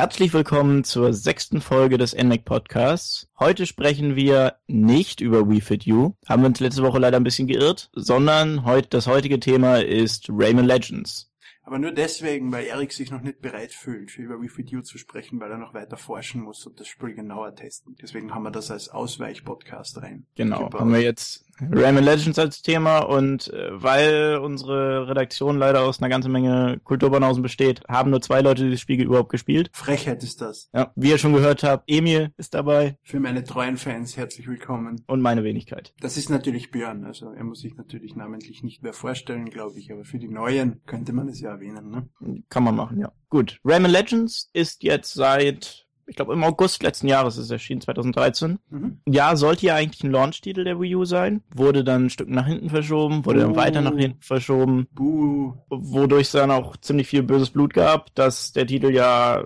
Herzlich 0.00 0.32
willkommen 0.32 0.82
zur 0.82 1.12
sechsten 1.12 1.60
Folge 1.60 1.98
des 1.98 2.16
NMAC 2.16 2.46
Podcasts. 2.46 3.28
Heute 3.38 3.66
sprechen 3.66 4.16
wir 4.16 4.54
nicht 4.66 5.20
über 5.20 5.46
We 5.46 5.60
Fit 5.60 5.84
You, 5.84 6.12
haben 6.26 6.40
wir 6.40 6.46
uns 6.46 6.58
letzte 6.58 6.82
Woche 6.82 6.98
leider 6.98 7.18
ein 7.18 7.22
bisschen 7.22 7.46
geirrt, 7.46 7.90
sondern 7.92 8.64
heute, 8.64 8.88
das 8.88 9.06
heutige 9.06 9.38
Thema 9.38 9.76
ist 9.76 10.30
Rayman 10.30 10.64
Legends. 10.64 11.30
Aber 11.64 11.78
nur 11.78 11.92
deswegen, 11.92 12.50
weil 12.50 12.64
Erik 12.64 12.94
sich 12.94 13.10
noch 13.10 13.20
nicht 13.20 13.42
bereit 13.42 13.74
fühlt, 13.74 14.16
über 14.16 14.40
Wii 14.40 14.48
Fit 14.48 14.70
You 14.70 14.80
zu 14.80 14.96
sprechen, 14.96 15.38
weil 15.38 15.50
er 15.50 15.58
noch 15.58 15.74
weiter 15.74 15.98
forschen 15.98 16.40
muss 16.40 16.66
und 16.66 16.80
das 16.80 16.88
Spiel 16.88 17.14
genauer 17.14 17.54
testen. 17.54 17.94
Deswegen 18.00 18.34
haben 18.34 18.44
wir 18.44 18.50
das 18.50 18.70
als 18.70 18.88
Ausweich-Podcast 18.88 20.00
rein. 20.00 20.26
Genau, 20.34 20.72
haben 20.72 20.94
wir 20.94 21.02
jetzt 21.02 21.44
Rayman 21.70 22.04
Legends 22.04 22.38
als 22.38 22.62
Thema 22.62 22.98
und 23.00 23.52
äh, 23.52 23.70
weil 23.72 24.38
unsere 24.42 25.08
Redaktion 25.08 25.58
leider 25.58 25.82
aus 25.82 26.00
einer 26.00 26.08
ganzen 26.08 26.32
Menge 26.32 26.80
Kulturbanausen 26.84 27.42
besteht, 27.42 27.82
haben 27.88 28.10
nur 28.10 28.20
zwei 28.20 28.40
Leute 28.40 28.64
dieses 28.64 28.80
Spiel 28.80 29.02
überhaupt 29.02 29.30
gespielt. 29.30 29.70
Frechheit 29.72 30.22
ist 30.22 30.40
das. 30.40 30.68
Ja, 30.72 30.92
wie 30.96 31.10
ihr 31.10 31.18
schon 31.18 31.32
gehört 31.32 31.62
habt, 31.62 31.84
Emil 31.86 32.32
ist 32.36 32.54
dabei. 32.54 32.96
Für 33.02 33.20
meine 33.20 33.44
treuen 33.44 33.76
Fans 33.76 34.16
herzlich 34.16 34.48
willkommen. 34.48 35.02
Und 35.06 35.20
meine 35.20 35.44
Wenigkeit. 35.44 35.92
Das 36.00 36.16
ist 36.16 36.30
natürlich 36.30 36.70
Björn, 36.70 37.04
also 37.04 37.30
er 37.32 37.44
muss 37.44 37.60
sich 37.60 37.76
natürlich 37.76 38.16
namentlich 38.16 38.62
nicht 38.62 38.82
mehr 38.82 38.92
vorstellen, 38.92 39.50
glaube 39.50 39.78
ich, 39.78 39.92
aber 39.92 40.04
für 40.04 40.18
die 40.18 40.28
Neuen 40.28 40.80
könnte 40.86 41.12
man 41.12 41.28
es 41.28 41.40
ja 41.40 41.50
erwähnen, 41.50 41.90
ne? 41.90 42.08
Kann 42.48 42.64
man 42.64 42.76
machen, 42.76 43.00
ja. 43.00 43.12
Gut, 43.28 43.60
Rayman 43.64 43.90
Legends 43.90 44.50
ist 44.52 44.82
jetzt 44.82 45.14
seit 45.14 45.86
ich 46.10 46.16
glaube 46.16 46.32
im 46.32 46.42
August 46.42 46.82
letzten 46.82 47.06
Jahres 47.06 47.36
ist 47.36 47.44
es 47.44 47.50
erschienen, 47.52 47.80
2013. 47.80 48.58
Mhm. 48.68 49.00
Ja, 49.08 49.36
sollte 49.36 49.66
ja 49.66 49.76
eigentlich 49.76 50.02
ein 50.02 50.10
Launch-Titel 50.10 50.64
der 50.64 50.80
Wii 50.80 50.96
U 50.96 51.04
sein, 51.04 51.42
wurde 51.54 51.84
dann 51.84 52.06
ein 52.06 52.10
Stück 52.10 52.28
nach 52.28 52.46
hinten 52.46 52.68
verschoben, 52.68 53.24
wurde 53.24 53.38
uh. 53.38 53.42
dann 53.42 53.56
weiter 53.56 53.80
nach 53.80 53.94
hinten 53.96 54.20
verschoben, 54.20 54.88
uh. 54.98 55.52
wodurch 55.68 56.26
es 56.26 56.32
dann 56.32 56.50
auch 56.50 56.76
ziemlich 56.78 57.06
viel 57.06 57.22
böses 57.22 57.50
Blut 57.50 57.74
gab, 57.74 58.12
dass 58.16 58.52
der 58.52 58.66
Titel 58.66 58.92
ja, 58.92 59.44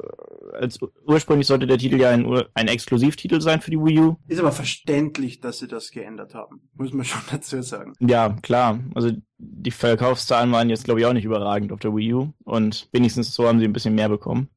als 0.54 0.78
ursprünglich 1.06 1.46
sollte 1.46 1.66
der 1.66 1.76
Titel 1.76 2.00
ja 2.00 2.10
ein, 2.10 2.26
ein 2.54 2.68
Exklusivtitel 2.68 3.42
sein 3.42 3.60
für 3.60 3.70
die 3.70 3.78
Wii 3.78 4.00
U. 4.00 4.16
Ist 4.26 4.40
aber 4.40 4.52
verständlich, 4.52 5.40
dass 5.40 5.58
sie 5.58 5.68
das 5.68 5.90
geändert 5.90 6.34
haben, 6.34 6.62
muss 6.72 6.94
man 6.94 7.04
schon 7.04 7.20
dazu 7.30 7.60
sagen. 7.60 7.92
Ja, 8.00 8.30
klar, 8.40 8.80
also 8.94 9.10
die 9.36 9.70
Verkaufszahlen 9.70 10.50
waren 10.50 10.70
jetzt 10.70 10.84
glaube 10.84 11.00
ich 11.00 11.06
auch 11.06 11.12
nicht 11.12 11.26
überragend 11.26 11.72
auf 11.72 11.80
der 11.80 11.94
Wii 11.94 12.14
U 12.14 12.32
und 12.44 12.88
wenigstens 12.92 13.34
so 13.34 13.46
haben 13.46 13.58
sie 13.58 13.66
ein 13.66 13.74
bisschen 13.74 13.94
mehr 13.94 14.08
bekommen. 14.08 14.48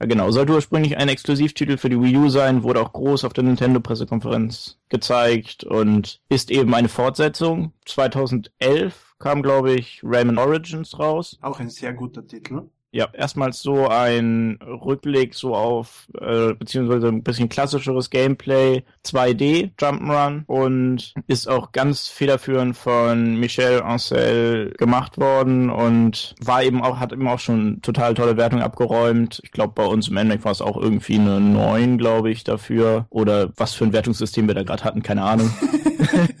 Genau, 0.00 0.30
sollte 0.30 0.52
ursprünglich 0.52 0.96
ein 0.96 1.08
Exklusivtitel 1.08 1.76
für 1.76 1.88
die 1.88 2.00
Wii 2.00 2.16
U 2.16 2.28
sein, 2.28 2.62
wurde 2.62 2.80
auch 2.80 2.92
groß 2.92 3.24
auf 3.24 3.32
der 3.32 3.44
Nintendo-Pressekonferenz 3.44 4.78
gezeigt 4.88 5.64
und 5.64 6.20
ist 6.28 6.50
eben 6.50 6.74
eine 6.74 6.88
Fortsetzung. 6.88 7.72
2011 7.86 9.14
kam, 9.18 9.42
glaube 9.42 9.72
ich, 9.74 10.00
Rayman 10.02 10.38
Origins 10.38 10.98
raus. 10.98 11.38
Auch 11.40 11.60
ein 11.60 11.70
sehr 11.70 11.94
guter 11.94 12.26
Titel. 12.26 12.62
Ja, 12.94 13.08
erstmals 13.12 13.60
so 13.60 13.88
ein 13.88 14.56
Rückblick 14.62 15.34
so 15.34 15.56
auf, 15.56 16.06
äh, 16.20 16.54
beziehungsweise 16.54 17.08
ein 17.08 17.24
bisschen 17.24 17.48
klassischeres 17.48 18.08
Gameplay, 18.08 18.84
2D 19.04 19.72
Jump'n'Run 19.80 20.44
und 20.46 21.12
ist 21.26 21.48
auch 21.48 21.72
ganz 21.72 22.06
federführend 22.06 22.76
von 22.76 23.34
Michel 23.34 23.82
Ancel 23.82 24.74
gemacht 24.78 25.18
worden 25.18 25.70
und 25.70 26.36
war 26.40 26.62
eben 26.62 26.84
auch, 26.84 27.00
hat 27.00 27.12
eben 27.12 27.26
auch 27.26 27.40
schon 27.40 27.82
total 27.82 28.14
tolle 28.14 28.36
Wertung 28.36 28.62
abgeräumt. 28.62 29.40
Ich 29.42 29.50
glaube, 29.50 29.72
bei 29.74 29.86
uns 29.86 30.06
im 30.06 30.16
Endeffekt 30.16 30.44
war 30.44 30.52
es 30.52 30.62
auch 30.62 30.76
irgendwie 30.76 31.18
eine 31.18 31.40
9, 31.40 31.98
glaube 31.98 32.30
ich, 32.30 32.44
dafür. 32.44 33.06
Oder 33.10 33.50
was 33.56 33.74
für 33.74 33.86
ein 33.86 33.92
Wertungssystem 33.92 34.46
wir 34.46 34.54
da 34.54 34.62
gerade 34.62 34.84
hatten, 34.84 35.02
keine 35.02 35.24
Ahnung. 35.24 35.52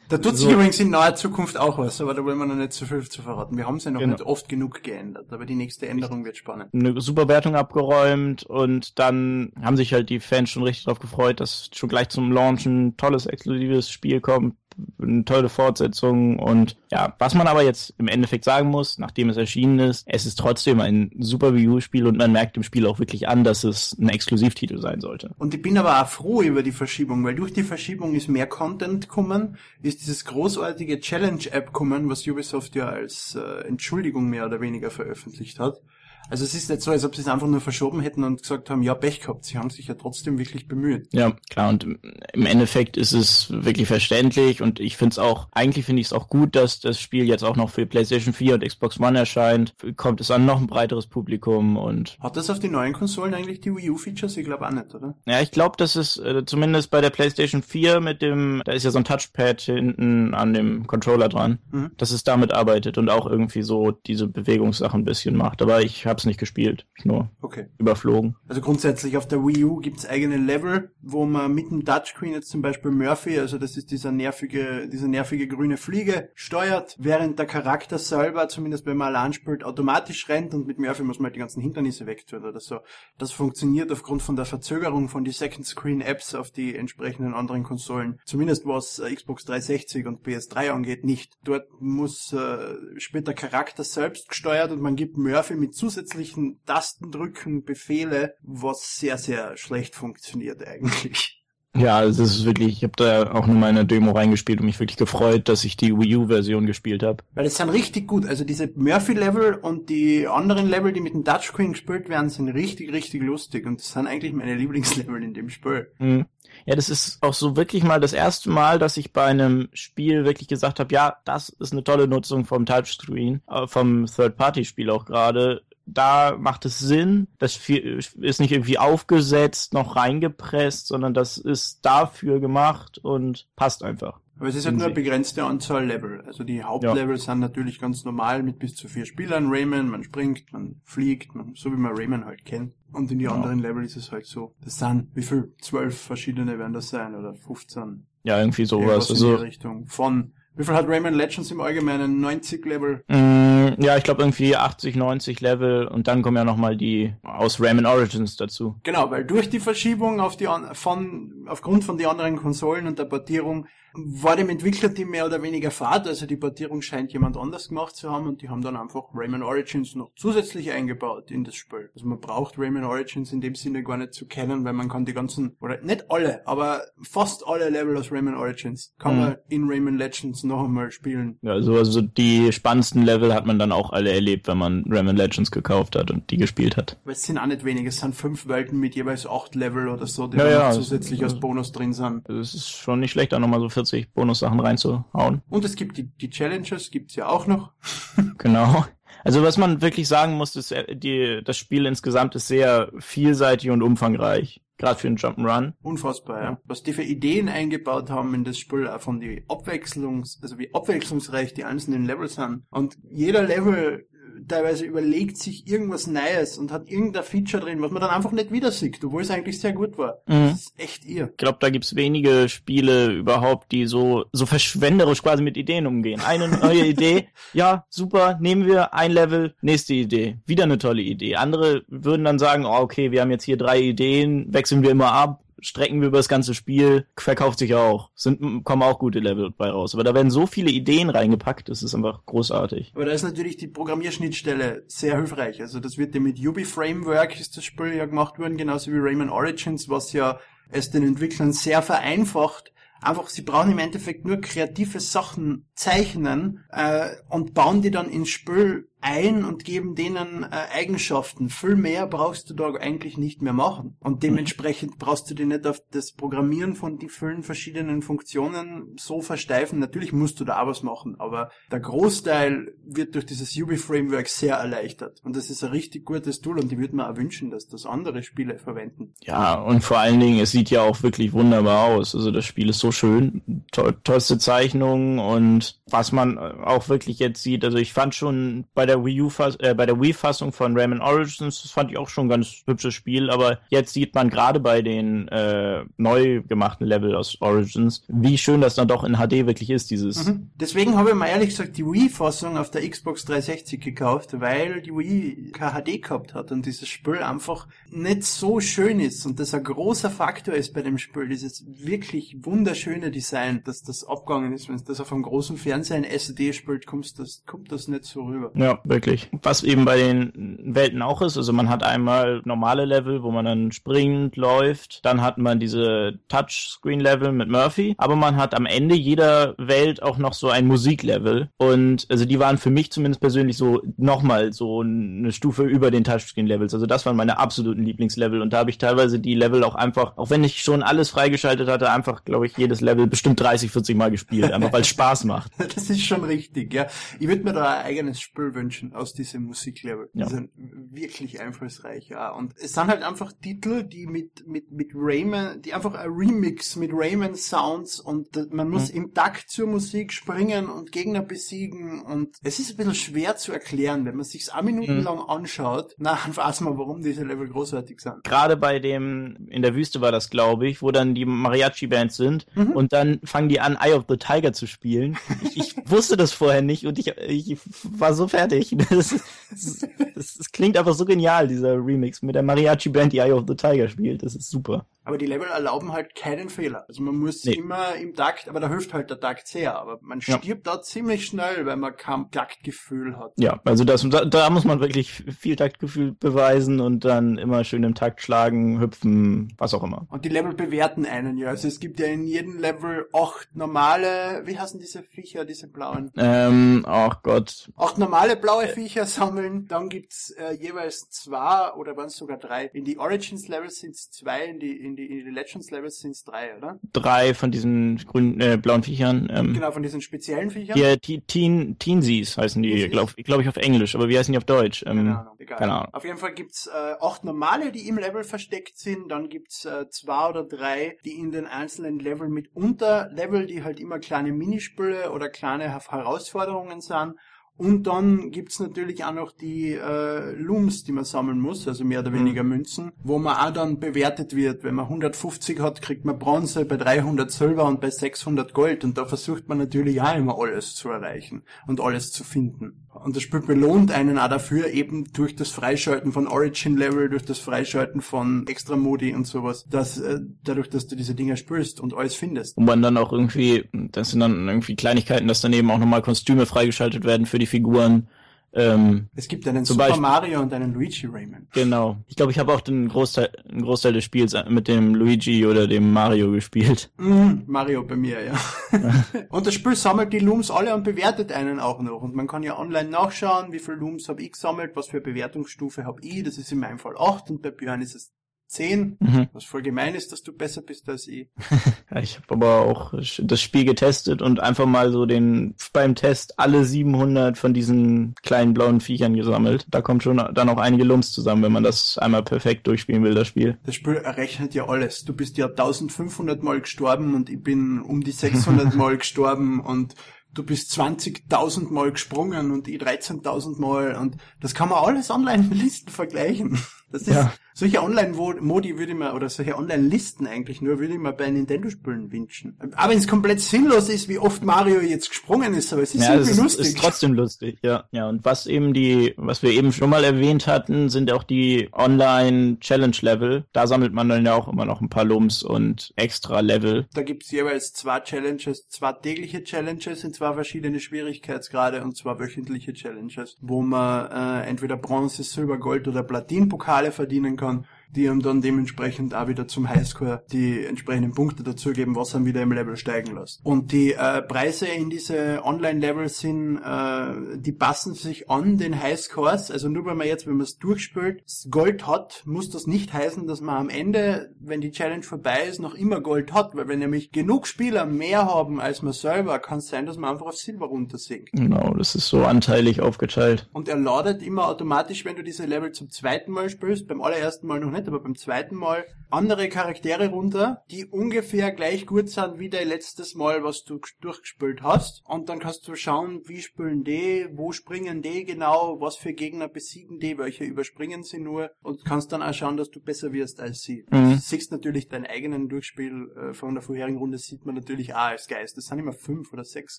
Da 0.08 0.18
tut 0.18 0.36
sich 0.36 0.48
übrigens 0.48 0.78
in 0.78 0.90
naher 0.90 1.16
Zukunft 1.16 1.58
auch 1.58 1.78
was, 1.78 2.00
aber 2.00 2.14
da 2.14 2.24
wollen 2.24 2.38
wir 2.38 2.46
noch 2.46 2.54
nicht 2.54 2.72
zu 2.72 2.86
viel 2.86 3.02
zu 3.08 3.22
verraten. 3.22 3.56
Wir 3.56 3.66
haben 3.66 3.76
es 3.76 3.84
ja 3.84 3.90
noch 3.90 4.00
genau. 4.00 4.12
nicht 4.12 4.24
oft 4.24 4.48
genug 4.48 4.82
geändert, 4.82 5.32
aber 5.32 5.46
die 5.46 5.56
nächste 5.56 5.88
Änderung 5.88 6.24
wird 6.24 6.36
spannend. 6.36 6.72
Eine 6.72 7.00
super 7.00 7.28
Wertung 7.28 7.56
abgeräumt 7.56 8.44
und 8.44 8.98
dann 8.98 9.52
haben 9.60 9.76
sich 9.76 9.92
halt 9.92 10.08
die 10.08 10.20
Fans 10.20 10.50
schon 10.50 10.62
richtig 10.62 10.84
darauf 10.84 11.00
gefreut, 11.00 11.40
dass 11.40 11.70
schon 11.74 11.88
gleich 11.88 12.08
zum 12.10 12.30
Launch 12.30 12.66
ein 12.66 12.96
tolles, 12.96 13.26
exklusives 13.26 13.90
Spiel 13.90 14.20
kommt, 14.20 14.54
eine 15.00 15.24
tolle 15.24 15.48
Fortsetzung 15.48 16.38
und 16.38 16.76
ja, 16.90 17.14
was 17.18 17.34
man 17.34 17.46
aber 17.46 17.62
jetzt 17.62 17.94
im 17.98 18.08
Endeffekt 18.08 18.44
sagen 18.44 18.68
muss, 18.68 18.98
nachdem 18.98 19.30
es 19.30 19.36
erschienen 19.36 19.78
ist, 19.78 20.04
es 20.06 20.26
ist 20.26 20.38
trotzdem 20.38 20.80
ein 20.80 21.10
super 21.18 21.54
Wii 21.54 21.68
U-Spiel 21.68 22.06
und 22.06 22.16
man 22.16 22.32
merkt 22.32 22.56
dem 22.56 22.62
Spiel 22.62 22.86
auch 22.86 22.98
wirklich 22.98 23.28
an, 23.28 23.44
dass 23.44 23.64
es 23.64 23.96
ein 23.98 24.08
Exklusivtitel 24.08 24.80
sein 24.80 25.00
sollte. 25.00 25.30
Und 25.38 25.54
ich 25.54 25.62
bin 25.62 25.78
aber 25.78 26.02
auch 26.02 26.08
froh 26.08 26.42
über 26.42 26.62
die 26.62 26.72
Verschiebung, 26.72 27.24
weil 27.24 27.34
durch 27.34 27.52
die 27.52 27.62
Verschiebung 27.62 28.14
ist 28.14 28.28
mehr 28.28 28.46
Content 28.46 29.08
gekommen, 29.08 29.56
ist 29.82 30.00
dieses 30.00 30.24
großartige 30.24 31.00
Challenge-App 31.00 31.66
gekommen, 31.66 32.08
was 32.08 32.26
Ubisoft 32.26 32.74
ja 32.74 32.88
als 32.88 33.34
äh, 33.34 33.66
Entschuldigung 33.66 34.28
mehr 34.28 34.46
oder 34.46 34.60
weniger 34.60 34.90
veröffentlicht 34.90 35.58
hat. 35.58 35.80
Also 36.28 36.44
es 36.44 36.54
ist 36.54 36.70
nicht 36.70 36.82
so, 36.82 36.90
als 36.90 37.04
ob 37.04 37.14
sie 37.14 37.22
es 37.22 37.28
einfach 37.28 37.46
nur 37.46 37.60
verschoben 37.60 38.00
hätten 38.00 38.24
und 38.24 38.42
gesagt 38.42 38.70
haben, 38.70 38.82
ja, 38.82 38.94
Pech 38.94 39.20
gehabt. 39.20 39.44
Sie 39.44 39.58
haben 39.58 39.70
sich 39.70 39.86
ja 39.86 39.94
trotzdem 39.94 40.38
wirklich 40.38 40.68
bemüht. 40.68 41.08
Ja, 41.12 41.36
klar. 41.50 41.68
Und 41.68 41.84
im 41.84 42.46
Endeffekt 42.46 42.96
ist 42.96 43.12
es 43.12 43.50
wirklich 43.50 43.86
verständlich 43.86 44.62
und 44.62 44.80
ich 44.80 44.96
finde 44.96 45.12
es 45.12 45.18
auch, 45.18 45.48
eigentlich 45.52 45.84
finde 45.86 46.00
ich 46.00 46.08
es 46.08 46.12
auch 46.12 46.28
gut, 46.28 46.56
dass 46.56 46.80
das 46.80 47.00
Spiel 47.00 47.24
jetzt 47.24 47.44
auch 47.44 47.56
noch 47.56 47.70
für 47.70 47.86
PlayStation 47.86 48.34
4 48.34 48.54
und 48.54 48.64
Xbox 48.66 48.98
One 49.00 49.18
erscheint. 49.18 49.74
Kommt 49.96 50.20
es 50.20 50.30
an 50.30 50.46
noch 50.46 50.60
ein 50.60 50.66
breiteres 50.66 51.06
Publikum 51.06 51.76
und... 51.76 52.16
Hat 52.20 52.36
das 52.36 52.50
auf 52.50 52.58
die 52.58 52.68
neuen 52.68 52.92
Konsolen 52.92 53.34
eigentlich 53.34 53.60
die 53.60 53.74
Wii 53.74 53.90
U-Features? 53.90 54.36
Ich 54.36 54.44
glaube 54.44 54.66
auch 54.66 54.72
nicht, 54.72 54.94
oder? 54.94 55.14
Ja, 55.26 55.40
ich 55.40 55.50
glaube, 55.50 55.76
dass 55.76 55.96
es 55.96 56.16
äh, 56.16 56.44
zumindest 56.44 56.90
bei 56.90 57.00
der 57.00 57.10
PlayStation 57.10 57.62
4 57.62 58.00
mit 58.00 58.22
dem, 58.22 58.62
da 58.64 58.72
ist 58.72 58.84
ja 58.84 58.90
so 58.90 58.98
ein 58.98 59.04
Touchpad 59.04 59.60
hinten 59.60 60.34
an 60.34 60.52
dem 60.52 60.86
Controller 60.86 61.28
dran, 61.28 61.58
mhm. 61.70 61.90
dass 61.96 62.10
es 62.10 62.24
damit 62.24 62.52
arbeitet 62.52 62.98
und 62.98 63.08
auch 63.10 63.26
irgendwie 63.26 63.62
so 63.62 63.90
diese 63.90 64.26
Bewegungssachen 64.26 65.00
ein 65.00 65.04
bisschen 65.04 65.36
macht. 65.36 65.62
Aber 65.62 65.82
ich 65.82 66.06
habe 66.06 66.15
hab's 66.16 66.24
nicht 66.24 66.40
gespielt, 66.40 66.86
nur 67.04 67.30
okay. 67.42 67.66
überflogen. 67.78 68.36
Also 68.48 68.62
grundsätzlich 68.62 69.18
auf 69.18 69.28
der 69.28 69.46
Wii 69.46 69.64
U 69.64 69.76
gibt's 69.76 70.06
eigene 70.06 70.38
Level, 70.38 70.90
wo 71.02 71.26
man 71.26 71.54
mit 71.54 71.70
dem 71.70 71.84
Touchscreen 71.84 72.32
jetzt 72.32 72.48
zum 72.48 72.62
Beispiel 72.62 72.90
Murphy, 72.90 73.38
also 73.38 73.58
das 73.58 73.76
ist 73.76 73.90
dieser 73.90 74.12
nervige, 74.12 74.88
diese 74.88 75.08
nervige 75.08 75.46
grüne 75.46 75.76
Fliege, 75.76 76.30
steuert, 76.34 76.96
während 76.98 77.38
der 77.38 77.44
Charakter 77.44 77.98
selber, 77.98 78.48
zumindest 78.48 78.86
wenn 78.86 78.96
man 78.96 79.08
allein 79.08 79.34
spielt, 79.34 79.62
automatisch 79.62 80.26
rennt 80.30 80.54
und 80.54 80.66
mit 80.66 80.78
Murphy 80.78 81.02
muss 81.02 81.18
man 81.18 81.26
halt 81.26 81.36
die 81.36 81.40
ganzen 81.40 81.60
Hindernisse 81.60 82.06
wegtun 82.06 82.44
oder 82.44 82.60
so. 82.60 82.80
Das 83.18 83.32
funktioniert 83.32 83.92
aufgrund 83.92 84.22
von 84.22 84.36
der 84.36 84.46
Verzögerung 84.46 85.10
von 85.10 85.24
die 85.24 85.32
Second 85.32 85.66
Screen 85.66 86.00
Apps 86.00 86.34
auf 86.34 86.50
die 86.50 86.74
entsprechenden 86.74 87.34
anderen 87.34 87.62
Konsolen, 87.62 88.20
zumindest 88.24 88.64
was 88.64 89.00
äh, 89.00 89.14
Xbox 89.14 89.44
360 89.44 90.06
und 90.06 90.26
PS3 90.26 90.70
angeht, 90.70 91.04
nicht. 91.04 91.34
Dort 91.44 91.66
muss 91.78 92.32
äh, 92.32 92.74
später 92.96 93.34
Charakter 93.34 93.84
selbst 93.84 94.30
gesteuert 94.30 94.72
und 94.72 94.80
man 94.80 94.96
gibt 94.96 95.18
Murphy 95.18 95.56
mit 95.56 95.74
zusätzlichen 95.74 96.05
zusätzlichen 96.06 96.60
Tastendrücken 96.66 97.64
Befehle, 97.64 98.34
was 98.42 98.96
sehr, 98.96 99.18
sehr 99.18 99.56
schlecht 99.56 99.94
funktioniert 99.94 100.66
eigentlich. 100.66 101.32
Ja, 101.78 102.02
es 102.02 102.18
ist 102.18 102.46
wirklich, 102.46 102.78
ich 102.78 102.84
habe 102.84 102.94
da 102.96 103.34
auch 103.34 103.46
nur 103.46 103.56
meine 103.56 103.84
Demo 103.84 104.12
reingespielt 104.12 104.60
und 104.60 104.64
mich 104.64 104.80
wirklich 104.80 104.96
gefreut, 104.96 105.46
dass 105.50 105.62
ich 105.62 105.76
die 105.76 105.94
Wii 105.94 106.16
U-Version 106.16 106.64
gespielt 106.64 107.02
habe. 107.02 107.22
Weil 107.34 107.44
es 107.44 107.58
sind 107.58 107.68
richtig 107.68 108.08
gut. 108.08 108.24
Also 108.24 108.44
diese 108.44 108.70
Murphy-Level 108.74 109.56
und 109.56 109.90
die 109.90 110.26
anderen 110.26 110.70
Level, 110.70 110.94
die 110.94 111.02
mit 111.02 111.12
dem 111.12 111.22
Touchscreen 111.22 111.72
gespielt 111.72 112.08
werden, 112.08 112.30
sind 112.30 112.48
richtig, 112.48 112.94
richtig 112.94 113.22
lustig. 113.22 113.66
Und 113.66 113.80
das 113.80 113.92
sind 113.92 114.06
eigentlich 114.06 114.32
meine 114.32 114.54
Lieblingslevel 114.54 115.22
in 115.22 115.34
dem 115.34 115.50
Spiel. 115.50 115.90
Mhm. 115.98 116.24
Ja, 116.64 116.76
das 116.76 116.88
ist 116.88 117.22
auch 117.22 117.34
so 117.34 117.56
wirklich 117.56 117.82
mal 117.84 118.00
das 118.00 118.14
erste 118.14 118.48
Mal, 118.48 118.78
dass 118.78 118.96
ich 118.96 119.12
bei 119.12 119.26
einem 119.26 119.68
Spiel 119.74 120.24
wirklich 120.24 120.48
gesagt 120.48 120.80
habe, 120.80 120.94
ja, 120.94 121.18
das 121.26 121.50
ist 121.50 121.72
eine 121.72 121.84
tolle 121.84 122.08
Nutzung 122.08 122.46
vom 122.46 122.64
Touchscreen, 122.64 123.42
äh, 123.50 123.66
vom 123.66 124.06
Third-Party-Spiel 124.06 124.88
auch 124.88 125.04
gerade 125.04 125.60
da 125.86 126.36
macht 126.38 126.64
es 126.64 126.78
Sinn. 126.78 127.28
Das 127.38 127.56
ist 127.68 128.40
nicht 128.40 128.52
irgendwie 128.52 128.78
aufgesetzt, 128.78 129.72
noch 129.72 129.96
reingepresst, 129.96 130.88
sondern 130.88 131.14
das 131.14 131.38
ist 131.38 131.84
dafür 131.86 132.40
gemacht 132.40 132.98
und 132.98 133.48
passt 133.56 133.82
einfach. 133.82 134.20
Aber 134.38 134.48
es 134.48 134.54
ist 134.54 134.66
halt 134.66 134.76
nur 134.76 134.86
eine 134.86 134.94
begrenzte 134.94 135.44
Anzahl 135.44 135.86
Level. 135.86 136.20
Also 136.26 136.44
die 136.44 136.62
Hauptlevel 136.62 137.16
ja. 137.16 137.16
sind 137.16 137.40
natürlich 137.40 137.78
ganz 137.78 138.04
normal 138.04 138.42
mit 138.42 138.58
bis 138.58 138.74
zu 138.74 138.86
vier 138.86 139.06
Spielern. 139.06 139.46
Rayman, 139.48 139.88
man 139.88 140.04
springt, 140.04 140.52
man 140.52 140.80
fliegt, 140.84 141.34
man, 141.34 141.54
so 141.54 141.72
wie 141.72 141.76
man 141.76 141.96
Rayman 141.96 142.26
halt 142.26 142.44
kennt. 142.44 142.74
Und 142.92 143.10
in 143.10 143.18
die 143.18 143.24
ja. 143.24 143.30
anderen 143.30 143.60
Level 143.60 143.82
ist 143.82 143.96
es 143.96 144.12
halt 144.12 144.26
so. 144.26 144.54
Das 144.62 144.78
sind, 144.78 145.08
wie 145.14 145.22
viel? 145.22 145.54
Zwölf 145.60 145.98
verschiedene 145.98 146.58
werden 146.58 146.74
das 146.74 146.90
sein 146.90 147.14
oder 147.14 147.34
15? 147.34 148.06
Ja, 148.24 148.38
irgendwie 148.38 148.66
sowas. 148.66 149.10
Also, 149.10 149.32
in 149.32 149.36
die 149.36 149.42
Richtung. 149.44 149.86
Von 149.86 150.32
wie 150.56 150.64
viel 150.64 150.74
hat 150.74 150.88
Rayman 150.88 151.14
Legends 151.14 151.50
im 151.50 151.60
Allgemeinen? 151.60 152.20
90 152.20 152.64
Level? 152.64 153.04
Mm, 153.08 153.45
ja, 153.78 153.96
ich 153.96 154.04
glaube 154.04 154.22
irgendwie 154.22 154.56
80, 154.56 154.96
90 154.96 155.40
Level 155.40 155.86
und 155.86 156.08
dann 156.08 156.22
kommen 156.22 156.36
ja 156.36 156.44
nochmal 156.44 156.76
die 156.76 157.14
aus 157.22 157.60
Rayman 157.60 157.86
Origins 157.86 158.36
dazu. 158.36 158.76
Genau, 158.82 159.10
weil 159.10 159.24
durch 159.24 159.50
die 159.50 159.60
Verschiebung 159.60 160.20
auf 160.20 160.36
die 160.36 160.48
von 160.72 161.46
aufgrund 161.46 161.84
von 161.84 161.98
den 161.98 162.06
anderen 162.06 162.36
Konsolen 162.36 162.86
und 162.86 162.98
der 162.98 163.04
Portierung 163.04 163.66
war 163.96 164.36
dem 164.36 164.50
Entwicklerteam 164.50 165.08
mehr 165.08 165.26
oder 165.26 165.42
weniger 165.42 165.70
fad, 165.70 166.06
also 166.06 166.26
die 166.26 166.36
Portierung 166.36 166.82
scheint 166.82 167.12
jemand 167.12 167.36
anders 167.36 167.68
gemacht 167.68 167.96
zu 167.96 168.10
haben 168.10 168.26
und 168.26 168.42
die 168.42 168.48
haben 168.48 168.62
dann 168.62 168.76
einfach 168.76 169.04
Rayman 169.14 169.42
Origins 169.42 169.94
noch 169.94 170.10
zusätzlich 170.16 170.70
eingebaut 170.70 171.30
in 171.30 171.44
das 171.44 171.54
Spiel. 171.54 171.90
Also 171.94 172.06
man 172.06 172.20
braucht 172.20 172.58
Rayman 172.58 172.84
Origins 172.84 173.32
in 173.32 173.40
dem 173.40 173.54
Sinne 173.54 173.82
gar 173.82 173.96
nicht 173.96 174.14
zu 174.14 174.26
kennen, 174.26 174.64
weil 174.64 174.72
man 174.72 174.88
kann 174.88 175.04
die 175.04 175.14
ganzen, 175.14 175.56
oder 175.60 175.80
nicht 175.80 176.10
alle, 176.10 176.46
aber 176.46 176.82
fast 177.02 177.46
alle 177.46 177.70
Level 177.70 177.96
aus 177.96 178.12
Rayman 178.12 178.34
Origins 178.34 178.94
kann 178.98 179.14
mhm. 179.14 179.20
man 179.20 179.36
in 179.48 179.68
Rayman 179.68 179.98
Legends 179.98 180.44
noch 180.44 180.64
einmal 180.64 180.90
spielen. 180.90 181.38
Ja, 181.42 181.52
also, 181.52 181.76
also 181.76 182.02
die 182.02 182.52
spannendsten 182.52 183.02
Level 183.02 183.34
hat 183.34 183.45
man 183.46 183.58
dann 183.58 183.72
auch 183.72 183.90
alle 183.90 184.12
erlebt, 184.12 184.48
wenn 184.48 184.58
man 184.58 184.84
Rayman 184.88 185.16
Legends 185.16 185.50
gekauft 185.50 185.96
hat 185.96 186.10
und 186.10 186.30
die 186.30 186.36
gespielt 186.36 186.76
hat. 186.76 186.98
Weil 187.04 187.12
es 187.12 187.22
sind 187.22 187.38
auch 187.38 187.46
nicht 187.46 187.64
wenige, 187.64 187.88
es 187.88 187.98
sind 187.98 188.14
fünf 188.14 188.48
Welten 188.48 188.78
mit 188.78 188.94
jeweils 188.94 189.26
acht 189.26 189.54
Level 189.54 189.88
oder 189.88 190.06
so, 190.06 190.26
die 190.26 190.36
ja, 190.36 190.48
ja, 190.48 190.72
zusätzlich 190.72 191.22
als 191.22 191.38
Bonus 191.38 191.72
drin 191.72 191.92
sind. 191.92 192.28
Es 192.28 192.54
ist 192.54 192.68
schon 192.70 193.00
nicht 193.00 193.12
schlecht, 193.12 193.32
da 193.32 193.38
nochmal 193.38 193.60
so 193.60 193.68
40 193.68 194.12
Bonussachen 194.12 194.60
reinzuhauen. 194.60 195.42
Und 195.48 195.64
es 195.64 195.76
gibt 195.76 195.96
die, 195.96 196.04
die 196.04 196.30
Challenges, 196.30 196.90
gibt's 196.90 197.16
ja 197.16 197.28
auch 197.28 197.46
noch. 197.46 197.72
genau. 198.38 198.84
Also 199.24 199.42
was 199.42 199.56
man 199.56 199.82
wirklich 199.82 200.08
sagen 200.08 200.34
muss, 200.34 200.54
ist, 200.56 200.72
äh, 200.72 200.94
die, 200.94 201.40
das 201.44 201.56
Spiel 201.56 201.86
insgesamt 201.86 202.34
ist 202.34 202.48
sehr 202.48 202.90
vielseitig 202.98 203.70
und 203.70 203.82
umfangreich. 203.82 204.60
Gerade 204.78 205.00
für 205.00 205.06
einen 205.08 205.16
Jump'n'Run. 205.16 205.72
Unfassbar, 205.82 206.42
ja. 206.42 206.60
Was 206.64 206.82
die 206.82 206.92
für 206.92 207.02
Ideen 207.02 207.48
eingebaut 207.48 208.10
haben 208.10 208.34
in 208.34 208.44
das 208.44 208.58
Spiel, 208.58 208.88
auch 208.88 209.00
von 209.00 209.20
die 209.20 209.44
Abwechslungs, 209.48 210.40
also 210.42 210.58
wie 210.58 210.72
abwechslungsreich 210.74 211.54
die 211.54 211.64
einzelnen 211.64 212.04
Levels 212.04 212.34
sind. 212.34 212.64
Und 212.70 212.98
jeder 213.10 213.42
Level 213.42 214.06
teilweise 214.48 214.84
überlegt 214.84 215.36
sich 215.38 215.66
irgendwas 215.66 216.06
Neues 216.06 216.58
und 216.58 216.72
hat 216.72 216.88
irgendein 216.88 217.22
Feature 217.24 217.62
drin, 217.62 217.82
was 217.82 217.90
man 217.90 218.00
dann 218.00 218.10
einfach 218.10 218.32
nicht 218.32 218.52
wieder 218.52 218.70
sieht, 218.70 219.02
obwohl 219.04 219.22
es 219.22 219.30
eigentlich 219.30 219.60
sehr 219.60 219.72
gut 219.72 219.98
war. 219.98 220.22
Mhm. 220.26 220.50
Das 220.50 220.60
ist 220.60 220.74
echt 220.78 221.04
ihr. 221.04 221.28
Ich 221.30 221.36
glaube, 221.36 221.58
da 221.60 221.70
gibt's 221.70 221.96
wenige 221.96 222.48
Spiele 222.48 223.12
überhaupt, 223.12 223.72
die 223.72 223.86
so, 223.86 224.24
so 224.32 224.46
verschwenderisch 224.46 225.22
quasi 225.22 225.42
mit 225.42 225.56
Ideen 225.56 225.86
umgehen. 225.86 226.20
Eine 226.20 226.48
neue 226.48 226.86
Idee, 226.86 227.28
ja, 227.52 227.84
super, 227.88 228.38
nehmen 228.40 228.66
wir 228.66 228.94
ein 228.94 229.12
Level, 229.12 229.54
nächste 229.60 229.94
Idee. 229.94 230.38
Wieder 230.46 230.64
eine 230.64 230.78
tolle 230.78 231.02
Idee. 231.02 231.36
Andere 231.36 231.82
würden 231.88 232.24
dann 232.24 232.38
sagen, 232.38 232.64
oh, 232.64 232.78
okay, 232.78 233.10
wir 233.10 233.20
haben 233.20 233.30
jetzt 233.30 233.44
hier 233.44 233.56
drei 233.56 233.80
Ideen, 233.80 234.52
wechseln 234.52 234.82
wir 234.82 234.90
immer 234.90 235.12
ab, 235.12 235.42
strecken 235.66 236.00
wir 236.00 236.08
über 236.08 236.18
das 236.18 236.28
ganze 236.28 236.54
Spiel, 236.54 237.06
verkauft 237.16 237.58
sich 237.58 237.74
auch. 237.74 238.10
Sind, 238.14 238.64
kommen 238.64 238.82
auch 238.82 238.98
gute 238.98 239.18
Level 239.18 239.50
bei 239.50 239.68
raus. 239.68 239.94
Aber 239.94 240.04
da 240.04 240.14
werden 240.14 240.30
so 240.30 240.46
viele 240.46 240.70
Ideen 240.70 241.10
reingepackt, 241.10 241.68
das 241.68 241.82
ist 241.82 241.94
einfach 241.94 242.24
großartig. 242.26 242.92
Aber 242.94 243.04
da 243.04 243.12
ist 243.12 243.22
natürlich 243.22 243.56
die 243.56 243.66
Programmierschnittstelle 243.66 244.84
sehr 244.86 245.16
hilfreich. 245.16 245.60
Also 245.60 245.80
das 245.80 245.98
wird 245.98 246.14
ja 246.14 246.20
mit 246.20 246.38
Ubi 246.38 246.64
Framework 246.64 247.38
ist 247.38 247.56
das 247.56 247.64
Spiel 247.64 247.94
ja 247.94 248.06
gemacht 248.06 248.38
worden, 248.38 248.56
genauso 248.56 248.92
wie 248.92 248.98
Rayman 248.98 249.30
Origins, 249.30 249.88
was 249.88 250.12
ja 250.12 250.38
es 250.70 250.90
den 250.90 251.04
Entwicklern 251.04 251.52
sehr 251.52 251.82
vereinfacht, 251.82 252.72
einfach, 253.00 253.28
sie 253.28 253.42
brauchen 253.42 253.72
im 253.72 253.78
Endeffekt 253.78 254.24
nur 254.24 254.40
kreative 254.40 255.00
Sachen 255.00 255.68
zeichnen 255.74 256.64
äh, 256.70 257.10
und 257.28 257.54
bauen 257.54 257.82
die 257.82 257.90
dann 257.90 258.10
ins 258.10 258.30
Spiel 258.30 258.88
ein 259.00 259.44
und 259.44 259.64
geben 259.64 259.94
denen 259.94 260.42
äh, 260.42 260.48
Eigenschaften. 260.74 261.48
Viel 261.48 261.76
mehr 261.76 262.06
brauchst 262.06 262.50
du 262.50 262.54
da 262.54 262.72
eigentlich 262.74 263.18
nicht 263.18 263.42
mehr 263.42 263.52
machen. 263.52 263.96
Und 264.00 264.22
dementsprechend 264.22 264.98
brauchst 264.98 265.30
du 265.30 265.34
dir 265.34 265.46
nicht 265.46 265.66
auf 265.66 265.80
das 265.90 266.12
Programmieren 266.12 266.74
von 266.74 266.98
die 266.98 267.08
vielen 267.08 267.42
verschiedenen 267.42 268.02
Funktionen 268.02 268.96
so 268.98 269.20
versteifen. 269.20 269.78
Natürlich 269.78 270.12
musst 270.12 270.40
du 270.40 270.44
da 270.44 270.62
auch 270.62 270.66
was 270.66 270.82
machen, 270.82 271.16
aber 271.18 271.50
der 271.70 271.80
Großteil 271.80 272.74
wird 272.84 273.14
durch 273.14 273.26
dieses 273.26 273.56
Ubi-Framework 273.56 274.28
sehr 274.28 274.56
erleichtert. 274.56 275.20
Und 275.22 275.36
das 275.36 275.50
ist 275.50 275.62
ein 275.62 275.70
richtig 275.70 276.04
gutes 276.04 276.40
Tool 276.40 276.58
und 276.58 276.72
ich 276.72 276.78
würde 276.78 276.96
mir 276.96 277.08
auch 277.08 277.16
wünschen, 277.16 277.50
dass 277.50 277.68
das 277.68 277.86
andere 277.86 278.22
Spiele 278.22 278.58
verwenden. 278.58 279.14
Ja, 279.20 279.54
und 279.54 279.82
vor 279.82 279.98
allen 279.98 280.20
Dingen, 280.20 280.40
es 280.40 280.50
sieht 280.50 280.70
ja 280.70 280.82
auch 280.82 281.02
wirklich 281.02 281.32
wunderbar 281.32 281.86
aus. 281.86 282.14
Also 282.14 282.30
das 282.30 282.44
Spiel 282.44 282.70
ist 282.70 282.78
so 282.78 282.92
schön, 282.92 283.64
to 283.72 283.92
tollste 283.92 284.38
Zeichnungen 284.38 285.18
und 285.18 285.80
was 285.88 286.10
man 286.10 286.36
auch 286.36 286.88
wirklich 286.88 287.20
jetzt 287.20 287.42
sieht. 287.42 287.64
Also 287.64 287.78
ich 287.78 287.92
fand 287.92 288.14
schon 288.14 288.64
bei 288.74 288.86
der 288.86 289.04
Wii 289.04 289.22
U 289.22 289.30
äh, 289.60 289.74
bei 289.74 289.86
der 289.86 290.00
Wii 290.00 290.12
Fassung 290.12 290.52
von 290.52 290.76
Rayman 290.76 291.00
Origins, 291.00 291.62
das 291.62 291.70
fand 291.70 291.92
ich 291.92 291.96
auch 291.96 292.08
schon 292.08 292.26
ein 292.26 292.30
ganz 292.30 292.62
hübsches 292.66 292.92
Spiel, 292.92 293.30
aber 293.30 293.60
jetzt 293.68 293.92
sieht 293.92 294.12
man 294.14 294.28
gerade 294.28 294.58
bei 294.58 294.82
den 294.82 295.28
äh, 295.28 295.84
neu 295.96 296.42
gemachten 296.42 296.86
Level 296.86 297.14
aus 297.14 297.40
Origins, 297.40 298.02
wie 298.08 298.36
schön 298.36 298.60
das 298.60 298.74
dann 298.74 298.88
doch 298.88 299.04
in 299.04 299.14
HD 299.14 299.46
wirklich 299.46 299.70
ist, 299.70 299.92
dieses. 299.92 300.26
Mhm. 300.26 300.50
Deswegen 300.56 300.96
habe 300.96 301.10
ich 301.10 301.14
mal 301.14 301.28
ehrlich 301.28 301.50
gesagt 301.50 301.76
die 301.76 301.86
Wii 301.86 302.08
Fassung 302.08 302.58
auf 302.58 302.72
der 302.72 302.88
Xbox 302.88 303.24
360 303.24 303.80
gekauft, 303.80 304.40
weil 304.40 304.82
die 304.82 304.90
Wii 304.90 305.52
kein 305.52 305.70
HD 305.70 306.02
gehabt 306.02 306.34
hat 306.34 306.50
und 306.50 306.66
dieses 306.66 306.88
Spiel 306.88 307.18
einfach 307.18 307.68
nicht 307.90 308.24
so 308.24 308.58
schön 308.58 308.98
ist 308.98 309.24
und 309.24 309.38
das 309.38 309.54
ein 309.54 309.62
großer 309.62 310.10
Faktor 310.10 310.54
ist 310.54 310.74
bei 310.74 310.82
dem 310.82 310.98
Spiel, 310.98 311.28
dieses 311.28 311.64
wirklich 311.68 312.38
wunderschöne 312.40 313.12
Design, 313.12 313.62
dass 313.64 313.82
das 313.82 314.02
abgegangen 314.02 314.52
ist, 314.52 314.68
wenn 314.68 314.78
du 314.78 314.84
das 314.84 315.00
auf 315.00 315.12
einem 315.12 315.22
großen 315.22 315.56
Fernseher 315.56 315.75
in 315.76 316.04
SD 316.04 316.52
spielt, 316.52 316.86
kommst 316.86 317.18
das, 317.18 317.42
kommt 317.46 317.70
das 317.72 317.88
nicht 317.88 318.04
so 318.04 318.24
rüber. 318.24 318.50
Ja, 318.54 318.78
wirklich. 318.84 319.28
Was 319.42 319.62
eben 319.62 319.84
bei 319.84 319.96
den 319.96 320.58
Welten 320.62 321.02
auch 321.02 321.22
ist, 321.22 321.36
also 321.36 321.52
man 321.52 321.68
hat 321.68 321.82
einmal 321.82 322.42
normale 322.44 322.84
Level, 322.84 323.22
wo 323.22 323.30
man 323.30 323.44
dann 323.44 323.72
springt, 323.72 324.36
läuft, 324.36 325.04
dann 325.04 325.22
hat 325.22 325.38
man 325.38 325.60
diese 325.60 326.18
Touchscreen-Level 326.28 327.32
mit 327.32 327.48
Murphy, 327.48 327.94
aber 327.98 328.16
man 328.16 328.36
hat 328.36 328.54
am 328.54 328.66
Ende 328.66 328.94
jeder 328.94 329.54
Welt 329.58 330.02
auch 330.02 330.18
noch 330.18 330.32
so 330.32 330.48
ein 330.48 330.66
Musiklevel 330.66 331.48
und 331.56 332.06
also 332.08 332.24
die 332.24 332.38
waren 332.38 332.58
für 332.58 332.70
mich 332.70 332.90
zumindest 332.92 333.20
persönlich 333.20 333.56
so 333.56 333.82
nochmal 333.96 334.52
so 334.52 334.80
eine 334.80 335.32
Stufe 335.32 335.64
über 335.64 335.90
den 335.90 336.04
Touchscreen-Levels, 336.04 336.74
also 336.74 336.86
das 336.86 337.06
waren 337.06 337.16
meine 337.16 337.38
absoluten 337.38 337.82
Lieblingslevel 337.82 338.40
und 338.40 338.52
da 338.52 338.58
habe 338.58 338.70
ich 338.70 338.78
teilweise 338.78 339.18
die 339.20 339.34
Level 339.34 339.64
auch 339.64 339.74
einfach, 339.74 340.16
auch 340.16 340.30
wenn 340.30 340.44
ich 340.44 340.62
schon 340.62 340.82
alles 340.82 341.10
freigeschaltet 341.10 341.68
hatte, 341.68 341.90
einfach, 341.90 342.24
glaube 342.24 342.46
ich, 342.46 342.56
jedes 342.56 342.80
Level 342.80 343.06
bestimmt 343.06 343.40
30, 343.40 343.70
40 343.70 343.96
Mal 343.96 344.10
gespielt, 344.10 344.52
einfach 344.52 344.72
weil 344.72 344.82
es 344.82 344.88
Spaß 344.88 345.24
macht. 345.24 345.52
Das 345.76 345.90
ist 345.90 346.02
schon 346.02 346.24
richtig, 346.24 346.72
ja. 346.72 346.86
Ich 347.20 347.28
würde 347.28 347.44
mir 347.44 347.52
da 347.52 347.78
ein 347.78 347.86
eigenes 347.86 348.20
Spiel 348.20 348.54
wünschen 348.54 348.94
aus 348.94 349.12
diesem 349.12 349.44
Musiklevel. 349.44 350.08
Ja. 350.14 350.26
Die 350.26 350.32
sind 350.32 350.50
wirklich 350.56 351.40
einfallsreich, 351.40 352.08
ja. 352.08 352.30
Und 352.30 352.54
es 352.56 352.72
sind 352.72 352.86
halt 352.88 353.02
einfach 353.02 353.32
Titel, 353.32 353.82
die 353.82 354.06
mit, 354.06 354.46
mit, 354.46 354.70
mit 354.72 354.92
Rayman, 354.94 355.62
die 355.62 355.74
einfach 355.74 355.94
ein 355.94 356.10
Remix 356.10 356.76
mit 356.76 356.90
Rayman 356.92 357.34
Sounds 357.34 358.00
und 358.00 358.52
man 358.52 358.68
muss 358.68 358.90
mhm. 358.90 358.96
im 358.96 359.14
Takt 359.14 359.50
zur 359.50 359.66
Musik 359.66 360.12
springen 360.12 360.68
und 360.68 360.92
Gegner 360.92 361.22
besiegen 361.22 362.02
und 362.02 362.36
es 362.42 362.58
ist 362.58 362.70
ein 362.70 362.76
bisschen 362.76 362.94
schwer 362.94 363.36
zu 363.36 363.52
erklären, 363.52 364.04
wenn 364.04 364.16
man 364.16 364.24
sich's 364.24 364.48
eine 364.48 364.70
Minute 364.70 364.92
mhm. 364.92 365.02
lang 365.02 365.18
anschaut, 365.20 365.94
na, 365.98 366.18
dann 366.24 366.36
weiß 366.36 366.60
man, 366.62 366.78
warum 366.78 367.02
diese 367.02 367.24
Level 367.24 367.48
großartig 367.48 368.00
sind. 368.00 368.24
Gerade 368.24 368.56
bei 368.56 368.78
dem, 368.78 369.46
in 369.48 369.62
der 369.62 369.74
Wüste 369.74 370.00
war 370.00 370.12
das, 370.12 370.30
glaube 370.30 370.68
ich, 370.68 370.82
wo 370.82 370.90
dann 370.90 371.14
die 371.14 371.24
Mariachi-Bands 371.24 372.16
sind 372.16 372.46
mhm. 372.54 372.72
und 372.72 372.92
dann 372.92 373.20
fangen 373.24 373.48
die 373.48 373.60
an, 373.60 373.76
Eye 373.80 373.94
of 373.94 374.04
the 374.08 374.16
Tiger 374.16 374.52
zu 374.52 374.66
spielen. 374.66 375.16
ich, 375.42 375.55
ich 375.56 375.74
wusste 375.86 376.16
das 376.16 376.32
vorher 376.32 376.62
nicht 376.62 376.86
und 376.86 376.98
ich, 376.98 377.08
ich 377.16 377.58
war 377.82 378.14
so 378.14 378.28
fertig. 378.28 378.76
Das, 378.90 379.14
das, 379.50 380.36
das, 380.36 380.52
klingt 380.52 380.76
einfach 380.76 380.94
so 380.94 381.04
genial, 381.04 381.48
dieser 381.48 381.74
Remix 381.74 382.22
mit 382.22 382.34
der 382.34 382.42
Mariachi-Band, 382.42 383.12
die 383.12 383.18
Eye 383.18 383.32
of 383.32 383.44
the 383.46 383.54
Tiger 383.54 383.88
spielt. 383.88 384.22
Das 384.22 384.34
ist 384.34 384.50
super. 384.50 384.86
Aber 385.06 385.18
die 385.18 385.26
Level 385.26 385.46
erlauben 385.46 385.92
halt 385.92 386.16
keinen 386.16 386.48
Fehler. 386.48 386.84
Also 386.88 387.00
man 387.02 387.14
muss 387.16 387.44
nee. 387.44 387.52
immer 387.52 387.94
im 387.94 388.14
Takt, 388.14 388.48
aber 388.48 388.58
da 388.58 388.68
hilft 388.68 388.92
halt 388.92 389.08
der 389.08 389.20
Takt 389.20 389.46
sehr. 389.46 389.78
Aber 389.78 389.98
man 390.02 390.20
stirbt 390.20 390.44
ja. 390.44 390.54
da 390.62 390.82
ziemlich 390.82 391.26
schnell, 391.26 391.64
weil 391.64 391.76
man 391.76 391.96
kein 391.96 392.28
Taktgefühl 392.32 393.16
hat. 393.16 393.32
Ja, 393.36 393.60
also 393.64 393.84
das, 393.84 394.04
da, 394.08 394.24
da 394.24 394.50
muss 394.50 394.64
man 394.64 394.80
wirklich 394.80 395.12
viel 395.12 395.54
Taktgefühl 395.54 396.12
beweisen 396.12 396.80
und 396.80 397.04
dann 397.04 397.38
immer 397.38 397.62
schön 397.62 397.84
im 397.84 397.94
Takt 397.94 398.20
schlagen, 398.20 398.80
hüpfen, 398.80 399.54
was 399.58 399.74
auch 399.74 399.84
immer. 399.84 400.08
Und 400.10 400.24
die 400.24 400.28
Level 400.28 400.54
bewerten 400.54 401.06
einen 401.06 401.38
ja. 401.38 401.50
Also 401.50 401.68
es 401.68 401.78
gibt 401.78 402.00
ja 402.00 402.06
in 402.06 402.26
jedem 402.26 402.58
Level 402.58 403.06
acht 403.12 403.54
normale, 403.54 404.42
wie 404.44 404.58
heißen 404.58 404.80
diese 404.80 405.04
Viecher, 405.04 405.44
diese 405.44 405.68
blauen? 405.68 406.10
Ähm, 406.16 406.84
ach 406.86 407.22
Gott. 407.22 407.70
Acht 407.76 407.98
normale 407.98 408.36
blaue 408.36 408.66
Viecher 408.66 409.06
sammeln. 409.06 409.68
Dann 409.68 409.88
gibt's 409.88 410.30
äh, 410.30 410.52
jeweils 410.54 411.08
zwei 411.10 411.72
oder 411.74 411.96
waren 411.96 412.06
es 412.06 412.16
sogar 412.16 412.38
drei. 412.38 412.66
In 412.72 412.84
die 412.84 412.98
Origins 412.98 413.46
Levels 413.46 413.76
sind 413.78 413.94
es 413.94 414.10
zwei, 414.10 414.46
in 414.46 414.58
die 414.58 414.72
in 414.72 414.95
die, 414.96 415.06
in 415.06 415.24
die 415.24 415.30
Legends 415.30 415.70
Levels 415.70 416.00
sind 416.00 416.12
es 416.12 416.24
drei, 416.24 416.56
oder? 416.56 416.78
Drei 416.92 417.34
von 417.34 417.50
diesen 417.50 417.96
grünen, 417.98 418.40
äh, 418.40 418.58
blauen 418.60 418.82
Viechern. 418.82 419.28
Ähm, 419.30 419.54
genau, 419.54 419.70
von 419.70 419.82
diesen 419.82 420.00
speziellen 420.00 420.50
Viechern. 420.50 420.78
Ja, 420.78 420.96
Teen, 420.96 421.78
Teensies 421.78 422.36
heißen 422.36 422.62
die, 422.62 422.88
glaube 422.88 423.12
glaub 423.22 423.40
ich, 423.40 423.48
auf 423.48 423.56
Englisch, 423.56 423.94
aber 423.94 424.08
wie 424.08 424.18
heißen 424.18 424.32
die 424.32 424.38
auf 424.38 424.44
Deutsch? 424.44 424.82
Ähm, 424.86 424.96
keine 424.96 425.18
Ahnung, 425.18 425.36
egal. 425.38 425.58
Keine 425.58 425.72
Ahnung. 425.72 425.94
Auf 425.94 426.04
jeden 426.04 426.18
Fall 426.18 426.34
gibt's 426.34 426.66
äh, 426.66 426.94
acht 427.00 427.24
normale, 427.24 427.72
die 427.72 427.88
im 427.88 427.98
Level 427.98 428.24
versteckt 428.24 428.78
sind, 428.78 429.10
dann 429.10 429.28
gibt's 429.28 429.64
äh, 429.64 429.88
zwei 429.90 430.28
oder 430.28 430.44
drei, 430.44 430.96
die 431.04 431.18
in 431.18 431.30
den 431.30 431.46
einzelnen 431.46 431.98
Level 431.98 432.28
mit 432.28 432.54
Unterlevel, 432.54 433.46
die 433.46 433.62
halt 433.62 433.80
immer 433.80 433.98
kleine 433.98 434.32
Minispiele 434.32 435.12
oder 435.12 435.28
kleine 435.28 435.68
Herausforderungen 435.68 436.80
sind 436.80 437.14
und 437.58 437.86
dann 437.86 438.30
gibt's 438.32 438.60
natürlich 438.60 439.04
auch 439.04 439.14
noch 439.14 439.32
die 439.32 439.72
äh, 439.72 440.32
Lums, 440.32 440.84
die 440.84 440.92
man 440.92 441.04
sammeln 441.04 441.40
muss, 441.40 441.66
also 441.66 441.84
mehr 441.84 442.00
oder 442.00 442.10
mhm. 442.10 442.20
weniger 442.20 442.42
mhm. 442.42 442.48
Münzen, 442.50 442.92
wo 443.02 443.18
man 443.18 443.36
auch 443.36 443.52
dann 443.52 443.80
bewertet 443.80 444.36
wird. 444.36 444.62
Wenn 444.62 444.74
man 444.74 444.86
150 444.86 445.60
hat, 445.60 445.80
kriegt 445.80 446.04
man 446.04 446.18
Bronze, 446.18 446.66
bei 446.66 446.76
300 446.76 447.30
Silber 447.30 447.64
und 447.64 447.80
bei 447.80 447.90
600 447.90 448.52
Gold. 448.52 448.84
Und 448.84 448.98
da 448.98 449.06
versucht 449.06 449.48
man 449.48 449.58
natürlich 449.58 450.02
auch 450.02 450.16
immer 450.16 450.38
alles 450.38 450.74
zu 450.74 450.90
erreichen 450.90 451.44
und 451.66 451.80
alles 451.80 452.12
zu 452.12 452.24
finden. 452.24 452.85
Und 453.04 453.16
das 453.16 453.22
Spiel 453.22 453.40
belohnt 453.40 453.90
einen 453.90 454.18
auch 454.18 454.28
dafür, 454.28 454.68
eben 454.68 455.04
durch 455.12 455.36
das 455.36 455.50
Freischalten 455.50 456.12
von 456.12 456.26
Origin-Level, 456.26 457.08
durch 457.08 457.24
das 457.24 457.38
Freischalten 457.38 458.00
von 458.00 458.46
Extra-Modi 458.46 459.14
und 459.14 459.26
sowas, 459.26 459.66
dass 459.68 459.98
äh, 459.98 460.20
dadurch, 460.42 460.70
dass 460.70 460.86
du 460.86 460.96
diese 460.96 461.14
Dinger 461.14 461.36
spürst 461.36 461.80
und 461.80 461.94
alles 461.94 462.14
findest. 462.14 462.56
Und 462.56 462.64
man 462.64 462.82
dann 462.82 462.96
auch 462.96 463.12
irgendwie, 463.12 463.68
das 463.72 464.10
sind 464.10 464.20
dann 464.20 464.48
irgendwie 464.48 464.76
Kleinigkeiten, 464.76 465.28
dass 465.28 465.40
daneben 465.40 465.70
auch 465.70 465.78
nochmal 465.78 466.02
Kostüme 466.02 466.46
freigeschaltet 466.46 467.04
werden 467.04 467.26
für 467.26 467.38
die 467.38 467.46
Figuren 467.46 468.08
ähm, 468.56 469.08
es 469.14 469.28
gibt 469.28 469.46
einen 469.46 469.66
Super 469.66 469.84
Beispiel, 469.84 470.00
Mario 470.00 470.40
und 470.40 470.52
einen 470.52 470.72
Luigi 470.72 471.06
Rayman. 471.06 471.46
Genau. 471.52 471.98
Ich 472.06 472.16
glaube, 472.16 472.32
ich 472.32 472.38
habe 472.38 472.54
auch 472.54 472.62
den 472.62 472.88
Großteil, 472.88 473.30
einen 473.46 473.62
Großteil 473.62 473.92
des 473.92 474.04
Spiels 474.04 474.34
mit 474.48 474.66
dem 474.66 474.94
Luigi 474.94 475.44
oder 475.44 475.66
dem 475.66 475.92
Mario 475.92 476.32
gespielt. 476.32 476.90
Mm, 476.96 477.42
Mario 477.46 477.84
bei 477.84 477.96
mir, 477.96 478.24
ja. 478.24 478.34
und 479.28 479.46
das 479.46 479.52
Spiel 479.52 479.76
sammelt 479.76 480.12
die 480.14 480.20
Looms 480.20 480.50
alle 480.50 480.74
und 480.74 480.84
bewertet 480.84 481.32
einen 481.32 481.60
auch 481.60 481.80
noch. 481.82 482.00
Und 482.00 482.14
man 482.14 482.26
kann 482.26 482.42
ja 482.42 482.58
online 482.58 482.88
nachschauen, 482.88 483.52
wie 483.52 483.58
viele 483.58 483.76
Looms 483.76 484.08
habe 484.08 484.22
ich 484.22 484.32
gesammelt, 484.32 484.74
was 484.74 484.88
für 484.88 485.02
Bewertungsstufe 485.02 485.84
habe 485.84 486.00
ich. 486.02 486.22
Das 486.22 486.38
ist 486.38 486.50
in 486.50 486.58
meinem 486.58 486.78
Fall 486.78 486.94
8 486.98 487.30
und 487.30 487.42
bei 487.42 487.50
Björn 487.50 487.82
ist 487.82 487.94
es 487.94 488.14
10, 488.48 488.96
mhm. 489.00 489.28
was 489.32 489.44
voll 489.44 489.62
gemein 489.62 489.94
ist, 489.94 490.12
dass 490.12 490.22
du 490.22 490.32
besser 490.32 490.62
bist 490.62 490.88
als 490.88 491.08
ich. 491.08 491.28
ich 492.00 492.16
habe 492.16 492.34
aber 492.34 492.60
auch 492.60 492.94
das 493.18 493.40
Spiel 493.40 493.64
getestet 493.64 494.22
und 494.22 494.40
einfach 494.40 494.66
mal 494.66 494.92
so 494.92 495.06
den 495.06 495.54
beim 495.72 495.94
Test 495.94 496.38
alle 496.38 496.64
700 496.64 497.36
von 497.36 497.54
diesen 497.54 498.14
kleinen 498.22 498.54
blauen 498.54 498.80
Viechern 498.80 499.14
gesammelt. 499.14 499.66
Da 499.70 499.82
kommt 499.82 500.02
schon 500.02 500.16
dann 500.16 500.48
auch 500.48 500.58
einige 500.58 500.84
Lumps 500.84 501.12
zusammen, 501.12 501.42
wenn 501.42 501.52
man 501.52 501.64
das 501.64 501.98
einmal 501.98 502.22
perfekt 502.22 502.66
durchspielen 502.66 503.02
will, 503.02 503.14
das 503.14 503.28
Spiel. 503.28 503.58
Das 503.64 503.74
Spiel 503.74 503.96
errechnet 503.96 504.54
ja 504.54 504.68
alles. 504.68 505.04
Du 505.04 505.12
bist 505.12 505.36
ja 505.38 505.46
1500 505.46 506.42
Mal 506.42 506.60
gestorben 506.60 507.14
und 507.14 507.28
ich 507.28 507.42
bin 507.42 507.80
um 507.80 508.02
die 508.02 508.12
600 508.12 508.74
Mal 508.76 508.98
gestorben 508.98 509.60
und 509.60 509.94
du 510.36 510.44
bist 510.44 510.70
20.000 510.78 511.72
Mal 511.72 511.92
gesprungen 511.92 512.50
und 512.50 512.68
ich 512.68 512.80
13.000 512.80 513.60
Mal 513.60 513.96
und 513.96 514.16
das 514.40 514.54
kann 514.54 514.68
man 514.68 514.84
alles 514.84 515.10
online 515.10 515.44
in 515.44 515.52
Listen 515.58 515.90
vergleichen. 515.90 516.58
Das 516.92 517.02
ist, 517.02 517.14
ja. 517.14 517.32
solche 517.52 517.82
Online-Modi 517.82 518.78
würde 518.78 518.92
ich 518.92 518.98
mir, 518.98 519.12
oder 519.12 519.28
solche 519.28 519.56
Online-Listen 519.56 520.26
eigentlich 520.26 520.62
nur, 520.62 520.78
würde 520.78 520.94
ich 520.94 521.00
mir 521.00 521.12
bei 521.12 521.28
Nintendo-Spielen 521.28 522.12
wünschen. 522.12 522.56
Aber 522.76 522.92
wenn 522.92 522.98
es 522.98 523.08
komplett 523.08 523.40
sinnlos 523.40 523.88
ist, 523.88 524.08
wie 524.08 524.18
oft 524.18 524.44
Mario 524.44 524.80
jetzt 524.80 525.08
gesprungen 525.08 525.52
ist, 525.54 525.72
aber 525.72 525.82
es 525.82 525.94
ist 525.94 526.02
ja, 526.04 526.12
irgendwie 526.12 526.30
es 526.30 526.36
lustig. 526.38 526.66
ist 526.66 526.78
trotzdem 526.78 527.12
lustig, 527.14 527.58
ja. 527.62 527.84
Ja, 527.90 528.08
und 528.08 528.24
was 528.24 528.46
eben 528.46 528.72
die, 528.72 529.14
was 529.16 529.42
wir 529.42 529.50
eben 529.50 529.72
schon 529.72 529.90
mal 529.90 530.04
erwähnt 530.04 530.46
hatten, 530.46 530.88
sind 530.88 531.10
auch 531.10 531.24
die 531.24 531.68
Online-Challenge-Level. 531.72 533.46
Da 533.52 533.66
sammelt 533.66 533.92
man 533.92 534.08
dann 534.08 534.24
ja 534.24 534.34
auch 534.34 534.46
immer 534.46 534.64
noch 534.64 534.80
ein 534.80 534.88
paar 534.88 535.04
Lums 535.04 535.42
und 535.42 535.92
extra 535.96 536.38
Level. 536.40 536.86
Da 536.94 537.02
gibt's 537.02 537.32
jeweils 537.32 537.72
zwei 537.72 537.98
Challenges, 537.98 538.68
zwei 538.68 538.92
tägliche 538.92 539.42
Challenges 539.42 540.04
in 540.04 540.12
zwei 540.12 540.34
verschiedene 540.34 540.78
Schwierigkeitsgrade 540.78 541.82
und 541.82 541.96
zwei 541.96 542.18
wöchentliche 542.20 542.72
Challenges, 542.74 543.36
wo 543.40 543.60
man 543.60 544.10
äh, 544.10 544.48
entweder 544.48 544.76
Bronze, 544.76 545.24
Silber, 545.24 545.58
Gold 545.58 545.88
oder 545.88 546.04
Platin-Pokal 546.04 546.75
Pokale 546.76 546.92
verdienen 546.92 547.38
kann 547.38 547.64
die 547.90 548.04
ihm 548.04 548.20
dann 548.20 548.40
dementsprechend 548.40 549.14
auch 549.14 549.28
wieder 549.28 549.48
zum 549.48 549.68
Highscore 549.68 550.22
die 550.32 550.64
entsprechenden 550.64 551.12
Punkte 551.12 551.42
dazugeben, 551.42 551.96
was 551.96 552.10
dann 552.10 552.24
wieder 552.24 552.42
im 552.42 552.52
Level 552.52 552.76
steigen 552.76 553.14
lässt. 553.14 553.40
Und 553.44 553.72
die 553.72 553.92
äh, 553.92 554.22
Preise 554.22 554.66
in 554.66 554.90
diese 554.90 555.44
Online-Level 555.44 556.08
sind, 556.08 556.58
äh, 556.58 557.38
die 557.38 557.52
passen 557.52 557.94
sich 557.94 558.30
an 558.30 558.58
den 558.58 558.80
Highscores. 558.80 559.50
Also 559.50 559.68
nur 559.68 559.84
weil 559.84 559.94
man 559.94 560.06
jetzt, 560.06 560.26
wenn 560.26 560.36
man 560.36 560.44
es 560.44 560.58
durchspielt, 560.58 561.22
Gold 561.50 561.86
hat, 561.86 562.22
muss 562.26 562.50
das 562.50 562.66
nicht 562.66 562.92
heißen, 562.92 563.26
dass 563.26 563.40
man 563.40 563.56
am 563.56 563.68
Ende, 563.68 564.34
wenn 564.40 564.60
die 564.60 564.70
Challenge 564.70 565.02
vorbei 565.02 565.44
ist, 565.48 565.60
noch 565.60 565.74
immer 565.74 566.00
Gold 566.00 566.32
hat. 566.32 566.54
Weil 566.54 566.68
wenn 566.68 566.78
nämlich 566.78 567.12
genug 567.12 567.46
Spieler 567.46 567.86
mehr 567.86 568.26
haben 568.26 568.60
als 568.60 568.82
man 568.82 568.92
selber, 568.92 569.38
kann 569.38 569.58
es 569.58 569.68
sein, 569.68 569.86
dass 569.86 569.96
man 569.96 570.10
einfach 570.10 570.26
auf 570.26 570.36
Silber 570.36 570.66
runtersinkt. 570.66 571.32
Genau, 571.32 571.74
das 571.74 571.94
ist 571.94 572.08
so 572.08 572.24
anteilig 572.24 572.80
aufgeteilt. 572.80 573.48
Und 573.52 573.68
er 573.68 573.76
ladet 573.76 574.22
immer 574.22 574.48
automatisch, 574.48 575.04
wenn 575.04 575.16
du 575.16 575.22
diese 575.22 575.46
Level 575.46 575.72
zum 575.72 575.90
zweiten 575.90 576.32
Mal 576.32 576.50
spielst, 576.50 576.88
beim 576.88 577.00
allerersten 577.00 577.46
Mal 577.46 577.60
noch 577.60 577.70
nicht, 577.76 577.88
aber 577.88 578.00
beim 578.00 578.16
zweiten 578.16 578.56
Mal 578.56 578.84
andere 579.10 579.48
Charaktere 579.48 580.08
runter, 580.08 580.62
die 580.70 580.84
ungefähr 580.84 581.52
gleich 581.52 581.86
gut 581.86 582.08
sind 582.08 582.38
wie 582.38 582.48
dein 582.48 582.68
letztes 582.68 583.14
Mal, 583.14 583.44
was 583.44 583.64
du 583.64 583.80
durchgespielt 584.00 584.62
hast. 584.62 585.02
Und 585.06 585.28
dann 585.28 585.38
kannst 585.38 585.66
du 585.68 585.74
schauen, 585.76 586.22
wie 586.26 586.42
spielen 586.42 586.84
die, 586.84 587.28
wo 587.32 587.52
springen 587.52 588.02
die 588.02 588.24
genau, 588.24 588.80
was 588.80 588.96
für 588.96 589.12
Gegner 589.12 589.48
besiegen 589.48 590.00
die, 590.00 590.18
welche 590.18 590.44
überspringen 590.44 591.02
sie 591.02 591.20
nur 591.20 591.50
und 591.62 591.84
kannst 591.84 592.12
dann 592.12 592.22
auch 592.22 592.34
schauen, 592.34 592.56
dass 592.56 592.70
du 592.70 592.80
besser 592.80 593.12
wirst 593.12 593.40
als 593.40 593.62
sie. 593.62 593.84
Mhm. 593.90 594.12
Du 594.12 594.16
siehst 594.18 594.50
natürlich 594.50 594.88
deinen 594.88 595.06
eigenen 595.06 595.48
Durchspiel 595.48 596.10
äh, 596.16 596.34
von 596.34 596.54
der 596.54 596.62
vorherigen 596.62 596.98
Runde 596.98 597.18
sieht 597.18 597.46
man 597.46 597.54
natürlich 597.54 597.94
auch 597.94 597.98
als 597.98 598.26
Geist. 598.26 598.56
Das 598.56 598.66
sind 598.66 598.78
immer 598.78 598.92
fünf 598.92 599.32
oder 599.32 599.44
sechs 599.44 599.78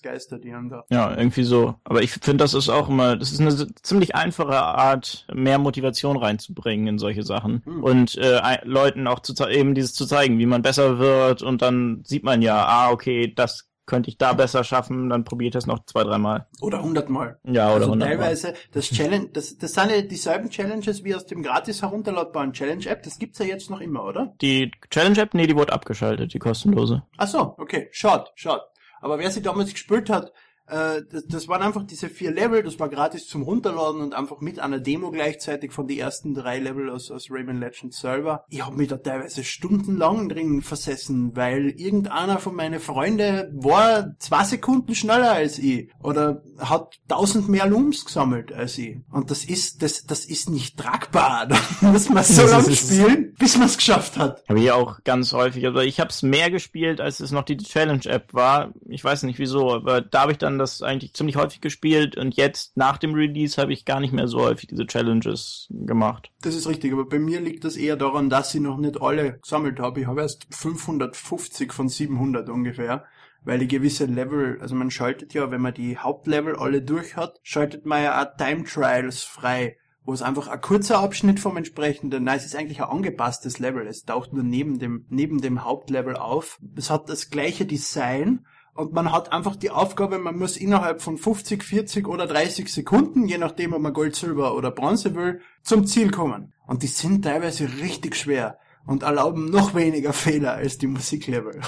Geister, 0.00 0.38
die 0.38 0.54
haben 0.54 0.70
da. 0.70 0.84
Ja, 0.90 1.16
irgendwie 1.16 1.44
so. 1.44 1.74
Aber 1.84 2.02
ich 2.02 2.12
finde, 2.12 2.38
das 2.44 2.54
ist 2.54 2.68
auch 2.68 2.88
immer, 2.88 3.16
das 3.16 3.32
ist 3.32 3.40
eine 3.40 3.72
ziemlich 3.82 4.14
einfache 4.14 4.56
Art, 4.56 5.26
mehr 5.32 5.58
Motivation 5.58 6.16
reinzubringen 6.16 6.86
in 6.86 6.98
solche 6.98 7.22
Sachen. 7.22 7.62
Mhm. 7.64 7.84
Und 7.88 8.16
äh, 8.16 8.58
Leuten 8.64 9.06
auch 9.06 9.20
zu 9.20 9.34
eben 9.48 9.74
dieses 9.74 9.94
zu 9.94 10.06
zeigen, 10.06 10.38
wie 10.38 10.46
man 10.46 10.62
besser 10.62 10.98
wird 10.98 11.42
und 11.42 11.62
dann 11.62 12.02
sieht 12.04 12.24
man 12.24 12.42
ja, 12.42 12.66
ah, 12.66 12.90
okay, 12.90 13.32
das 13.34 13.68
könnte 13.88 14.10
ich 14.10 14.18
da 14.18 14.34
besser 14.34 14.62
schaffen, 14.62 15.08
dann 15.08 15.24
probiert 15.24 15.56
das 15.56 15.66
noch 15.66 15.84
zwei, 15.86 16.04
dreimal. 16.04 16.46
Oder 16.60 16.82
hundertmal. 16.82 17.38
Ja, 17.42 17.68
oder 17.68 17.76
also 17.76 17.90
hundertmal. 17.92 18.18
Teilweise, 18.18 18.54
das 18.72 18.90
Challenge, 18.90 19.28
das, 19.32 19.56
das 19.56 19.72
sind 19.72 19.90
ja 19.90 20.02
dieselben 20.02 20.50
Challenges 20.50 21.02
wie 21.02 21.14
aus 21.14 21.26
dem 21.26 21.42
gratis 21.42 21.82
herunterladbaren 21.82 22.52
Challenge-App, 22.52 23.02
das 23.02 23.18
gibt's 23.18 23.38
ja 23.40 23.46
jetzt 23.46 23.70
noch 23.70 23.80
immer, 23.80 24.04
oder? 24.04 24.34
Die 24.40 24.70
Challenge-App, 24.90 25.34
nee, 25.34 25.46
die 25.46 25.56
wurde 25.56 25.72
abgeschaltet, 25.72 26.34
die 26.34 26.38
kostenlose. 26.38 27.02
Ach 27.16 27.26
so, 27.26 27.54
okay, 27.56 27.88
schaut, 27.90 28.30
schaut. 28.34 28.60
Aber 29.00 29.18
wer 29.18 29.30
sie 29.30 29.42
damals 29.42 29.72
gespielt 29.72 30.10
hat, 30.10 30.32
äh, 30.68 31.02
das, 31.10 31.26
das 31.26 31.48
waren 31.48 31.62
einfach 31.62 31.84
diese 31.84 32.08
vier 32.08 32.30
Level, 32.30 32.62
das 32.62 32.78
war 32.78 32.88
gratis 32.88 33.26
zum 33.26 33.42
Runterladen 33.42 34.00
und 34.00 34.14
einfach 34.14 34.40
mit 34.40 34.58
einer 34.58 34.78
Demo 34.78 35.10
gleichzeitig 35.10 35.72
von 35.72 35.86
die 35.86 35.98
ersten 35.98 36.34
drei 36.34 36.58
Level 36.58 36.90
aus, 36.90 37.10
aus 37.10 37.28
Rayman 37.30 37.60
Legends 37.60 38.00
selber. 38.00 38.44
Ich 38.48 38.64
habe 38.64 38.76
mich 38.76 38.88
da 38.88 38.96
teilweise 38.96 39.44
stundenlang 39.44 40.28
drin 40.28 40.62
versessen, 40.62 41.36
weil 41.36 41.70
irgendeiner 41.70 42.38
von 42.38 42.54
meinen 42.54 42.80
Freunden 42.80 43.48
war 43.62 44.14
zwei 44.18 44.44
Sekunden 44.44 44.94
schneller 44.94 45.32
als 45.32 45.58
ich 45.58 45.90
oder 46.02 46.42
hat 46.58 46.98
tausend 47.08 47.48
mehr 47.48 47.66
Looms 47.66 48.04
gesammelt 48.04 48.52
als 48.52 48.78
ich. 48.78 48.98
Und 49.10 49.30
das 49.30 49.44
ist, 49.44 49.82
das, 49.82 50.04
das 50.04 50.24
ist 50.24 50.50
nicht 50.50 50.76
tragbar. 50.76 51.48
Da 51.80 51.92
muss 51.92 52.08
man 52.08 52.24
so 52.24 52.46
lange 52.46 52.74
spielen, 52.74 53.34
bis 53.38 53.56
man 53.56 53.66
es 53.66 53.76
geschafft 53.76 54.16
hat. 54.16 54.42
Habe 54.48 54.60
ich 54.60 54.70
auch 54.72 55.02
ganz 55.04 55.32
häufig. 55.32 55.64
Also 55.66 55.80
ich 55.80 56.00
habe 56.00 56.10
es 56.10 56.22
mehr 56.22 56.50
gespielt, 56.50 57.00
als 57.00 57.20
es 57.20 57.30
noch 57.30 57.44
die 57.44 57.56
Challenge-App 57.56 58.34
war. 58.34 58.72
Ich 58.88 59.04
weiß 59.04 59.22
nicht 59.22 59.38
wieso, 59.38 59.72
aber 59.72 60.00
da 60.00 60.22
habe 60.22 60.32
ich 60.32 60.38
dann 60.38 60.57
das 60.58 60.82
eigentlich 60.82 61.14
ziemlich 61.14 61.36
häufig 61.36 61.60
gespielt 61.60 62.16
und 62.16 62.36
jetzt 62.36 62.76
nach 62.76 62.98
dem 62.98 63.14
Release 63.14 63.60
habe 63.60 63.72
ich 63.72 63.84
gar 63.84 64.00
nicht 64.00 64.12
mehr 64.12 64.28
so 64.28 64.40
häufig 64.40 64.68
diese 64.68 64.86
Challenges 64.86 65.68
gemacht. 65.70 66.30
Das 66.42 66.54
ist 66.54 66.68
richtig, 66.68 66.92
aber 66.92 67.06
bei 67.06 67.18
mir 67.18 67.40
liegt 67.40 67.64
das 67.64 67.76
eher 67.76 67.96
daran, 67.96 68.30
dass 68.30 68.54
ich 68.54 68.60
noch 68.60 68.78
nicht 68.78 69.00
alle 69.00 69.38
gesammelt 69.38 69.80
habe. 69.80 70.00
Ich 70.00 70.06
habe 70.06 70.20
erst 70.20 70.46
550 70.50 71.72
von 71.72 71.88
700 71.88 72.48
ungefähr 72.48 73.04
weil 73.44 73.60
die 73.60 73.68
gewisse 73.68 74.04
Level, 74.04 74.58
also 74.60 74.74
man 74.74 74.90
schaltet 74.90 75.32
ja, 75.32 75.50
wenn 75.50 75.60
man 75.60 75.74
die 75.74 75.96
Hauptlevel 75.96 76.56
alle 76.56 76.82
durch 76.82 77.16
hat, 77.16 77.38
schaltet 77.42 77.86
man 77.86 78.02
ja 78.02 78.22
auch 78.22 78.36
Time 78.36 78.64
Trials 78.64 79.22
frei, 79.22 79.78
wo 80.04 80.12
es 80.12 80.22
einfach 80.22 80.48
ein 80.48 80.60
kurzer 80.60 80.98
Abschnitt 80.98 81.40
vom 81.40 81.56
entsprechenden, 81.56 82.24
nein, 82.24 82.38
es 82.38 82.46
ist 82.46 82.56
eigentlich 82.56 82.82
ein 82.82 82.90
angepasstes 82.90 83.58
Level, 83.58 83.86
es 83.86 84.04
taucht 84.04 84.32
nur 84.32 84.42
neben 84.42 84.78
dem, 84.78 85.06
neben 85.08 85.40
dem 85.40 85.64
Hauptlevel 85.64 86.16
auf. 86.16 86.58
Es 86.76 86.90
hat 86.90 87.08
das 87.08 87.30
gleiche 87.30 87.66
Design, 87.66 88.46
und 88.78 88.92
man 88.92 89.10
hat 89.10 89.32
einfach 89.32 89.56
die 89.56 89.70
Aufgabe, 89.70 90.20
man 90.20 90.38
muss 90.38 90.56
innerhalb 90.56 91.02
von 91.02 91.18
50, 91.18 91.64
40 91.64 92.06
oder 92.06 92.28
30 92.28 92.72
Sekunden, 92.72 93.26
je 93.26 93.36
nachdem, 93.36 93.72
ob 93.72 93.82
man 93.82 93.92
Gold, 93.92 94.14
Silber 94.14 94.54
oder 94.54 94.70
Bronze 94.70 95.16
will, 95.16 95.40
zum 95.64 95.84
Ziel 95.84 96.12
kommen. 96.12 96.52
Und 96.64 96.84
die 96.84 96.86
sind 96.86 97.24
teilweise 97.24 97.68
richtig 97.80 98.14
schwer 98.14 98.58
und 98.86 99.02
erlauben 99.02 99.50
noch 99.50 99.74
weniger 99.74 100.12
Fehler 100.12 100.52
als 100.52 100.78
die 100.78 100.86
Musiklevel. 100.86 101.60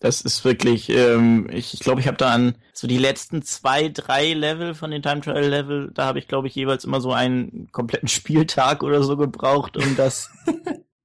Das 0.00 0.20
ist 0.20 0.44
wirklich, 0.44 0.90
ähm, 0.90 1.48
ich 1.50 1.70
glaube, 1.70 1.72
ich, 1.72 1.80
glaub, 1.80 1.98
ich 2.00 2.06
habe 2.06 2.18
da 2.18 2.34
an 2.34 2.54
so 2.74 2.86
die 2.86 2.98
letzten 2.98 3.40
zwei, 3.40 3.88
drei 3.88 4.34
Level 4.34 4.74
von 4.74 4.90
den 4.90 5.02
Time 5.02 5.22
Trial 5.22 5.48
Level, 5.48 5.90
da 5.94 6.04
habe 6.04 6.18
ich, 6.18 6.28
glaube 6.28 6.48
ich, 6.48 6.54
jeweils 6.54 6.84
immer 6.84 7.00
so 7.00 7.12
einen 7.12 7.68
kompletten 7.72 8.08
Spieltag 8.08 8.82
oder 8.82 9.02
so 9.02 9.16
gebraucht, 9.16 9.78
um 9.78 9.96
das 9.96 10.30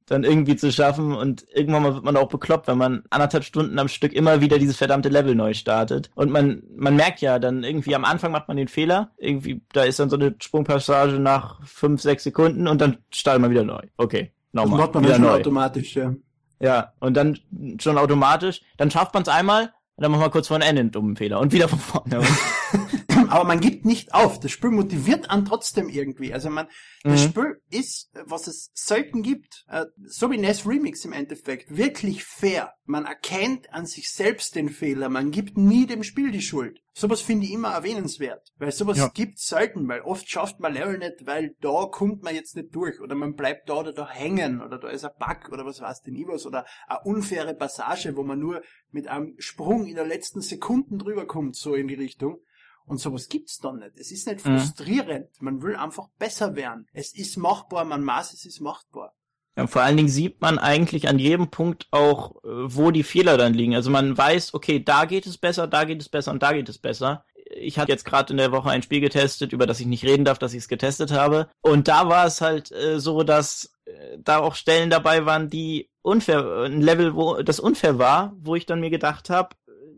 dann 0.06 0.24
irgendwie 0.24 0.56
zu 0.56 0.72
schaffen 0.72 1.14
und 1.14 1.46
irgendwann 1.54 1.84
mal 1.84 1.94
wird 1.94 2.04
man 2.04 2.18
auch 2.18 2.30
bekloppt, 2.30 2.68
wenn 2.68 2.78
man 2.78 3.04
anderthalb 3.10 3.44
Stunden 3.44 3.80
am 3.80 3.88
Stück 3.88 4.14
immer 4.14 4.42
wieder 4.42 4.60
dieses 4.60 4.78
verdammte 4.78 5.10
Level 5.10 5.36
neu 5.36 5.54
startet. 5.54 6.10
Und 6.16 6.32
man, 6.32 6.64
man 6.76 6.96
merkt 6.96 7.22
ja 7.22 7.40
dann 7.40 7.64
irgendwie 7.64 7.96
am 7.96 8.06
Anfang 8.06 8.32
macht 8.32 8.48
man 8.48 8.58
den 8.58 8.68
Fehler, 8.68 9.12
irgendwie, 9.18 9.62
da 9.72 9.84
ist 9.84 10.00
dann 10.00 10.10
so 10.10 10.16
eine 10.16 10.36
Sprungpassage 10.40 11.20
nach 11.20 11.66
fünf, 11.66 12.02
sechs 12.02 12.24
Sekunden 12.24 12.68
und 12.68 12.82
dann 12.82 12.98
startet 13.12 13.42
man 13.42 13.52
wieder 13.52 13.64
neu. 13.64 13.82
Okay, 13.98 14.32
nochmal. 14.52 14.78
Das 14.78 14.88
macht 14.88 14.94
man 14.96 15.04
wieder 15.06 15.20
neu. 15.20 15.30
automatisch, 15.30 15.96
ja. 15.96 16.14
Ja, 16.60 16.94
und 17.00 17.18
dann 17.18 17.40
schon 17.80 17.98
automatisch, 17.98 18.62
dann 18.78 18.90
schafft 18.90 19.14
man 19.14 19.24
es 19.24 19.30
einmal 19.30 19.74
und 19.96 20.04
dann 20.04 20.12
machen 20.12 20.22
wir 20.22 20.30
kurz 20.30 20.48
vor 20.48 20.58
Ende 20.58 20.68
einen 20.68 20.92
dummen 20.92 21.16
Fehler 21.18 21.40
und 21.40 21.52
wieder 21.52 21.68
von 21.68 21.80
vorne. 21.80 22.22
aber 23.30 23.44
man 23.44 23.60
gibt 23.60 23.86
nicht 23.86 24.14
auf. 24.14 24.40
Das 24.40 24.52
Spiel 24.52 24.72
motiviert 24.72 25.30
an 25.30 25.46
trotzdem 25.46 25.90
irgendwie. 25.90 26.34
Also 26.34 26.50
man, 26.50 26.68
das 27.04 27.24
mhm. 27.24 27.30
Spiel 27.30 27.62
ist, 27.70 28.12
was 28.26 28.48
es 28.48 28.72
selten 28.74 29.24
gibt, 29.24 29.66
äh, 29.68 29.86
so 30.06 30.32
wie 30.32 30.38
NES 30.38 30.66
Remix 30.66 31.06
im 31.06 31.14
Endeffekt, 31.14 31.76
wirklich 31.76 32.24
fair. 32.24 32.74
Man 32.86 33.06
erkennt 33.06 33.72
an 33.74 33.86
sich 33.86 34.12
selbst 34.12 34.56
den 34.56 34.70
Fehler. 34.70 35.10
Man 35.10 35.32
gibt 35.32 35.58
nie 35.58 35.86
dem 35.86 36.04
Spiel 36.04 36.32
die 36.32 36.42
Schuld. 36.42 36.84
Sowas 36.96 37.22
finde 37.22 37.48
ich 37.48 37.54
immer 37.54 37.70
erwähnenswert, 37.70 38.54
weil 38.58 38.72
sowas 38.72 39.00
ja. 39.00 39.08
gibt 39.08 39.40
selten, 39.40 39.88
weil 39.88 40.02
oft 40.02 40.30
schafft 40.30 40.60
man 40.60 40.74
Level 40.74 41.00
nicht, 41.00 41.26
weil 41.26 41.56
da 41.60 41.86
kommt 41.86 42.22
man 42.22 42.36
jetzt 42.36 42.56
nicht 42.56 42.76
durch 42.76 43.02
oder 43.02 43.16
man 43.16 43.34
bleibt 43.34 43.68
da 43.68 43.80
oder 43.80 43.94
da 43.94 44.08
hängen 44.08 44.62
oder 44.62 44.78
da 44.78 44.90
ist 44.90 45.04
ein 45.04 45.12
Bug 45.18 45.52
oder 45.52 45.66
was 45.66 45.82
weiß 45.82 46.02
denn 46.02 46.16
ich 46.16 46.28
was 46.28 46.46
oder 46.46 46.68
eine 46.88 47.00
unfaire 47.04 47.56
Passage, 47.56 48.16
wo 48.16 48.24
man 48.24 48.40
nur 48.40 48.62
mit 48.92 49.08
einem 49.08 49.34
Sprung 49.40 49.88
in 49.88 49.96
der 49.96 50.06
letzten 50.06 50.42
Sekunden 50.42 51.00
drüber 51.00 51.26
kommt, 51.26 51.56
so 51.56 51.74
in 51.74 51.88
die 51.88 51.96
Richtung. 51.96 52.42
Und 52.86 53.00
sowas 53.00 53.30
gibt's 53.30 53.60
dann 53.60 53.80
nicht. 53.80 53.98
Es 53.98 54.12
ist 54.12 54.28
nicht 54.28 54.46
mhm. 54.46 54.58
frustrierend. 54.58 55.30
Mhm. 55.40 55.46
Man 55.46 55.62
will 55.62 55.76
einfach 55.76 56.10
besser 56.20 56.56
werden. 56.56 56.88
Es 56.94 57.14
ist 57.14 57.38
machbar, 57.38 57.86
man 57.86 58.04
maß, 58.04 58.34
es 58.34 58.46
ist 58.46 58.60
machbar. 58.60 59.16
Ja, 59.56 59.68
vor 59.68 59.84
allen 59.84 59.98
Dingen 59.98 60.10
sieht 60.10 60.42
man 60.42 60.58
eigentlich 60.58 61.08
an 61.08 61.20
jedem 61.20 61.50
Punkt 61.50 61.88
auch, 61.92 62.44
äh, 62.44 62.48
wo 62.48 62.92
die 62.92 63.04
Fehler 63.04 63.38
dann 63.38 63.54
liegen. 63.54 63.76
Also 63.76 63.92
man 63.92 64.18
weiß, 64.18 64.54
okay, 64.54 64.84
da 64.84 65.06
geht 65.06 65.28
es 65.28 65.38
besser, 65.38 65.68
da 65.68 65.84
geht 65.84 66.02
es 66.02 66.10
besser 66.10 66.32
und 66.32 66.42
da 66.42 66.54
geht 66.54 66.70
es 66.70 66.80
besser. 66.80 67.24
Ich 67.56 67.78
hatte 67.78 67.92
jetzt 67.92 68.06
gerade 68.06 68.34
in 68.34 68.38
der 68.38 68.52
Woche 68.52 68.72
ein 68.72 68.82
Spiel 68.82 69.00
getestet, 69.00 69.54
über 69.54 69.68
das 69.68 69.80
ich 69.80 69.86
nicht 69.86 70.04
reden 70.06 70.26
darf, 70.26 70.40
dass 70.40 70.54
ich 70.54 70.60
es 70.60 70.68
getestet 70.68 71.12
habe. 71.12 71.50
Und 71.62 71.88
da 71.88 72.10
war 72.10 72.26
es 72.26 72.42
halt 72.42 72.72
äh, 72.72 73.00
so, 73.00 73.22
dass 73.22 73.76
äh, 73.86 74.18
da 74.18 74.40
auch 74.40 74.56
Stellen 74.56 74.90
dabei 74.90 75.28
waren, 75.28 75.50
die 75.50 75.92
unfair, 76.02 76.64
ein 76.66 76.82
Level, 76.82 77.16
wo 77.16 77.42
das 77.44 77.60
unfair 77.60 78.00
war, 78.00 78.34
wo 78.40 78.56
ich 78.56 78.66
dann 78.66 78.80
mir 78.80 78.90
gedacht 78.90 79.30
habe, 79.30 79.56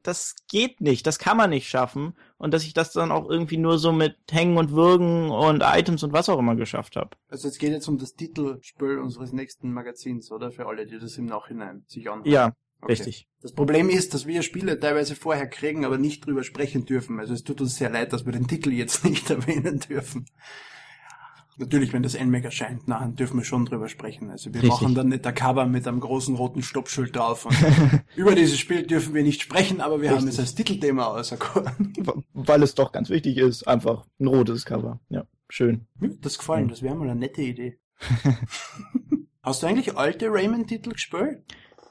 das 0.07 0.35
geht 0.49 0.81
nicht, 0.81 1.07
das 1.07 1.19
kann 1.19 1.37
man 1.37 1.49
nicht 1.49 1.67
schaffen 1.67 2.13
und 2.37 2.53
dass 2.53 2.63
ich 2.63 2.73
das 2.73 2.91
dann 2.93 3.11
auch 3.11 3.29
irgendwie 3.29 3.57
nur 3.57 3.77
so 3.77 3.91
mit 3.91 4.15
Hängen 4.29 4.57
und 4.57 4.71
Würgen 4.71 5.29
und 5.31 5.63
Items 5.63 6.03
und 6.03 6.13
was 6.13 6.29
auch 6.29 6.39
immer 6.39 6.55
geschafft 6.55 6.95
habe. 6.95 7.11
Also 7.27 7.47
es 7.47 7.57
geht 7.57 7.71
jetzt 7.71 7.87
um 7.87 7.97
das 7.97 8.13
Titelspiel 8.13 8.99
unseres 8.99 9.33
nächsten 9.33 9.71
Magazins, 9.71 10.31
oder? 10.31 10.51
Für 10.51 10.67
alle, 10.67 10.85
die 10.85 10.99
das 10.99 11.17
im 11.17 11.25
Nachhinein 11.25 11.83
sich 11.87 12.09
anschauen. 12.09 12.31
Ja, 12.31 12.53
okay. 12.81 12.91
richtig. 12.93 13.27
Das 13.41 13.53
Problem 13.53 13.89
ist, 13.89 14.13
dass 14.13 14.25
wir 14.25 14.41
Spiele 14.41 14.79
teilweise 14.79 15.15
vorher 15.15 15.47
kriegen, 15.47 15.85
aber 15.85 15.97
nicht 15.97 16.25
drüber 16.25 16.43
sprechen 16.43 16.85
dürfen. 16.85 17.19
Also 17.19 17.33
es 17.33 17.43
tut 17.43 17.61
uns 17.61 17.75
sehr 17.75 17.89
leid, 17.89 18.13
dass 18.13 18.25
wir 18.25 18.33
den 18.33 18.47
Titel 18.47 18.71
jetzt 18.71 19.03
nicht 19.05 19.29
erwähnen 19.29 19.79
dürfen. 19.79 20.25
Natürlich, 21.57 21.93
wenn 21.93 22.03
das 22.03 22.19
NMAC 22.19 22.45
erscheint, 22.45 22.87
nachher 22.87 23.07
dürfen 23.07 23.37
wir 23.37 23.45
schon 23.45 23.65
drüber 23.65 23.87
sprechen. 23.87 24.29
Also 24.29 24.53
wir 24.53 24.61
Richtig. 24.61 24.81
machen 24.81 24.93
dann 24.93 25.07
nicht 25.07 25.23
der 25.23 25.31
Cover 25.31 25.65
mit 25.65 25.87
einem 25.87 26.01
großen 26.01 26.35
roten 26.35 26.61
Stoppschild 26.61 27.15
drauf. 27.15 27.45
Und 27.45 27.55
über 28.17 28.35
dieses 28.35 28.59
Spiel 28.59 28.83
dürfen 28.85 29.13
wir 29.13 29.23
nicht 29.23 29.41
sprechen, 29.41 29.79
aber 29.79 30.01
wir 30.01 30.09
Richtig. 30.09 30.21
haben 30.21 30.27
es 30.27 30.39
als 30.39 30.55
Titelthema 30.55 31.05
auserkoren. 31.05 31.93
Weil 32.33 32.61
es 32.61 32.75
doch 32.75 32.91
ganz 32.91 33.09
wichtig 33.09 33.37
ist, 33.37 33.67
einfach 33.67 34.05
ein 34.19 34.27
rotes 34.27 34.65
Cover. 34.65 34.99
Ja, 35.09 35.25
schön. 35.47 35.87
Mir 35.97 36.09
das 36.19 36.37
gefallen, 36.37 36.67
das 36.67 36.81
wäre 36.81 36.95
mal 36.95 37.09
eine 37.09 37.19
nette 37.19 37.41
Idee. 37.41 37.79
Hast 39.41 39.63
du 39.63 39.67
eigentlich 39.67 39.95
alte 39.95 40.27
Rayman-Titel 40.29 40.89
gespielt? 40.89 41.43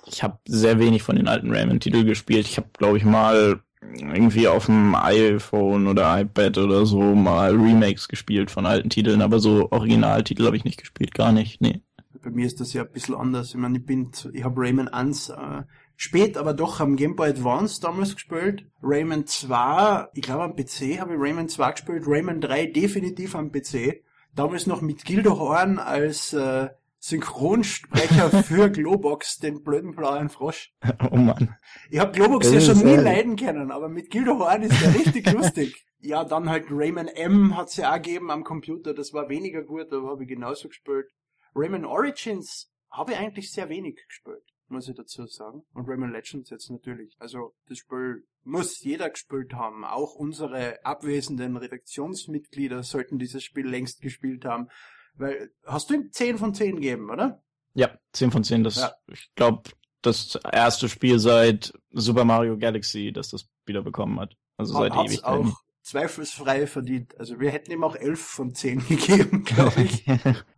Ich 0.07 0.23
habe 0.23 0.39
sehr 0.47 0.79
wenig 0.79 1.03
von 1.03 1.17
den 1.17 1.29
alten 1.29 1.51
Rayman-Titeln 1.51 2.05
gespielt. 2.05 2.47
Ich 2.47 2.59
habe, 2.59 2.69
glaube 2.77 2.99
ich, 2.99 3.05
mal 3.05 3.63
irgendwie 3.93 4.49
auf 4.49 4.67
dem 4.67 4.95
iPhone 4.95 5.87
oder 5.87 6.21
iPad 6.21 6.59
oder 6.59 6.87
so 6.87 7.15
mal 7.15 7.55
Remakes 7.55 8.09
gespielt 8.09 8.51
von 8.51 8.67
alten 8.67 8.91
Titeln, 8.91 9.23
aber 9.23 9.39
so 9.41 9.71
Originaltitel 9.71 10.47
habe 10.47 10.57
ich 10.57 10.65
nicht 10.65 10.81
gespielt, 10.81 11.15
gar 11.15 11.33
nicht, 11.33 11.61
nee. 11.61 11.81
Bei 12.23 12.31
mir 12.31 12.47
ist 12.47 12.61
das 12.61 12.73
ja 12.73 12.83
ein 12.83 12.93
bisschen 12.93 13.15
anders. 13.15 13.51
Ich 13.51 13.57
meine, 13.57 13.79
ich 13.79 13.85
bin, 13.85 14.11
ich 14.33 14.45
habe 14.45 14.61
Rayman 14.61 14.89
1 14.89 15.29
äh, 15.29 15.63
spät, 15.97 16.39
aber 16.39 16.55
doch 16.55 16.81
am 16.81 16.97
Game 16.97 17.17
Boy 17.17 17.31
Advance 17.31 17.81
damals 17.81 18.15
gespielt. 18.15 18.67
Rayman 18.83 19.27
2, 19.27 20.09
ich 20.15 20.23
glaube 20.23 20.45
am 20.45 20.57
PC 20.57 21.01
habe 21.01 21.15
ich 21.15 21.21
Rayman 21.21 21.49
2 21.49 21.73
gespielt. 21.73 22.05
Rayman 22.07 22.41
3 22.41 22.67
definitiv 22.67 23.35
am 23.35 23.53
PC. 23.53 24.03
Damals 24.35 24.67
noch 24.67 24.81
mit 24.81 25.05
Gildo 25.05 25.39
Horn 25.39 25.79
als 25.79 26.33
äh, 26.33 26.69
Synchronsprecher 27.05 28.31
für 28.45 28.71
Globox, 28.73 29.37
den 29.37 29.63
blöden 29.63 29.95
blauen 29.95 30.31
Frosch. 30.31 30.73
Oh 31.11 31.17
Mann. 31.17 31.55
Ich 31.91 31.99
habe 31.99 32.13
Globox 32.13 32.51
ja 32.51 32.63
schon 32.63 32.79
nie 32.79 32.97
leiden 32.97 33.37
können, 33.37 33.71
aber 33.71 33.91
mit 33.91 34.09
Gildo 34.09 34.39
Horn 34.39 34.63
ist 34.63 34.81
der 34.81 34.95
richtig 34.95 35.31
lustig. 35.33 35.87
Ja, 35.99 36.23
dann 36.23 36.51
halt 36.51 36.67
Rayman 36.69 37.09
M 37.09 37.57
hat's 37.57 37.77
ja 37.77 37.91
auch 37.91 37.95
gegeben 37.97 38.31
am 38.31 38.45
Computer, 38.45 38.93
das 38.93 39.15
war 39.15 39.31
weniger 39.31 39.63
gut, 39.63 39.91
aber 39.91 40.11
habe 40.11 40.25
ich 40.25 40.29
genauso 40.29 40.69
gespielt. 40.69 41.07
Rayman 41.55 41.87
Origins 41.87 42.71
habe 42.91 43.13
ich 43.13 43.19
eigentlich 43.19 43.51
sehr 43.51 43.71
wenig 43.71 43.99
gespielt, 44.07 44.45
muss 44.69 44.87
ich 44.87 44.95
dazu 44.95 45.27
sagen. 45.27 45.63
Und 45.73 45.89
Rayman 45.89 46.13
Legends 46.13 46.51
jetzt 46.51 46.71
natürlich. 46.71 47.15
Also 47.19 47.55
das 47.69 47.79
Spiel 47.79 48.27
muss 48.43 48.81
jeder 48.81 49.09
gespielt 49.09 49.55
haben. 49.55 49.87
Auch 49.87 50.15
unsere 50.15 50.85
abwesenden 50.85 51.57
Redaktionsmitglieder 51.57 52.83
sollten 52.83 53.19
dieses 53.19 53.43
Spiel 53.43 53.67
längst 53.67 54.03
gespielt 54.03 54.45
haben. 54.45 54.69
Weil, 55.15 55.51
hast 55.65 55.91
du 55.91 55.95
ihm 55.95 56.11
10 56.11 56.39
von 56.39 56.55
10 56.55 56.77
gegeben, 56.77 57.11
oder? 57.11 57.43
Ja, 57.75 57.91
10 58.13 58.31
von 58.31 58.45
10. 58.45 58.65
Das, 58.65 58.77
ja. 58.77 58.95
ich 59.13 59.33
glaube, 59.35 59.71
das 60.03 60.39
erste 60.53 60.89
Spiel 60.89 61.19
seit 61.19 61.73
Super 61.91 62.25
Mario 62.25 62.59
Galaxy, 62.59 63.13
das 63.13 63.31
das 63.31 63.49
wieder 63.67 63.83
bekommen 63.83 64.21
hat. 64.21 64.37
Also 64.57 64.75
seit 64.75 64.93
Hat's 64.93 65.13
Ewigkeiten. 65.13 65.49
auch 65.49 65.65
zweifelsfrei 65.83 66.67
verdient. 66.67 67.19
Also 67.19 67.39
wir 67.41 67.51
hätten 67.51 67.71
ihm 67.71 67.85
auch 67.85 67.95
11 67.95 68.21
von 68.21 68.55
10 68.55 68.89
gegeben, 68.89 69.45
glaube 69.45 69.83
ich. 69.83 70.07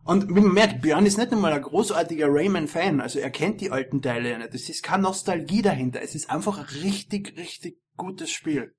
Und 0.04 0.28
wie 0.28 0.40
man 0.40 0.52
merkt, 0.52 0.83
Björn 0.83 1.07
ist 1.07 1.18
nicht 1.18 1.33
einmal 1.33 1.52
ein 1.52 1.62
großartiger 1.62 2.28
Rayman-Fan. 2.28 3.00
Also 3.00 3.18
er 3.18 3.30
kennt 3.30 3.61
die 3.61 3.70
alten 3.70 4.00
Teile 4.00 4.30
ja 4.30 4.38
nicht. 4.38 4.54
Es 4.54 4.68
ist 4.68 4.83
keine 4.83 5.02
Nostalgie 5.02 5.62
dahinter. 5.62 6.00
Es 6.00 6.14
ist 6.14 6.30
einfach 6.30 6.59
ein 6.59 6.83
richtig, 6.83 7.37
richtig 7.37 7.80
gutes 7.96 8.30
Spiel. 8.30 8.74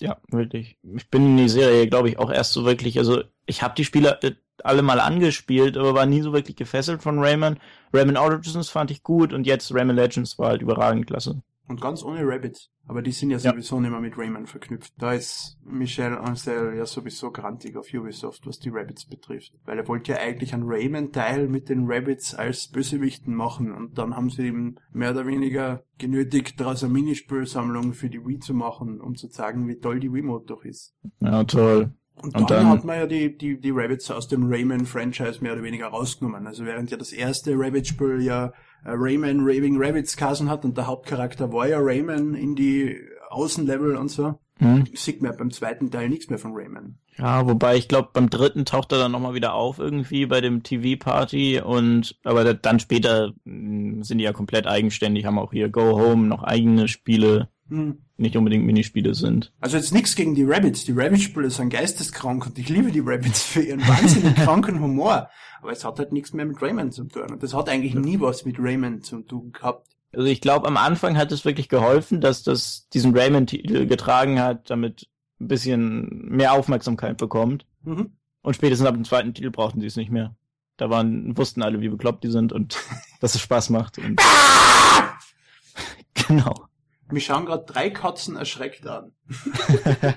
Ja, 0.00 0.20
wirklich. 0.28 0.78
Ich 0.82 1.08
bin 1.10 1.26
in 1.26 1.36
die 1.36 1.48
Serie, 1.48 1.88
glaube 1.88 2.08
ich, 2.08 2.18
auch 2.18 2.30
erst 2.30 2.52
so 2.52 2.64
wirklich, 2.64 2.98
also 2.98 3.22
ich 3.46 3.62
habe 3.62 3.74
die 3.74 3.84
Spiele 3.84 4.20
äh, 4.22 4.34
alle 4.64 4.82
mal 4.82 5.00
angespielt, 5.00 5.76
aber 5.76 5.94
war 5.94 6.06
nie 6.06 6.22
so 6.22 6.32
wirklich 6.32 6.56
gefesselt 6.56 7.02
von 7.02 7.18
Rayman. 7.18 7.58
Rayman 7.92 8.16
Origins 8.16 8.68
fand 8.68 8.90
ich 8.90 9.02
gut 9.02 9.32
und 9.32 9.46
jetzt 9.46 9.74
Rayman 9.74 9.96
Legends 9.96 10.38
war 10.38 10.48
halt 10.48 10.62
überragend 10.62 11.06
klasse. 11.06 11.42
Und 11.68 11.82
ganz 11.82 12.02
ohne 12.02 12.26
Rabbits. 12.26 12.70
Aber 12.86 13.02
die 13.02 13.12
sind 13.12 13.28
ja 13.28 13.38
sowieso 13.38 13.76
ja. 13.76 13.82
nicht 13.82 13.90
mehr 13.90 14.00
mit 14.00 14.16
Rayman 14.16 14.46
verknüpft. 14.46 14.94
Da 14.96 15.12
ist 15.12 15.58
Michel 15.62 16.16
Ancel 16.16 16.74
ja 16.74 16.86
sowieso 16.86 17.30
grantig 17.30 17.76
auf 17.76 17.92
Ubisoft, 17.92 18.46
was 18.46 18.58
die 18.58 18.70
Rabbits 18.70 19.04
betrifft. 19.04 19.52
Weil 19.66 19.76
er 19.76 19.86
wollte 19.86 20.12
ja 20.12 20.18
eigentlich 20.18 20.54
einen 20.54 20.62
Rayman-Teil 20.66 21.48
mit 21.48 21.68
den 21.68 21.84
Rabbits 21.86 22.34
als 22.34 22.68
Bösewichten 22.68 23.34
machen. 23.34 23.72
Und 23.72 23.98
dann 23.98 24.16
haben 24.16 24.30
sie 24.30 24.46
ihm 24.46 24.78
mehr 24.90 25.10
oder 25.10 25.26
weniger 25.26 25.84
genötigt, 25.98 26.58
daraus 26.58 26.82
eine 26.82 26.94
Minispielsammlung 26.94 27.92
für 27.92 28.08
die 28.08 28.24
Wii 28.26 28.38
zu 28.38 28.54
machen, 28.54 29.02
um 29.02 29.16
zu 29.16 29.28
zeigen, 29.28 29.68
wie 29.68 29.78
toll 29.78 30.00
die 30.00 30.10
Wii-Mode 30.10 30.46
doch 30.46 30.64
ist. 30.64 30.94
Ja, 31.20 31.44
toll. 31.44 31.92
Und, 32.22 32.34
und 32.34 32.50
dann, 32.50 32.64
dann, 32.64 32.68
hat 32.68 32.84
man 32.84 32.98
ja 32.98 33.06
die, 33.06 33.36
die, 33.36 33.60
die 33.60 33.70
Rabbits 33.70 34.10
aus 34.10 34.28
dem 34.28 34.50
Rayman-Franchise 34.50 35.40
mehr 35.40 35.52
oder 35.52 35.62
weniger 35.62 35.86
rausgenommen. 35.86 36.46
Also 36.46 36.64
während 36.64 36.90
ja 36.90 36.96
das 36.96 37.12
erste 37.12 37.52
Rabbit-Spiel 37.56 38.22
ja 38.22 38.52
äh, 38.84 38.90
Rayman 38.90 39.40
Raving 39.40 39.76
Rabbits 39.78 40.16
kassen 40.16 40.50
hat 40.50 40.64
und 40.64 40.76
der 40.76 40.86
Hauptcharakter 40.86 41.52
war 41.52 41.68
ja 41.68 41.78
Rayman 41.80 42.34
in 42.34 42.54
die 42.54 42.96
Außenlevel 43.30 43.96
und 43.96 44.08
so, 44.10 44.38
hm. 44.58 44.86
sieht 44.94 45.22
man 45.22 45.36
beim 45.36 45.50
zweiten 45.50 45.90
Teil 45.90 46.08
nichts 46.08 46.28
mehr 46.30 46.38
von 46.38 46.52
Rayman. 46.54 46.98
Ja, 47.16 47.46
wobei 47.46 47.76
ich 47.76 47.88
glaube, 47.88 48.10
beim 48.12 48.30
dritten 48.30 48.64
taucht 48.64 48.92
er 48.92 48.98
dann 48.98 49.12
nochmal 49.12 49.34
wieder 49.34 49.54
auf 49.54 49.78
irgendwie 49.78 50.26
bei 50.26 50.40
dem 50.40 50.62
TV-Party 50.62 51.60
und 51.60 52.16
aber 52.24 52.54
dann 52.54 52.80
später 52.80 53.32
hm, 53.44 54.02
sind 54.02 54.18
die 54.18 54.24
ja 54.24 54.32
komplett 54.32 54.66
eigenständig, 54.66 55.24
haben 55.24 55.38
auch 55.38 55.52
hier 55.52 55.68
Go 55.68 55.98
Home 55.98 56.26
noch 56.26 56.42
eigene 56.42 56.88
Spiele 56.88 57.48
hm. 57.68 57.98
Nicht 58.18 58.36
unbedingt 58.36 58.66
Minispiele 58.66 59.14
sind. 59.14 59.52
Also 59.60 59.76
jetzt 59.76 59.92
nichts 59.92 60.16
gegen 60.16 60.34
die 60.34 60.44
Rabbits. 60.44 60.84
Die 60.84 60.92
Rabbit-Spiele 60.92 61.50
sind 61.50 61.70
geisteskrank 61.70 62.46
und 62.46 62.58
ich 62.58 62.68
liebe 62.68 62.90
die 62.90 63.00
Rabbits 63.00 63.42
für 63.42 63.62
ihren 63.62 63.80
wahnsinnig 63.86 64.34
kranken 64.44 64.80
Humor. 64.80 65.30
Aber 65.62 65.72
es 65.72 65.84
hat 65.84 65.98
halt 65.98 66.12
nichts 66.12 66.32
mehr 66.32 66.44
mit 66.44 66.60
Rayman 66.60 66.90
zu 66.90 67.04
tun. 67.04 67.30
Und 67.30 67.42
das 67.42 67.54
hat 67.54 67.68
eigentlich 67.68 67.94
nie 67.94 68.20
was 68.20 68.44
mit 68.44 68.56
Rayman 68.58 69.02
zu 69.02 69.20
tun 69.20 69.52
gehabt. 69.52 69.88
Also 70.12 70.26
ich 70.26 70.40
glaube, 70.40 70.66
am 70.66 70.76
Anfang 70.76 71.16
hat 71.16 71.30
es 71.32 71.44
wirklich 71.44 71.68
geholfen, 71.68 72.20
dass 72.20 72.42
das 72.42 72.88
diesen 72.92 73.16
Rayman-Titel 73.16 73.86
getragen 73.86 74.40
hat, 74.40 74.70
damit 74.70 75.08
ein 75.40 75.48
bisschen 75.48 76.28
mehr 76.28 76.52
Aufmerksamkeit 76.52 77.18
bekommt. 77.18 77.66
Mhm. 77.84 78.12
Und 78.42 78.54
spätestens 78.54 78.88
ab 78.88 78.94
dem 78.94 79.04
zweiten 79.04 79.34
Titel 79.34 79.50
brauchten 79.50 79.80
sie 79.80 79.86
es 79.86 79.96
nicht 79.96 80.10
mehr. 80.10 80.34
Da 80.76 80.90
waren, 80.90 81.36
wussten 81.36 81.62
alle, 81.62 81.80
wie 81.80 81.88
bekloppt 81.88 82.24
die 82.24 82.30
sind 82.30 82.52
und 82.52 82.78
dass 83.20 83.34
es 83.34 83.40
Spaß 83.40 83.70
macht. 83.70 84.00
Genau. 86.26 86.67
Mich 87.10 87.26
schauen 87.26 87.46
gerade 87.46 87.64
drei 87.64 87.90
Katzen 87.90 88.36
erschreckt 88.36 88.86
an. 88.86 89.12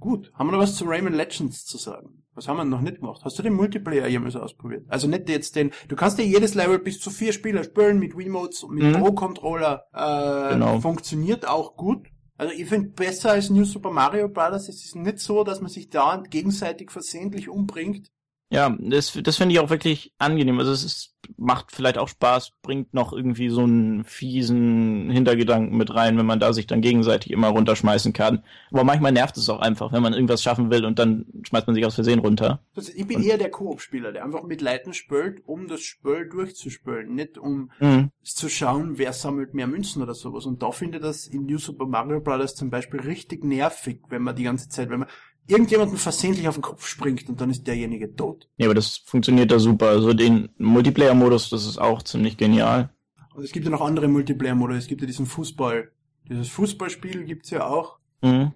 Gut, 0.00 0.32
haben 0.34 0.48
wir 0.48 0.52
noch 0.52 0.60
was 0.60 0.76
zu 0.76 0.84
Rayman 0.84 1.14
Legends 1.14 1.64
zu 1.66 1.76
sagen? 1.76 2.22
Was 2.34 2.46
haben 2.46 2.56
wir 2.56 2.64
noch 2.64 2.80
nicht 2.80 3.00
gemacht? 3.00 3.22
Hast 3.24 3.36
du 3.38 3.42
den 3.42 3.54
Multiplayer 3.54 4.06
jemals 4.06 4.36
ausprobiert? 4.36 4.84
Also 4.88 5.08
nicht 5.08 5.28
jetzt 5.28 5.56
den, 5.56 5.72
du 5.88 5.96
kannst 5.96 6.18
ja 6.18 6.24
jedes 6.24 6.54
Level 6.54 6.78
bis 6.78 7.00
zu 7.00 7.10
vier 7.10 7.32
Spieler 7.32 7.64
spielen 7.64 7.98
mit 7.98 8.16
Remotes 8.16 8.62
und 8.62 8.76
mit 8.76 8.84
mhm. 8.84 9.00
Pro-Controller. 9.00 9.86
Äh, 9.92 10.54
genau. 10.54 10.80
Funktioniert 10.80 11.48
auch 11.48 11.76
gut. 11.76 12.06
Also 12.36 12.54
ich 12.54 12.68
finde 12.68 12.90
besser 12.90 13.32
als 13.32 13.50
New 13.50 13.64
Super 13.64 13.90
Mario 13.90 14.28
Bros. 14.28 14.68
Es 14.68 14.84
ist 14.84 14.94
nicht 14.94 15.18
so, 15.18 15.42
dass 15.42 15.60
man 15.60 15.68
sich 15.68 15.90
dauernd 15.90 16.30
gegenseitig 16.30 16.92
versehentlich 16.92 17.48
umbringt. 17.48 18.12
Ja, 18.50 18.74
das, 18.80 19.12
das 19.22 19.36
finde 19.36 19.54
ich 19.54 19.60
auch 19.60 19.68
wirklich 19.68 20.14
angenehm. 20.16 20.58
Also 20.58 20.72
es 20.72 20.82
ist, 20.82 21.14
macht 21.36 21.70
vielleicht 21.70 21.98
auch 21.98 22.08
Spaß, 22.08 22.52
bringt 22.62 22.94
noch 22.94 23.12
irgendwie 23.12 23.50
so 23.50 23.60
einen 23.60 24.04
fiesen 24.04 25.10
Hintergedanken 25.10 25.76
mit 25.76 25.94
rein, 25.94 26.16
wenn 26.16 26.24
man 26.24 26.40
da 26.40 26.54
sich 26.54 26.66
dann 26.66 26.80
gegenseitig 26.80 27.30
immer 27.30 27.48
runterschmeißen 27.48 28.14
kann. 28.14 28.42
Aber 28.70 28.84
manchmal 28.84 29.12
nervt 29.12 29.36
es 29.36 29.50
auch 29.50 29.60
einfach, 29.60 29.92
wenn 29.92 30.02
man 30.02 30.14
irgendwas 30.14 30.42
schaffen 30.42 30.70
will 30.70 30.86
und 30.86 30.98
dann 30.98 31.26
schmeißt 31.42 31.66
man 31.66 31.74
sich 31.74 31.84
aus 31.84 31.96
Versehen 31.96 32.20
runter. 32.20 32.62
Also 32.74 32.90
ich 32.94 33.06
bin 33.06 33.18
und, 33.18 33.24
eher 33.24 33.36
der 33.36 33.50
Koop-Spieler, 33.50 34.12
der 34.12 34.24
einfach 34.24 34.42
mit 34.44 34.62
Leuten 34.62 34.94
spielt, 34.94 35.46
um 35.46 35.68
das 35.68 35.82
Spiel 35.82 36.26
durchzuspielen, 36.26 37.14
nicht 37.14 37.36
um 37.36 37.70
mhm. 37.80 38.12
zu 38.22 38.48
schauen, 38.48 38.96
wer 38.96 39.12
sammelt 39.12 39.52
mehr 39.52 39.66
Münzen 39.66 40.02
oder 40.02 40.14
sowas. 40.14 40.46
Und 40.46 40.62
da 40.62 40.70
finde 40.70 40.96
ich 40.98 41.04
das 41.04 41.26
in 41.26 41.44
New 41.44 41.58
Super 41.58 41.84
Mario 41.84 42.20
Bros. 42.20 42.54
zum 42.54 42.70
Beispiel 42.70 43.00
richtig 43.00 43.44
nervig, 43.44 44.00
wenn 44.08 44.22
man 44.22 44.34
die 44.34 44.44
ganze 44.44 44.70
Zeit, 44.70 44.88
wenn 44.88 45.00
man 45.00 45.08
irgendjemanden 45.48 45.96
versehentlich 45.96 46.46
auf 46.46 46.54
den 46.54 46.62
Kopf 46.62 46.86
springt 46.86 47.28
und 47.28 47.40
dann 47.40 47.50
ist 47.50 47.66
derjenige 47.66 48.14
tot. 48.14 48.48
Ja, 48.56 48.66
aber 48.66 48.74
das 48.74 48.98
funktioniert 48.98 49.50
da 49.50 49.58
super. 49.58 49.88
Also 49.88 50.12
den 50.12 50.50
Multiplayer-Modus, 50.58 51.50
das 51.50 51.66
ist 51.66 51.78
auch 51.78 52.02
ziemlich 52.02 52.36
genial. 52.36 52.90
Und 53.34 53.44
es 53.44 53.52
gibt 53.52 53.64
ja 53.64 53.70
noch 53.70 53.80
andere 53.80 54.08
Multiplayer-Modus. 54.08 54.78
Es 54.78 54.86
gibt 54.86 55.00
ja 55.00 55.06
diesen 55.06 55.26
Fußball. 55.26 55.90
Dieses 56.28 56.48
Fußballspiel 56.48 57.24
gibt's 57.24 57.50
ja 57.50 57.66
auch. 57.66 57.98
Mhm. 58.20 58.52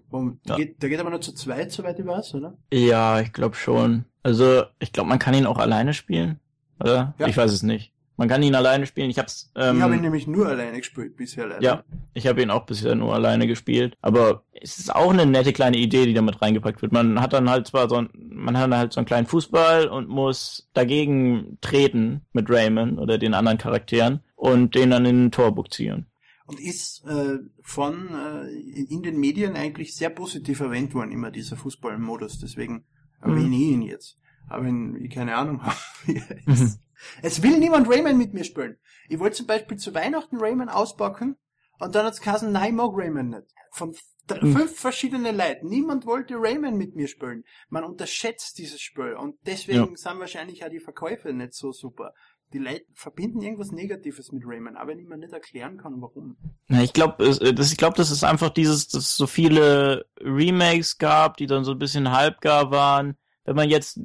Ja. 0.47 0.57
Geht, 0.57 0.83
der 0.83 0.89
geht 0.89 1.01
aber 1.01 1.11
nur 1.11 1.21
zu 1.21 1.33
zweit, 1.35 1.73
soweit 1.73 1.99
ich 1.99 2.07
weiß, 2.07 2.35
oder? 2.35 2.57
Ja, 2.73 3.21
ich 3.21 3.33
glaube 3.33 3.55
schon. 3.55 4.05
Also, 4.23 4.65
ich 4.79 4.93
glaube, 4.93 5.09
man 5.09 5.19
kann 5.19 5.35
ihn 5.35 5.47
auch 5.47 5.59
alleine 5.59 5.95
spielen. 5.95 6.41
Oder? 6.81 7.15
Ja. 7.19 7.27
Ich 7.29 7.37
weiß 7.37 7.53
es 7.53 7.63
nicht. 7.63 7.92
Man 8.17 8.29
kann 8.29 8.43
ihn 8.43 8.55
alleine 8.55 8.87
spielen. 8.87 9.11
Ich 9.11 9.19
hab's. 9.19 9.51
Ähm, 9.57 9.77
ich 9.77 9.83
habe 9.83 9.97
ihn 9.97 10.03
nämlich 10.03 10.27
nur 10.27 10.47
alleine 10.47 10.79
gespielt 10.79 11.17
bisher 11.17 11.47
leider. 11.47 11.63
Ja, 11.63 11.85
ich 12.15 12.27
habe 12.27 12.43
ihn 12.43 12.51
auch 12.51 12.67
bisher 12.67 12.95
nur 12.95 13.15
alleine 13.15 13.47
gespielt. 13.47 13.97
Aber 14.03 14.45
es 14.53 14.79
ist 14.79 14.95
auch 14.95 15.11
eine 15.11 15.27
nette 15.27 15.53
kleine 15.53 15.79
Idee, 15.79 16.07
die 16.07 16.15
damit 16.15 16.43
reingepackt 16.43 16.83
wird. 16.83 16.93
Man 16.93 17.21
hat 17.21 17.33
dann 17.33 17.49
halt 17.49 17.67
zwar 17.67 17.89
so 17.89 17.97
ein, 17.97 18.11
man 18.15 18.57
hat 18.57 18.65
dann 18.65 18.79
halt 18.79 18.93
so 18.93 19.01
einen 19.01 19.07
kleinen 19.07 19.27
Fußball 19.27 19.89
und 19.89 20.09
muss 20.09 20.69
dagegen 20.75 21.59
treten 21.61 22.23
mit 22.33 22.51
Raymond 22.51 22.99
oder 22.99 23.19
den 23.19 23.35
anderen 23.35 23.59
Charakteren 23.59 24.21
und 24.37 24.75
den 24.75 24.91
dann 24.91 25.07
in 25.07 25.17
den 25.17 25.31
Tor 25.33 25.55
buktieren. 25.55 26.07
Und 26.45 26.61
ist 26.61 27.07
äh, 27.07 27.39
von 27.63 28.09
äh, 28.09 28.49
in 28.93 29.03
den 29.03 29.19
Medien 29.19 29.57
eigentlich 29.57 29.95
sehr 29.95 30.11
positiv 30.11 30.61
erwähnt 30.61 30.93
worden, 30.95 31.13
immer 31.13 31.31
dieser 31.31 31.57
Fußballmodus. 31.57 32.41
Deswegen 32.41 32.85
erwähne 33.23 33.47
mhm. 33.47 33.53
ich 33.53 33.61
ihn 33.61 33.83
jetzt. 33.83 34.19
Aber 34.49 34.65
wenn 34.65 34.97
ich 35.03 35.11
keine 35.11 35.37
Ahnung 35.37 35.63
habe, 35.63 35.77
wie 36.05 36.17
er 36.17 36.47
ist. 36.53 36.79
Es 37.23 37.43
will 37.43 37.59
niemand 37.59 37.89
Rayman 37.89 38.17
mit 38.17 38.35
mir 38.35 38.45
spielen. 38.45 38.79
Ich 39.09 39.19
wollte 39.19 39.37
zum 39.37 39.47
Beispiel 39.47 39.77
zu 39.77 39.95
Weihnachten 39.95 40.39
Rayman 40.39 40.69
auspacken 40.69 41.37
und 41.79 41.95
dann 41.95 42.07
hat's 42.07 42.21
geheißen, 42.21 42.51
nein, 42.51 42.77
mag 42.77 42.93
Rayman 42.95 43.31
nicht. 43.31 43.47
Von 43.73 43.95
hm. 44.31 44.53
fünf 44.53 44.79
verschiedene 44.79 45.33
Leuten. 45.33 45.69
Niemand 45.69 46.07
wollte 46.07 46.35
Rayman 46.37 46.77
mit 46.77 46.95
mir 46.95 47.09
spielen. 47.09 47.45
Man 47.69 47.85
unterschätzt 47.85 48.59
dieses 48.59 48.81
Spiel 48.81 49.15
und 49.15 49.37
deswegen 49.47 49.91
ja. 49.91 49.97
sind 49.97 50.19
wahrscheinlich 50.19 50.65
auch 50.65 50.71
die 50.71 50.81
Verkäufe 50.81 51.33
nicht 51.33 51.55
so 51.55 51.73
super. 51.73 52.15
Die 52.53 52.59
Leute 52.59 52.85
verbinden 52.95 53.41
irgendwas 53.41 53.73
Negatives 53.73 54.31
mit 54.31 54.43
Rayman, 54.45 54.77
aber 54.77 54.91
wenn 54.91 54.99
ich 54.99 55.07
mir 55.07 55.17
nicht 55.17 55.33
erklären 55.33 55.79
kann, 55.79 56.03
warum. 56.03 56.37
Ja, 56.69 56.83
ich 56.83 56.93
glaube, 56.93 57.25
das, 57.25 57.73
ich 57.73 57.79
glaube, 57.79 57.97
das 57.97 58.11
ist 58.11 58.25
einfach 58.25 58.51
dieses, 58.51 58.89
dass 58.89 59.05
es 59.05 59.17
so 59.17 59.27
viele 59.27 60.05
Remakes 60.21 60.99
gab, 60.99 61.39
die 61.39 61.47
dann 61.47 61.65
so 61.65 61.73
ein 61.73 61.79
bisschen 61.79 62.13
halbgar 62.13 62.71
waren. 62.71 63.17
Wenn 63.45 63.57
man 63.57 63.71
jetzt 63.71 63.99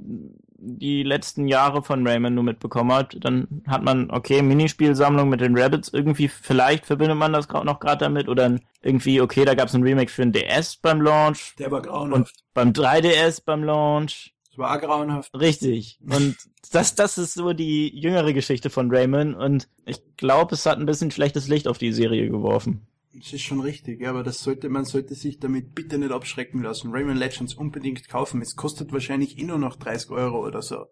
die 0.60 1.04
letzten 1.04 1.48
Jahre 1.48 1.84
von 1.84 2.06
Rayman 2.06 2.34
nur 2.34 2.44
mitbekommen 2.44 2.92
hat, 2.92 3.18
dann 3.20 3.64
hat 3.68 3.84
man, 3.84 4.10
okay, 4.12 4.42
Minispielsammlung 4.42 5.30
mit 5.30 5.42
den 5.42 5.58
Rabbits, 5.58 5.90
irgendwie, 5.90 6.28
vielleicht 6.28 6.86
verbindet 6.86 7.18
man 7.18 7.34
das 7.34 7.48
noch 7.48 7.80
gerade 7.80 8.06
damit, 8.06 8.28
oder 8.28 8.58
irgendwie, 8.82 9.22
okay, 9.22 9.46
da 9.46 9.56
gab 9.56 9.68
es 9.68 9.76
ein 9.76 9.84
Remake 9.84 10.12
für 10.12 10.24
den 10.24 10.34
DS 10.34 10.78
beim 10.78 11.02
Launch. 11.02 11.56
Der 11.60 11.72
war 11.72 11.82
grauenhaft. 11.82 12.14
Und 12.14 12.32
beim 12.54 12.72
3DS 12.72 13.44
beim 13.46 13.64
Launch. 13.64 14.34
Das 14.50 14.58
war 14.58 14.80
grauenhaft. 14.80 15.34
Richtig. 15.40 16.00
Und 16.10 16.36
das, 16.72 16.96
das 16.96 17.18
ist 17.18 17.36
so 17.36 17.54
die 17.54 17.96
jüngere 17.98 18.34
Geschichte 18.34 18.70
von 18.70 18.94
Rayman 18.94 19.36
und 19.36 19.70
ich 19.86 20.02
glaube, 20.18 20.56
es 20.56 20.66
hat 20.66 20.80
ein 20.80 20.86
bisschen 20.86 21.12
schlechtes 21.12 21.48
Licht 21.48 21.68
auf 21.68 21.78
die 21.78 21.94
Serie 21.94 22.30
geworfen. 22.30 22.88
Das 23.14 23.34
ist 23.34 23.42
schon 23.42 23.62
richtig, 23.62 24.02
ja, 24.02 24.12
aber 24.12 24.24
das 24.24 24.40
sollte, 24.40 24.70
man 24.70 24.86
sollte 24.86 25.16
sich 25.16 25.40
damit 25.40 25.74
bitte 25.74 25.98
nicht 25.98 26.12
abschrecken 26.12 26.62
lassen. 26.62 26.92
Rayman 26.92 27.18
Legends 27.18 27.56
unbedingt 27.56 28.08
kaufen. 28.10 28.42
Es 28.42 28.56
kostet 28.56 28.92
wahrscheinlich 28.92 29.40
eh 29.40 29.44
nur 29.44 29.58
noch 29.58 29.76
30 29.76 30.12
Euro 30.12 30.46
oder 30.46 30.62
so. 30.62 30.86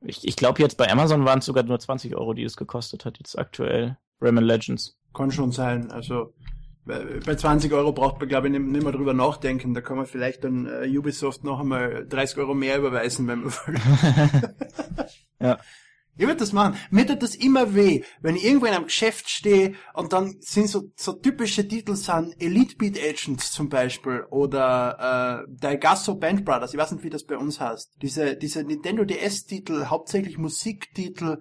Ich, 0.00 0.26
ich 0.26 0.36
glaube 0.36 0.60
jetzt 0.62 0.76
bei 0.76 0.90
Amazon 0.90 1.24
waren 1.24 1.40
es 1.40 1.44
sogar 1.44 1.64
nur 1.64 1.78
20 1.78 2.16
Euro, 2.16 2.34
die 2.34 2.44
es 2.44 2.56
gekostet 2.56 3.04
hat, 3.04 3.18
jetzt 3.18 3.38
aktuell. 3.38 3.96
Rayman 4.20 4.44
Legends. 4.44 4.98
Kann 5.14 5.30
schon 5.30 5.52
sein, 5.52 5.90
also 5.90 6.34
bei 6.88 7.34
20 7.34 7.72
Euro 7.72 7.92
braucht 7.92 8.18
man, 8.18 8.28
glaube 8.28 8.48
ich, 8.48 8.58
nicht, 8.58 8.82
mehr 8.82 8.92
drüber 8.92 9.12
nachdenken. 9.12 9.74
Da 9.74 9.80
kann 9.80 9.98
man 9.98 10.06
vielleicht 10.06 10.44
dann 10.44 10.66
äh, 10.66 10.88
Ubisoft 10.96 11.44
noch 11.44 11.60
einmal 11.60 12.06
30 12.08 12.38
Euro 12.38 12.54
mehr 12.54 12.78
überweisen, 12.78 13.26
wenn 13.28 13.42
man 13.42 13.52
will. 13.52 14.54
ja. 15.40 15.58
Ich 16.18 16.26
würde 16.26 16.40
das 16.40 16.52
machen. 16.52 16.76
Mir 16.90 17.06
tut 17.06 17.22
das 17.22 17.36
immer 17.36 17.76
weh, 17.76 18.02
wenn 18.20 18.34
ich 18.34 18.44
irgendwo 18.44 18.66
in 18.66 18.74
einem 18.74 18.86
Geschäft 18.86 19.30
stehe 19.30 19.74
und 19.94 20.12
dann 20.12 20.36
sind 20.40 20.68
so, 20.68 20.90
so 20.96 21.12
typische 21.12 21.66
Titel 21.66 21.94
sind 21.94 22.34
Elite 22.42 22.76
Beat 22.76 22.98
Agents 22.98 23.52
zum 23.52 23.68
Beispiel 23.68 24.24
oder 24.30 25.46
äh, 25.46 25.50
Daigasso 25.60 26.16
Band 26.16 26.44
Brothers, 26.44 26.74
ich 26.74 26.80
weiß 26.80 26.90
nicht, 26.90 27.04
wie 27.04 27.10
das 27.10 27.24
bei 27.24 27.36
uns 27.36 27.60
heißt. 27.60 27.98
Diese, 28.02 28.36
diese 28.36 28.64
Nintendo 28.64 29.04
DS-Titel, 29.04 29.86
hauptsächlich 29.86 30.38
Musiktitel, 30.38 31.40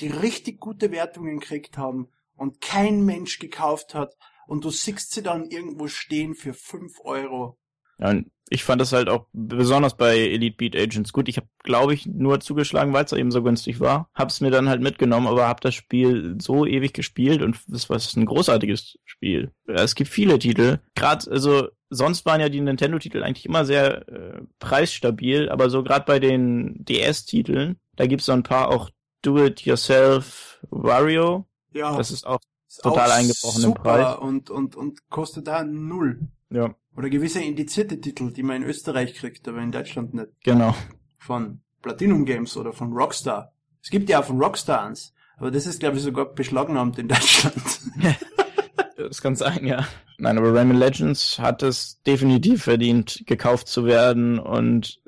die 0.00 0.08
richtig 0.08 0.58
gute 0.58 0.90
Wertungen 0.90 1.38
gekriegt 1.38 1.78
haben 1.78 2.08
und 2.34 2.60
kein 2.60 3.04
Mensch 3.04 3.38
gekauft 3.38 3.94
hat 3.94 4.12
und 4.48 4.64
du 4.64 4.70
siehst 4.70 5.12
sie 5.12 5.22
dann 5.22 5.44
irgendwo 5.44 5.86
stehen 5.86 6.34
für 6.34 6.52
5 6.52 7.00
Euro. 7.04 7.58
Ja, 7.98 8.10
und 8.10 8.30
ich 8.48 8.62
fand 8.62 8.80
das 8.80 8.92
halt 8.92 9.08
auch 9.08 9.26
besonders 9.32 9.96
bei 9.96 10.16
Elite 10.16 10.56
Beat 10.56 10.76
Agents 10.76 11.12
gut. 11.12 11.28
Ich 11.28 11.36
habe, 11.36 11.48
glaube 11.64 11.94
ich, 11.94 12.06
nur 12.06 12.38
zugeschlagen, 12.38 12.92
weil 12.92 13.04
es 13.04 13.12
eben 13.12 13.32
so 13.32 13.42
günstig 13.42 13.80
war. 13.80 14.08
Hab's 14.14 14.40
mir 14.40 14.50
dann 14.50 14.68
halt 14.68 14.80
mitgenommen, 14.80 15.26
aber 15.26 15.48
hab 15.48 15.60
das 15.60 15.74
Spiel 15.74 16.36
so 16.40 16.64
ewig 16.64 16.92
gespielt 16.92 17.42
und 17.42 17.58
das 17.66 17.90
war 17.90 17.98
ein 17.98 18.26
großartiges 18.26 18.98
Spiel. 19.04 19.50
Es 19.66 19.96
gibt 19.96 20.10
viele 20.10 20.38
Titel. 20.38 20.78
Gerade, 20.94 21.28
also 21.30 21.68
sonst 21.90 22.24
waren 22.24 22.40
ja 22.40 22.48
die 22.48 22.60
Nintendo-Titel 22.60 23.24
eigentlich 23.24 23.46
immer 23.46 23.64
sehr 23.64 24.08
äh, 24.08 24.42
preisstabil, 24.60 25.48
aber 25.48 25.68
so 25.68 25.82
gerade 25.82 26.04
bei 26.04 26.20
den 26.20 26.84
DS-Titeln, 26.84 27.80
da 27.96 28.06
gibt's 28.06 28.26
so 28.26 28.32
ein 28.32 28.44
paar 28.44 28.68
auch 28.68 28.90
Do-It-Yourself 29.22 30.64
Wario. 30.70 31.46
Ja. 31.72 31.96
Das 31.96 32.12
ist 32.12 32.26
auch 32.26 32.40
ist 32.68 32.82
total 32.82 33.10
auch 33.10 33.14
eingebrochen 33.14 33.64
im 33.64 33.74
Preis. 33.74 34.16
Und, 34.18 34.50
und, 34.50 34.76
und 34.76 35.08
kostet 35.08 35.48
da 35.48 35.64
null. 35.64 36.20
Ja. 36.50 36.74
Oder 36.96 37.10
gewisse 37.10 37.42
indizierte 37.42 38.00
Titel, 38.00 38.32
die 38.32 38.42
man 38.42 38.56
in 38.56 38.62
Österreich 38.64 39.14
kriegt, 39.14 39.46
aber 39.48 39.58
in 39.58 39.70
Deutschland 39.70 40.14
nicht. 40.14 40.28
Genau. 40.44 40.74
Von 41.18 41.60
Platinum 41.82 42.24
Games 42.24 42.56
oder 42.56 42.72
von 42.72 42.92
Rockstar. 42.92 43.52
Es 43.82 43.90
gibt 43.90 44.08
ja 44.08 44.20
auch 44.20 44.24
von 44.24 44.40
Rockstar 44.40 44.86
eins, 44.86 45.12
aber 45.36 45.50
das 45.50 45.66
ist, 45.66 45.78
glaube 45.78 45.98
ich, 45.98 46.02
sogar 46.02 46.26
beschlagnahmt 46.26 46.98
in 46.98 47.08
Deutschland. 47.08 47.80
das 48.96 49.20
kann 49.20 49.36
sein, 49.36 49.66
ja. 49.66 49.86
Nein, 50.18 50.38
aber 50.38 50.54
Rayman 50.54 50.78
Legends 50.78 51.38
hat 51.38 51.62
es 51.62 52.00
definitiv 52.02 52.64
verdient, 52.64 53.22
gekauft 53.26 53.68
zu 53.68 53.84
werden 53.84 54.38
und 54.38 55.00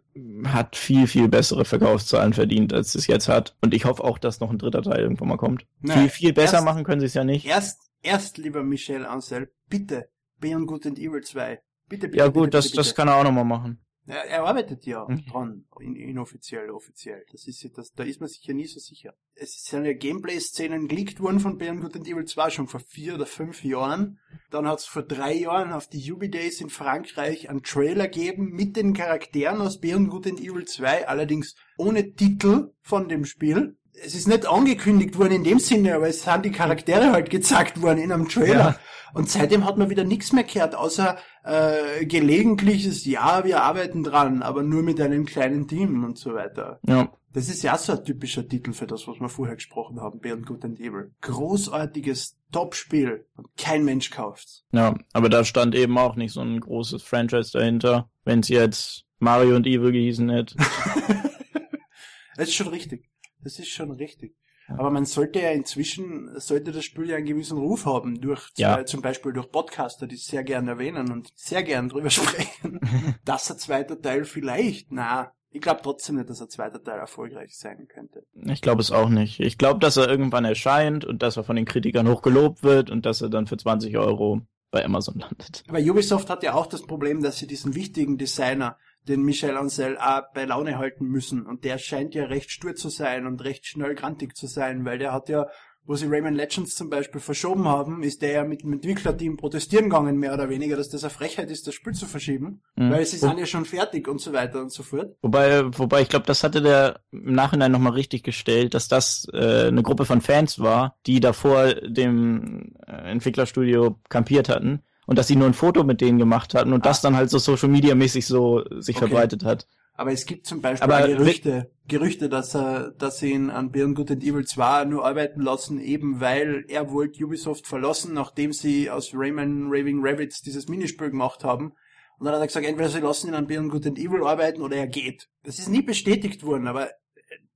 hat 0.44 0.77
viel, 0.77 1.07
viel 1.07 1.29
bessere 1.29 1.64
Verkaufszahlen 1.64 2.35
verdient, 2.35 2.72
als 2.72 2.94
es 2.94 3.07
jetzt 3.07 3.29
hat. 3.29 3.57
Und 3.62 3.72
ich 3.72 3.85
hoffe 3.85 4.05
auch, 4.05 4.18
dass 4.18 4.40
noch 4.40 4.51
ein 4.51 4.59
dritter 4.59 4.83
Teil 4.83 5.01
irgendwann 5.01 5.29
mal 5.29 5.37
kommt. 5.37 5.64
Nein, 5.81 6.01
viel, 6.01 6.09
viel 6.09 6.33
besser 6.33 6.55
erst, 6.55 6.64
machen 6.64 6.85
können 6.85 7.01
sie 7.01 7.07
es 7.07 7.14
ja 7.14 7.24
nicht. 7.24 7.46
Erst, 7.46 7.90
erst, 8.03 8.37
lieber 8.37 8.62
Michel 8.62 9.07
Ansel, 9.07 9.51
bitte, 9.68 10.11
Beyond 10.40 10.66
Good 10.66 10.87
and 10.87 10.98
Evil 10.98 11.22
2. 11.22 11.61
Bitte, 11.88 12.09
bitte. 12.09 12.18
Ja 12.18 12.27
gut, 12.27 12.44
bitte, 12.44 12.51
das, 12.51 12.66
bitte, 12.66 12.77
das 12.77 12.94
kann 12.94 13.09
er 13.09 13.16
auch 13.16 13.24
nochmal 13.24 13.44
machen. 13.44 13.81
Er, 14.09 14.24
er 14.24 14.44
arbeitet 14.44 14.87
ja 14.87 15.07
mhm. 15.07 15.27
dran, 15.27 15.64
in, 15.81 15.94
inoffiziell, 15.94 16.70
offiziell. 16.70 17.24
Das 17.31 17.46
ist 17.46 17.68
das, 17.77 17.92
da 17.92 18.05
ist 18.05 18.20
man 18.20 18.29
sich 18.29 18.42
ja 18.44 18.55
nie 18.55 18.66
so 18.66 18.81
sicher. 18.81 19.12
Es 19.35 19.64
sind 19.64 19.85
ja 19.85 19.92
Gameplay-Szenen 19.92 20.88
geleakt 20.88 21.20
worden 21.20 21.40
von 21.40 21.59
Beyond 21.59 21.83
Good 21.83 21.96
and 21.96 22.09
Evil 22.09 22.24
2 22.24 22.48
schon 22.48 22.68
vor 22.68 22.81
vier 22.81 23.16
oder 23.16 23.27
fünf 23.27 23.62
Jahren. 23.64 24.18
Dann 24.51 24.66
hat 24.66 24.79
es 24.79 24.87
vor 24.87 25.03
drei 25.03 25.35
Jahren 25.35 25.72
auf 25.72 25.88
die 25.88 26.11
Ubi 26.11 26.31
Days 26.31 26.62
in 26.62 26.70
Frankreich 26.70 27.51
einen 27.51 27.62
Trailer 27.62 28.09
gegeben 28.09 28.48
mit 28.53 28.77
den 28.77 28.94
Charakteren 28.94 29.61
aus 29.61 29.79
Beyond 29.79 30.09
Good 30.09 30.27
and 30.27 30.40
Evil 30.40 30.64
2, 30.64 31.07
allerdings 31.07 31.55
ohne 31.77 32.14
Titel 32.14 32.72
von 32.81 33.11
dem 33.11 33.27
Spiel 33.27 33.77
es 34.05 34.15
ist 34.15 34.29
nicht 34.29 34.47
angekündigt 34.47 35.19
worden 35.19 35.35
in 35.35 35.45
dem 35.45 35.59
Sinne, 35.59 35.95
aber 35.95 36.09
es 36.09 36.23
sind 36.23 36.45
die 36.45 36.53
Charaktere 36.53 37.13
halt 37.13 37.31
gezeigt 37.31 37.83
worden 37.83 37.99
in 37.99 38.13
einem 38.13 38.29
Trailer. 38.29 38.59
Ja. 38.59 38.79
Und 39.15 39.31
seitdem 39.31 39.65
hat 39.65 39.79
man 39.79 39.91
wieder 39.91 40.05
nichts 40.05 40.33
mehr 40.33 40.45
gehört, 40.45 40.75
außer 40.75 41.17
äh, 41.45 42.05
gelegentliches, 42.05 43.05
ja, 43.07 43.45
wir 43.45 43.63
arbeiten 43.63 44.05
dran, 44.05 44.43
aber 44.43 44.63
nur 44.63 44.83
mit 44.83 45.01
einem 45.01 45.25
kleinen 45.25 45.67
Team 45.67 46.05
und 46.05 46.19
so 46.19 46.35
weiter. 46.35 46.79
Ja. 46.87 47.13
Das 47.33 47.49
ist 47.49 47.63
ja 47.63 47.77
so 47.77 47.93
ein 47.93 48.05
typischer 48.05 48.47
Titel 48.47 48.73
für 48.73 48.87
das, 48.87 49.07
was 49.07 49.21
wir 49.21 49.29
vorher 49.29 49.57
gesprochen 49.57 50.01
haben, 50.01 50.19
Beyond 50.21 50.47
Good 50.47 50.65
and 50.65 50.81
Evil. 50.81 51.13
Großartiges 51.21 52.37
Top-Spiel 52.53 53.27
und 53.37 53.49
kein 53.57 53.85
Mensch 53.85 54.11
kauft's. 54.11 54.65
Ja, 54.73 54.95
aber 55.13 55.29
da 55.29 55.45
stand 55.45 55.75
eben 55.75 55.97
auch 55.99 56.17
nicht 56.17 56.33
so 56.33 56.41
ein 56.41 56.59
großes 56.61 57.03
Franchise 57.03 57.53
dahinter, 57.53 58.09
wenn 58.25 58.41
es 58.41 58.49
jetzt 58.49 59.05
Mario 59.19 59.57
und 59.57 59.67
Evil 59.67 59.93
gehießen 59.93 60.29
hätte. 60.31 60.57
das 62.37 62.49
ist 62.49 62.55
schon 62.55 62.69
richtig. 62.69 63.08
Das 63.42 63.59
ist 63.59 63.68
schon 63.68 63.90
richtig. 63.90 64.35
Aber 64.77 64.90
man 64.90 65.07
sollte 65.07 65.40
ja 65.40 65.51
inzwischen, 65.51 66.29
sollte 66.38 66.72
das 66.72 66.85
Spiel 66.85 67.09
ja 67.09 67.16
einen 67.16 67.27
gewissen 67.27 67.57
Ruf 67.57 67.87
haben, 67.87 68.20
durch 68.20 68.51
ja. 68.57 68.85
zum 68.85 69.01
Beispiel 69.01 69.33
durch 69.33 69.51
Podcaster, 69.51 70.07
die 70.07 70.16
es 70.16 70.27
sehr 70.27 70.44
gern 70.44 70.68
erwähnen 70.68 71.11
und 71.11 71.31
sehr 71.35 71.62
gern 71.62 71.88
drüber 71.88 72.11
sprechen, 72.11 72.81
dass 73.24 73.51
ein 73.51 73.59
zweiter 73.59 74.01
Teil 74.01 74.24
vielleicht, 74.24 74.92
na, 74.92 75.33
Ich 75.51 75.62
glaube 75.62 75.81
trotzdem 75.83 76.16
nicht, 76.16 76.29
dass 76.29 76.42
ein 76.42 76.51
zweiter 76.51 76.83
Teil 76.83 76.98
erfolgreich 76.98 77.57
sein 77.57 77.88
könnte. 77.88 78.24
Ich 78.35 78.61
glaube 78.61 78.83
es 78.83 78.92
auch 78.92 79.09
nicht. 79.09 79.40
Ich 79.40 79.57
glaube, 79.57 79.81
dass 79.81 79.96
er 79.96 80.09
irgendwann 80.09 80.44
erscheint 80.44 81.07
und 81.07 81.22
dass 81.22 81.38
er 81.38 81.44
von 81.44 81.57
den 81.57 81.64
Kritikern 81.64 82.09
hoch 82.09 82.20
gelobt 82.20 82.62
wird 82.62 82.90
und 82.90 83.07
dass 83.07 83.22
er 83.22 83.31
dann 83.31 83.46
für 83.46 83.57
20 83.57 83.96
Euro 83.96 84.42
bei 84.70 84.85
Amazon 84.85 85.18
landet. 85.18 85.64
Aber 85.68 85.79
Ubisoft 85.79 86.29
hat 86.29 86.42
ja 86.42 86.53
auch 86.53 86.66
das 86.66 86.83
Problem, 86.83 87.22
dass 87.22 87.38
sie 87.38 87.46
diesen 87.46 87.74
wichtigen 87.74 88.18
Designer, 88.18 88.77
den 89.09 89.23
Michel 89.23 89.57
Ancel, 89.57 89.99
auch 89.99 90.23
bei 90.35 90.44
Laune 90.44 90.79
halten 90.79 91.07
müssen. 91.07 91.47
Und 91.47 91.64
der 91.64 91.79
scheint 91.79 92.14
ja 92.14 92.25
recht 92.25 92.51
stur 92.51 92.75
zu 92.75 92.88
sein 92.88 93.27
und 93.27 93.42
recht 93.42 93.66
schnell 93.66 93.94
grantig 93.94 94.37
zu 94.37 94.47
sein, 94.47 94.85
weil 94.85 94.99
der 94.99 95.12
hat 95.12 95.29
ja 95.29 95.47
wo 95.88 95.97
sie 95.97 96.07
Rayman 96.07 96.35
Legends 96.35 96.75
zum 96.75 96.90
Beispiel 96.90 97.21
verschoben 97.21 97.66
haben, 97.66 98.03
ist 98.03 98.21
der 98.21 98.33
ja 98.33 98.44
mit 98.44 98.62
dem 98.62 98.75
Entwicklerteam 98.75 99.38
protestieren 99.38 99.87
gegangen, 99.87 100.18
mehr 100.18 100.35
oder 100.35 100.51
weniger, 100.51 100.77
dass 100.77 100.90
das 100.90 101.03
eine 101.03 101.11
Frechheit 101.11 101.51
ist, 101.51 101.66
das 101.66 101.75
Spiel 101.75 101.94
zu 101.94 102.05
verschieben, 102.05 102.61
mhm. 102.77 102.90
weil 102.90 103.07
sie 103.07 103.16
sind 103.16 103.38
ja 103.38 103.47
schon 103.47 103.64
fertig 103.64 104.07
und 104.07 104.21
so 104.21 104.35
weiter 104.35 104.61
und 104.61 104.71
so 104.71 104.83
fort. 104.83 105.16
Wobei, 105.23 105.64
wobei 105.79 106.03
ich 106.03 106.11
glaube, 106.11 106.27
das 106.27 106.44
hatte 106.44 106.61
der 106.61 107.01
im 107.11 107.33
Nachhinein 107.33 107.73
nochmal 107.73 107.94
richtig 107.94 108.23
gestellt, 108.23 108.75
dass 108.75 108.88
das 108.88 109.27
äh, 109.33 109.68
eine 109.68 109.83
Gruppe 109.83 110.05
von 110.05 110.21
Fans 110.21 110.59
war, 110.59 110.99
die 111.07 111.21
davor 111.21 111.73
dem 111.73 112.75
äh, 112.87 113.11
Entwicklerstudio 113.11 113.99
kampiert 114.11 114.51
hatten 114.51 114.83
und 115.09 115.18
dass 115.18 115.27
sie 115.27 115.37
nur 115.37 115.47
ein 115.47 115.55
Foto 115.55 115.85
mit 115.85 116.03
denen 116.03 116.18
gemacht 116.18 116.53
hatten 116.55 116.75
und 116.75 116.85
ah. 116.85 116.88
das 116.90 117.01
dann 117.01 117.16
halt 117.16 117.31
so 117.31 117.38
Social 117.38 117.71
Media 117.71 117.94
mäßig 117.94 118.27
so 118.27 118.62
sich 118.79 118.94
okay. 118.97 119.07
verbreitet 119.07 119.42
hat. 119.42 119.66
Aber 119.94 120.12
es 120.12 120.27
gibt 120.27 120.47
zum 120.47 120.61
Beispiel 120.61 120.85
Aber 120.85 121.09
Gerüchte, 121.09 121.71
Gerüchte, 121.88 122.29
dass 122.29 122.55
er, 122.55 122.90
dass 122.90 123.18
sie 123.18 123.33
ihn 123.33 123.49
an 123.49 123.73
Beyond 123.73 123.97
Good 123.97 124.11
and 124.11 124.23
Evil 124.23 124.44
2 124.44 124.85
nur 124.85 125.07
arbeiten 125.07 125.40
lassen, 125.40 125.81
eben 125.81 126.21
weil 126.21 126.66
er 126.68 126.92
wollte 126.92 127.25
Ubisoft 127.25 127.66
verlassen, 127.66 128.12
nachdem 128.12 128.53
sie 128.53 128.90
aus 128.90 129.12
Rayman 129.14 129.68
Raving 129.71 130.01
Rabbits 130.03 130.42
dieses 130.42 130.68
Minispiel 130.68 131.09
gemacht 131.09 131.42
haben. 131.42 131.73
Und 132.18 132.27
dann 132.27 132.35
hat 132.35 132.42
er 132.42 132.47
gesagt, 132.47 132.66
entweder 132.66 132.90
sie 132.90 133.01
lassen 133.01 133.29
ihn 133.29 133.35
an 133.35 133.47
Beyond 133.47 133.71
Good 133.71 133.87
and 133.87 133.99
Evil 133.99 134.25
arbeiten 134.25 134.61
oder 134.61 134.77
er 134.77 134.88
geht. 134.88 135.31
Das 135.42 135.59
ist 135.59 135.71
nie 135.71 135.83
bestätigt 135.83 136.44
worden, 136.44 136.68
aber 136.68 136.90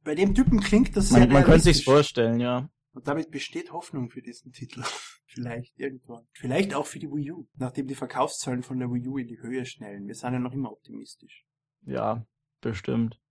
bei 0.02 0.14
dem 0.14 0.34
Typen 0.34 0.60
klingt 0.60 0.96
das 0.96 1.10
sehr 1.10 1.20
Man, 1.20 1.32
man 1.32 1.44
könnte 1.44 1.64
sich's 1.64 1.84
vorstellen, 1.84 2.40
ja. 2.40 2.70
Und 2.92 3.09
damit 3.09 3.31
besteht 3.31 3.72
Hoffnung 3.72 4.11
für 4.11 4.22
diesen 4.22 4.52
Titel. 4.52 4.83
Vielleicht 5.26 5.78
irgendwann. 5.78 6.26
Vielleicht 6.33 6.74
auch 6.74 6.87
für 6.87 6.98
die 6.98 7.09
Wii 7.09 7.33
U, 7.33 7.48
nachdem 7.55 7.87
die 7.87 7.94
Verkaufszahlen 7.94 8.62
von 8.62 8.78
der 8.78 8.90
Wii 8.90 9.09
U 9.09 9.16
in 9.16 9.28
die 9.28 9.40
Höhe 9.40 9.64
schnellen. 9.64 10.07
Wir 10.07 10.14
sind 10.14 10.35
ja 10.35 10.38
noch 10.38 10.52
immer 10.52 10.72
optimistisch. 10.72 11.46
Ja, 11.87 12.26
bestimmt. 12.61 13.21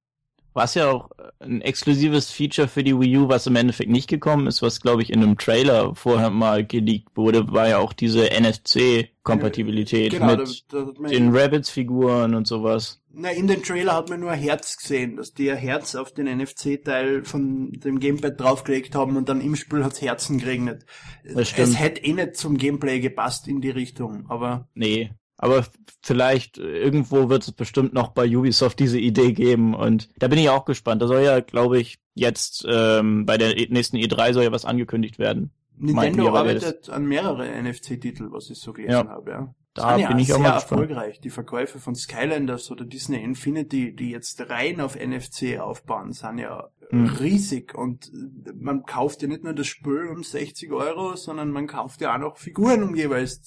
Was 0.54 0.76
ja 0.76 0.92
auch 0.92 1.10
ein 1.40 1.62
exklusives 1.62 2.32
Feature 2.32 2.68
für 2.68 2.84
die 2.84 2.98
Wii 3.00 3.18
U, 3.20 3.30
was 3.30 3.48
im 3.48 3.56
Endeffekt 3.56 3.90
nicht 3.90 4.10
gekommen 4.10 4.48
ist, 4.48 4.62
was 4.62 4.82
glaube 4.82 5.02
ich 5.02 5.10
in 5.10 5.24
einem 5.24 5.38
Trailer 5.38 5.96
vorher 5.96 6.30
mal 6.30 6.66
geleakt 6.66 7.16
wurde, 7.16 7.52
war 7.52 7.70
ja 7.70 7.78
auch 7.78 7.94
diese 7.94 8.30
NFC-Kompatibilität 8.32 10.12
genau, 10.12 10.36
mit 10.36 10.66
da, 10.72 10.84
da 10.84 11.08
den 11.08 11.36
Rabbits-Figuren 11.36 12.36
und 12.36 12.48
sowas. 12.48 13.02
Na, 13.14 13.30
in 13.30 13.48
den 13.48 13.62
Trailer 13.64 13.96
hat 13.96 14.10
man 14.10 14.22
nur 14.22 14.34
Herz 14.34 14.78
gesehen, 14.78 15.18
dass 15.18 15.34
die 15.34 15.52
ein 15.52 15.58
Herz 15.58 15.96
auf 15.96 16.14
den 16.14 16.28
NFC-Teil 16.38 17.26
von 17.26 17.72
dem 17.72 18.00
Gamepad 18.00 18.40
draufgelegt 18.40 18.96
haben 18.96 19.18
und 19.18 19.28
dann 19.28 19.42
im 19.42 19.56
Spiel 19.56 19.84
hat's 19.84 20.02
Herzen 20.02 20.38
geregnet. 20.38 20.86
Es 21.24 21.58
hätte 21.58 22.04
eh 22.04 22.14
nicht 22.14 22.38
zum 22.38 22.58
Gameplay 22.58 23.00
gepasst 23.00 23.48
in 23.48 23.60
die 23.62 23.70
Richtung, 23.70 24.26
aber. 24.30 24.70
Nee, 24.74 25.12
aber 25.42 25.66
vielleicht 26.02 26.58
äh, 26.58 26.80
irgendwo 26.80 27.30
wird 27.30 27.44
es 27.44 27.52
bestimmt 27.52 27.94
noch 27.94 28.10
bei 28.10 28.26
Ubisoft 28.26 28.80
diese 28.80 29.00
Idee 29.00 29.34
geben 29.34 29.74
und 29.74 30.08
da 30.18 30.28
bin 30.28 30.40
ich 30.40 30.50
auch 30.50 30.66
gespannt. 30.66 31.02
Da 31.02 31.08
soll 31.08 31.22
ja, 31.22 31.42
glaube 31.42 31.80
ich, 31.80 32.00
jetzt 32.14 32.66
ähm, 32.70 33.26
bei 33.26 33.38
der 33.38 33.56
nächsten 33.70 33.98
E3 33.98 34.34
soll 34.34 34.44
ja 34.44 34.52
was 34.52 34.66
angekündigt 34.66 35.20
werden. 35.20 35.52
Nintendo 35.78 36.36
arbeitet 36.36 36.90
an 36.90 37.06
mehrere 37.06 37.48
NFC-Titel, 37.48 38.28
was 38.32 38.50
ich 38.52 38.60
so 38.60 38.72
gelesen 38.72 38.92
ja. 38.92 39.08
habe, 39.08 39.32
ja. 39.32 39.56
Da 39.74 39.96
bin 39.96 40.20
ich 40.20 40.34
auch 40.34 40.38
sehr 40.40 40.48
erfolgreich. 40.48 41.22
Die 41.22 41.30
Verkäufe 41.30 41.80
von 41.80 41.96
Skylanders 41.96 42.72
oder 42.72 42.84
Disney 42.84 43.24
Infinity, 43.24 43.96
die 43.96 44.12
jetzt 44.12 44.50
rein 44.50 44.82
auf 44.82 44.96
NFC 44.96 45.60
aufbauen, 45.60 46.12
sind 46.12 46.40
ja 46.40 46.70
mhm. 46.92 47.06
riesig. 47.06 47.74
Und 47.74 48.12
man 48.60 48.84
kauft 48.84 49.22
ja 49.22 49.30
nicht 49.30 49.44
nur 49.44 49.54
das 49.54 49.68
Spiel 49.68 50.08
um 50.08 50.24
60 50.24 50.72
Euro, 50.72 51.16
sondern 51.16 51.52
man 51.52 51.68
kauft 51.68 52.02
ja 52.02 52.14
auch 52.14 52.20
noch 52.20 52.38
Figuren 52.38 52.84
um 52.84 52.96
jeweils 52.96 53.42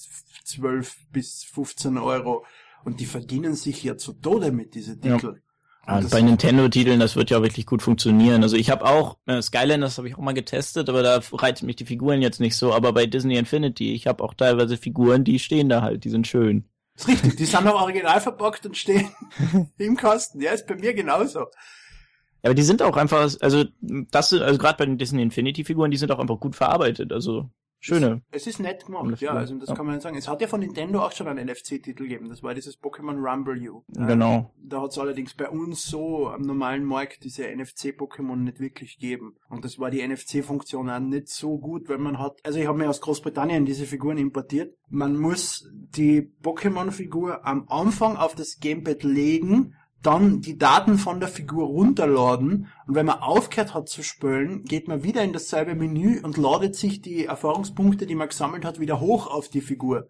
12 0.45 0.95
bis 1.11 1.43
15 1.43 1.97
Euro. 1.97 2.43
Und 2.83 2.99
die 2.99 3.05
verdienen 3.05 3.55
sich 3.55 3.83
ja 3.83 3.97
zu 3.97 4.13
Tode 4.13 4.51
mit 4.51 4.73
diesen 4.75 5.01
Titel. 5.01 5.27
Ja, 5.35 5.41
bei 5.85 6.21
Nintendo-Titeln, 6.21 6.99
das 6.99 7.15
wird 7.15 7.29
ja 7.29 7.41
wirklich 7.41 7.65
gut 7.65 7.81
funktionieren. 7.81 8.43
Also 8.43 8.55
ich 8.55 8.69
habe 8.69 8.85
auch, 8.85 9.17
äh, 9.27 9.41
Skylanders 9.41 9.97
habe 9.97 10.07
ich 10.07 10.15
auch 10.15 10.21
mal 10.21 10.33
getestet, 10.33 10.89
aber 10.89 11.03
da 11.03 11.21
reizen 11.31 11.65
mich 11.65 11.75
die 11.75 11.85
Figuren 11.85 12.21
jetzt 12.21 12.39
nicht 12.39 12.55
so. 12.55 12.73
Aber 12.73 12.93
bei 12.93 13.05
Disney 13.05 13.37
Infinity, 13.37 13.93
ich 13.93 14.07
habe 14.07 14.23
auch 14.23 14.33
teilweise 14.33 14.77
Figuren, 14.77 15.23
die 15.23 15.39
stehen 15.39 15.69
da 15.69 15.81
halt, 15.81 16.03
die 16.03 16.09
sind 16.09 16.27
schön. 16.27 16.65
Das 16.95 17.03
ist 17.03 17.09
richtig, 17.09 17.35
die 17.35 17.45
sind 17.45 17.65
noch 17.65 17.75
original 17.75 18.21
verpackt 18.21 18.65
und 18.65 18.77
stehen 18.77 19.09
im 19.77 19.95
Kasten. 19.95 20.41
Ja, 20.41 20.51
ist 20.51 20.65
bei 20.67 20.75
mir 20.75 20.93
genauso. 20.93 21.39
Ja, 21.39 21.45
aber 22.45 22.53
die 22.55 22.63
sind 22.63 22.81
auch 22.81 22.97
einfach, 22.97 23.29
also 23.41 23.65
das, 23.81 24.33
also 24.33 24.57
gerade 24.57 24.77
bei 24.77 24.85
den 24.85 24.97
Disney 24.97 25.21
Infinity 25.21 25.63
Figuren, 25.63 25.91
die 25.91 25.97
sind 25.97 26.11
auch 26.11 26.19
einfach 26.19 26.39
gut 26.39 26.55
verarbeitet. 26.55 27.11
Also 27.11 27.49
Schöne. 27.85 28.23
Es, 28.31 28.47
ist 28.47 28.59
nett 28.59 28.85
gemacht, 28.87 29.21
ja, 29.21 29.33
also 29.33 29.55
das 29.59 29.69
ja. 29.69 29.75
kann 29.75 29.85
man 29.85 29.99
sagen. 29.99 30.17
Es 30.17 30.27
hat 30.27 30.41
ja 30.41 30.47
von 30.47 30.59
Nintendo 30.59 31.01
auch 31.01 31.11
schon 31.11 31.27
einen 31.27 31.47
NFC-Titel 31.47 31.93
gegeben, 31.93 32.29
das 32.29 32.41
war 32.41 32.55
dieses 32.55 32.81
Pokémon 32.81 33.15
Rumble 33.23 33.69
U. 33.69 33.83
Genau. 33.89 34.51
Da 34.57 34.81
hat 34.81 34.91
es 34.91 34.97
allerdings 34.97 35.35
bei 35.35 35.47
uns 35.47 35.85
so 35.85 36.29
am 36.29 36.41
normalen 36.41 36.83
Markt 36.83 37.23
diese 37.23 37.43
NFC-Pokémon 37.43 38.37
nicht 38.37 38.59
wirklich 38.59 38.97
gegeben. 38.97 39.35
Und 39.49 39.65
das 39.65 39.77
war 39.77 39.91
die 39.91 40.05
NFC-Funktion 40.05 40.89
auch 40.89 40.99
nicht 40.99 41.27
so 41.29 41.59
gut, 41.59 41.87
weil 41.87 41.99
man 41.99 42.17
hat, 42.17 42.39
also 42.43 42.57
ich 42.57 42.67
habe 42.67 42.79
mir 42.79 42.89
aus 42.89 43.01
Großbritannien 43.01 43.65
diese 43.65 43.85
Figuren 43.85 44.17
importiert. 44.17 44.75
Man 44.89 45.15
muss 45.15 45.69
die 45.71 46.33
Pokémon-Figur 46.41 47.45
am 47.45 47.67
Anfang 47.69 48.17
auf 48.17 48.33
das 48.33 48.59
Gamepad 48.59 49.03
legen 49.03 49.75
dann 50.05 50.41
die 50.41 50.57
Daten 50.57 50.97
von 50.97 51.19
der 51.19 51.29
Figur 51.29 51.67
runterladen 51.67 52.67
und 52.87 52.95
wenn 52.95 53.05
man 53.05 53.19
aufgehört 53.19 53.73
hat 53.73 53.89
zu 53.89 54.03
spülen, 54.03 54.63
geht 54.63 54.87
man 54.87 55.03
wieder 55.03 55.23
in 55.23 55.33
dasselbe 55.33 55.75
Menü 55.75 56.19
und 56.21 56.37
ladet 56.37 56.75
sich 56.75 57.01
die 57.01 57.25
Erfahrungspunkte, 57.25 58.05
die 58.05 58.15
man 58.15 58.29
gesammelt 58.29 58.65
hat, 58.65 58.79
wieder 58.79 58.99
hoch 58.99 59.27
auf 59.27 59.49
die 59.49 59.61
Figur 59.61 60.09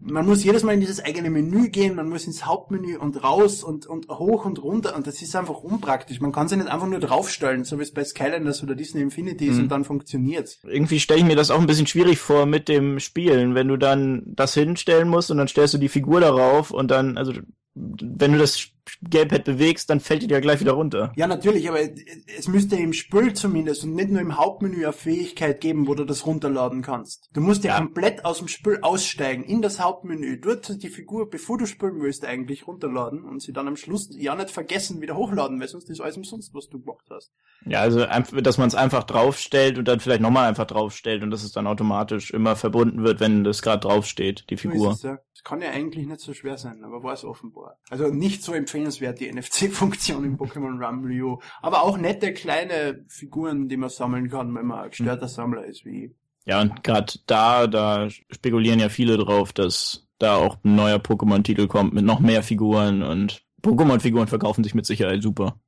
man 0.00 0.26
muss 0.26 0.42
jedes 0.42 0.62
Mal 0.62 0.72
in 0.72 0.80
dieses 0.80 1.04
eigene 1.04 1.30
Menü 1.30 1.68
gehen, 1.68 1.94
man 1.94 2.08
muss 2.08 2.26
ins 2.26 2.46
Hauptmenü 2.46 2.96
und 2.96 3.22
raus 3.22 3.62
und, 3.62 3.86
und 3.86 4.08
hoch 4.08 4.44
und 4.46 4.62
runter 4.62 4.96
und 4.96 5.06
das 5.06 5.20
ist 5.20 5.36
einfach 5.36 5.62
unpraktisch. 5.62 6.20
Man 6.20 6.32
kann 6.32 6.48
sie 6.48 6.56
nicht 6.56 6.68
einfach 6.68 6.86
nur 6.86 7.00
draufstellen, 7.00 7.64
so 7.64 7.78
wie 7.78 7.82
es 7.82 7.92
bei 7.92 8.02
Skylanders 8.02 8.62
oder 8.62 8.74
Disney 8.74 9.02
Infinity 9.02 9.46
ist 9.46 9.56
mhm. 9.56 9.64
und 9.64 9.68
dann 9.68 9.84
funktioniert's. 9.84 10.60
Irgendwie 10.64 11.00
stelle 11.00 11.20
ich 11.20 11.26
mir 11.26 11.36
das 11.36 11.50
auch 11.50 11.60
ein 11.60 11.66
bisschen 11.66 11.86
schwierig 11.86 12.18
vor 12.18 12.46
mit 12.46 12.68
dem 12.68 12.98
Spielen, 12.98 13.54
wenn 13.54 13.68
du 13.68 13.76
dann 13.76 14.22
das 14.26 14.54
hinstellen 14.54 15.08
musst 15.08 15.30
und 15.30 15.36
dann 15.36 15.48
stellst 15.48 15.74
du 15.74 15.78
die 15.78 15.88
Figur 15.88 16.20
darauf 16.20 16.70
und 16.70 16.90
dann, 16.90 17.18
also 17.18 17.32
wenn 17.74 18.32
du 18.32 18.38
das 18.38 18.68
Gamepad 19.02 19.44
bewegst, 19.44 19.90
dann 19.90 20.00
fällt 20.00 20.22
die 20.22 20.28
ja 20.28 20.40
gleich 20.40 20.60
wieder 20.60 20.72
runter. 20.72 21.12
Ja, 21.16 21.26
natürlich, 21.26 21.68
aber 21.68 21.80
es 21.80 22.48
müsste 22.48 22.76
im 22.76 22.92
Spiel 22.92 23.32
zumindest 23.34 23.84
und 23.84 23.94
nicht 23.94 24.10
nur 24.10 24.20
im 24.20 24.36
Hauptmenü 24.36 24.84
eine 24.84 24.92
Fähigkeit 24.92 25.60
geben, 25.60 25.86
wo 25.86 25.94
du 25.94 26.04
das 26.04 26.26
runterladen 26.26 26.82
kannst. 26.82 27.28
Du 27.32 27.40
musst 27.40 27.64
ja, 27.64 27.72
ja. 27.72 27.78
komplett 27.78 28.24
aus 28.24 28.38
dem 28.38 28.48
Spiel 28.48 28.78
aussteigen, 28.82 29.44
in 29.44 29.62
das 29.62 29.80
Hauptmenü, 29.80 30.38
dort 30.40 30.82
die 30.82 30.88
Figur, 30.88 31.30
bevor 31.30 31.58
du 31.58 31.66
spielen 31.66 32.00
willst, 32.00 32.24
eigentlich 32.24 32.66
runterladen 32.66 33.24
und 33.24 33.42
sie 33.42 33.52
dann 33.52 33.68
am 33.68 33.76
Schluss 33.76 34.10
ja 34.16 34.34
nicht 34.34 34.50
vergessen, 34.50 35.00
wieder 35.00 35.16
hochladen, 35.16 35.60
weil 35.60 35.68
sonst 35.68 35.90
ist 35.90 36.00
alles 36.00 36.16
umsonst, 36.16 36.54
was 36.54 36.68
du 36.68 36.80
gemacht 36.80 37.06
hast. 37.10 37.32
Ja, 37.66 37.80
also, 37.80 38.04
dass 38.40 38.58
man 38.58 38.68
es 38.68 38.74
einfach 38.74 39.04
draufstellt 39.04 39.78
und 39.78 39.86
dann 39.86 40.00
vielleicht 40.00 40.22
nochmal 40.22 40.48
einfach 40.48 40.66
draufstellt 40.66 41.22
und 41.22 41.30
dass 41.30 41.42
es 41.42 41.52
dann 41.52 41.66
automatisch 41.66 42.30
immer 42.30 42.56
verbunden 42.56 43.02
wird, 43.02 43.20
wenn 43.20 43.44
das 43.44 43.62
gerade 43.62 43.80
draufsteht, 43.80 44.44
die 44.50 44.56
Figur. 44.56 44.94
So 44.94 45.16
das 45.40 45.44
kann 45.44 45.62
ja 45.62 45.70
eigentlich 45.70 46.06
nicht 46.06 46.20
so 46.20 46.34
schwer 46.34 46.58
sein, 46.58 46.84
aber 46.84 47.02
war 47.02 47.14
es 47.14 47.24
offenbar. 47.24 47.78
Also 47.88 48.08
nicht 48.08 48.42
so 48.42 48.52
empfehlenswert, 48.70 49.20
die 49.20 49.32
NFC-Funktion 49.32 50.24
im 50.24 50.36
Pokémon 50.36 50.84
Rumble 50.84 51.22
U. 51.22 51.38
Aber 51.60 51.82
auch 51.82 51.98
nette 51.98 52.32
kleine 52.32 53.04
Figuren, 53.08 53.68
die 53.68 53.76
man 53.76 53.90
sammeln 53.90 54.30
kann, 54.30 54.54
wenn 54.54 54.66
man 54.66 54.80
ein 54.80 54.90
gestörter 54.90 55.28
Sammler 55.28 55.64
ist 55.64 55.84
wie 55.84 56.14
Ja, 56.44 56.60
und 56.60 56.84
gerade 56.84 57.14
da, 57.26 57.66
da 57.66 58.08
spekulieren 58.10 58.80
ja 58.80 58.88
viele 58.88 59.18
drauf, 59.18 59.52
dass 59.52 60.06
da 60.18 60.36
auch 60.36 60.58
ein 60.64 60.76
neuer 60.76 60.98
Pokémon-Titel 60.98 61.66
kommt 61.66 61.94
mit 61.94 62.04
noch 62.04 62.20
mehr 62.20 62.42
Figuren 62.42 63.02
und 63.02 63.42
Pokémon-Figuren 63.62 64.28
verkaufen 64.28 64.64
sich 64.64 64.74
mit 64.74 64.86
Sicherheit 64.86 65.22
super. 65.22 65.60